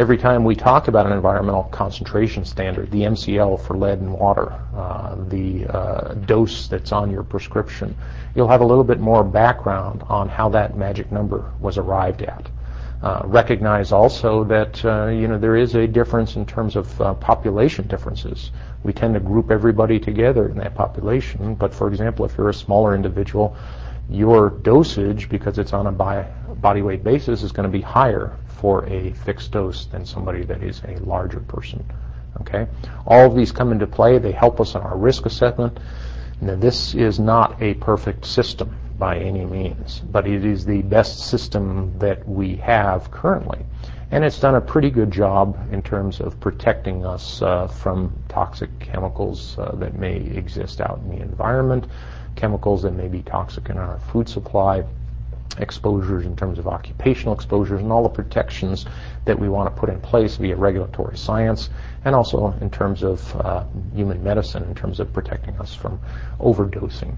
every 0.00 0.16
time 0.16 0.44
we 0.44 0.56
talk 0.56 0.88
about 0.88 1.04
an 1.04 1.12
environmental 1.12 1.64
concentration 1.64 2.42
standard, 2.42 2.90
the 2.90 3.02
MCL 3.02 3.60
for 3.60 3.76
lead 3.76 3.98
and 3.98 4.10
water, 4.10 4.50
uh, 4.74 5.14
the 5.28 5.66
uh, 5.66 6.14
dose 6.14 6.68
that's 6.68 6.90
on 6.90 7.10
your 7.10 7.22
prescription, 7.22 7.94
you'll 8.34 8.48
have 8.48 8.62
a 8.62 8.64
little 8.64 8.82
bit 8.82 8.98
more 8.98 9.22
background 9.22 10.02
on 10.08 10.26
how 10.26 10.48
that 10.48 10.74
magic 10.74 11.12
number 11.12 11.52
was 11.60 11.76
arrived 11.76 12.22
at. 12.22 12.48
Uh, 13.02 13.20
recognize 13.26 13.92
also 13.92 14.42
that 14.42 14.82
uh, 14.86 15.08
you 15.08 15.28
know 15.28 15.38
there 15.38 15.56
is 15.56 15.74
a 15.74 15.86
difference 15.86 16.34
in 16.36 16.46
terms 16.46 16.76
of 16.76 17.00
uh, 17.02 17.12
population 17.14 17.86
differences. 17.86 18.52
We 18.82 18.94
tend 18.94 19.12
to 19.14 19.20
group 19.20 19.50
everybody 19.50 20.00
together 20.00 20.48
in 20.48 20.56
that 20.58 20.74
population, 20.74 21.54
but 21.54 21.74
for 21.74 21.88
example, 21.88 22.24
if 22.24 22.38
you're 22.38 22.48
a 22.48 22.54
smaller 22.54 22.94
individual, 22.94 23.54
your 24.08 24.48
dosage, 24.48 25.28
because 25.28 25.58
it's 25.58 25.74
on 25.74 25.86
a 25.86 25.92
body 25.92 26.80
weight 26.80 27.04
basis, 27.04 27.42
is 27.42 27.52
going 27.52 27.70
to 27.70 27.72
be 27.72 27.82
higher 27.82 28.32
for 28.60 28.84
a 28.86 29.12
fixed 29.12 29.52
dose 29.52 29.86
than 29.86 30.04
somebody 30.04 30.44
that 30.44 30.62
is 30.62 30.82
a 30.86 30.98
larger 30.98 31.40
person. 31.40 31.84
Okay? 32.42 32.66
All 33.06 33.26
of 33.26 33.34
these 33.34 33.52
come 33.52 33.72
into 33.72 33.86
play. 33.86 34.18
They 34.18 34.32
help 34.32 34.60
us 34.60 34.74
in 34.74 34.82
our 34.82 34.96
risk 34.96 35.26
assessment. 35.26 35.78
Now, 36.42 36.56
this 36.56 36.94
is 36.94 37.18
not 37.18 37.60
a 37.62 37.74
perfect 37.74 38.24
system 38.24 38.74
by 38.98 39.18
any 39.18 39.44
means, 39.44 40.00
but 40.00 40.26
it 40.26 40.44
is 40.44 40.64
the 40.64 40.82
best 40.82 41.20
system 41.20 41.98
that 41.98 42.26
we 42.28 42.56
have 42.56 43.10
currently. 43.10 43.64
And 44.10 44.24
it's 44.24 44.40
done 44.40 44.56
a 44.56 44.60
pretty 44.60 44.90
good 44.90 45.10
job 45.10 45.56
in 45.72 45.82
terms 45.82 46.20
of 46.20 46.38
protecting 46.40 47.06
us 47.06 47.40
uh, 47.42 47.66
from 47.68 48.12
toxic 48.28 48.70
chemicals 48.80 49.56
uh, 49.58 49.72
that 49.76 49.94
may 49.94 50.16
exist 50.16 50.80
out 50.80 50.98
in 51.04 51.10
the 51.10 51.22
environment, 51.22 51.86
chemicals 52.36 52.82
that 52.82 52.92
may 52.92 53.08
be 53.08 53.22
toxic 53.22 53.68
in 53.70 53.78
our 53.78 53.98
food 54.12 54.28
supply, 54.28 54.82
exposures 55.58 56.26
in 56.26 56.36
terms 56.36 56.58
of 56.58 56.66
occupational 56.66 57.34
exposures 57.34 57.80
and 57.80 57.92
all 57.92 58.02
the 58.02 58.08
protections 58.08 58.86
that 59.24 59.38
we 59.38 59.48
want 59.48 59.74
to 59.74 59.80
put 59.80 59.88
in 59.88 60.00
place 60.00 60.36
via 60.36 60.56
regulatory 60.56 61.16
science 61.16 61.70
and 62.04 62.14
also 62.14 62.54
in 62.60 62.70
terms 62.70 63.02
of 63.02 63.36
uh, 63.36 63.64
human 63.94 64.22
medicine 64.22 64.62
in 64.64 64.74
terms 64.74 65.00
of 65.00 65.12
protecting 65.12 65.56
us 65.58 65.74
from 65.74 66.00
overdosing. 66.38 67.16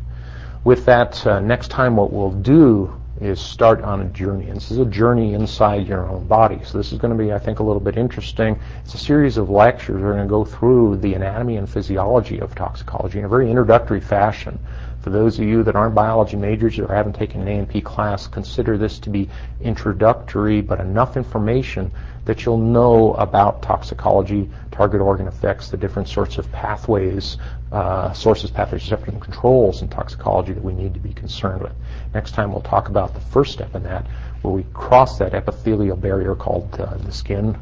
With 0.65 0.85
that, 0.87 1.27
uh, 1.27 1.41
next 1.41 1.69
time 1.69 1.97
what 1.97 2.13
we'll 2.13 2.31
do 2.31 3.01
is 3.21 3.41
start 3.41 3.83
on 3.83 4.01
a 4.01 4.05
journey. 4.07 4.49
And 4.49 4.57
this 4.57 4.71
is 4.71 4.79
a 4.79 4.85
journey 4.85 5.35
inside 5.35 5.87
your 5.87 6.09
own 6.09 6.27
body. 6.27 6.61
So 6.65 6.79
this 6.79 6.93
is 6.93 6.99
going 6.99 7.17
to 7.17 7.23
be, 7.23 7.33
I 7.33 7.39
think, 7.39 7.61
a 7.61 7.63
little 7.63 7.81
bit 7.81 7.97
interesting. 7.97 8.59
It's 8.85 8.95
a 8.95 8.99
series 8.99 9.37
of 9.37 9.51
lectures. 9.51 10.01
We're 10.01 10.15
going 10.15 10.27
to 10.27 10.31
go 10.31 10.45
through 10.45 10.97
the 10.97 11.15
anatomy 11.15 11.57
and 11.57 11.69
physiology 11.69 12.41
of 12.41 12.55
toxicology 12.55 13.19
in 13.19 13.25
a 13.25 13.29
very 13.29 13.49
introductory 13.49 14.01
fashion. 14.01 14.59
For 15.03 15.11
those 15.11 15.37
of 15.39 15.45
you 15.45 15.65
that 15.65 15.75
aren't 15.75 15.97
biology 15.97 16.37
majors 16.37 16.79
or 16.79 16.87
haven't 16.87 17.15
taken 17.15 17.41
an 17.43 17.49
A&P 17.49 17.81
class, 17.81 18.29
consider 18.29 18.79
this 18.79 19.01
to 19.01 19.11
be 19.11 19.29
introductory, 19.61 20.61
but 20.61 20.79
enough 20.79 21.17
information 21.17 21.91
that 22.25 22.45
you'll 22.45 22.59
know 22.59 23.15
about 23.15 23.63
toxicology, 23.63 24.49
target 24.71 25.01
organ 25.01 25.27
effects, 25.27 25.71
the 25.71 25.77
different 25.77 26.09
sorts 26.09 26.39
of 26.39 26.51
pathways, 26.53 27.37
uh, 27.73 28.13
sources, 28.13 28.49
pathways, 28.49 28.85
receptors, 28.85 29.09
and 29.09 29.21
controls 29.21 29.83
in 29.83 29.89
toxicology 29.89 30.53
that 30.53 30.63
we 30.63 30.73
need 30.73 30.95
to 30.95 31.01
be 31.01 31.13
concerned 31.13 31.63
with. 31.63 31.73
Next 32.15 32.33
time 32.33 32.53
we'll 32.53 32.61
talk 32.61 32.89
about 32.89 33.13
the 33.13 33.21
first 33.21 33.53
step 33.53 33.75
in 33.75 33.83
that, 33.83 34.07
where 34.43 34.55
we 34.55 34.65
cross 34.73 35.19
that 35.19 35.35
epithelial 35.35 35.97
barrier 35.97 36.37
called 36.37 36.73
uh, 36.79 36.95
the 36.99 37.11
skin 37.11 37.51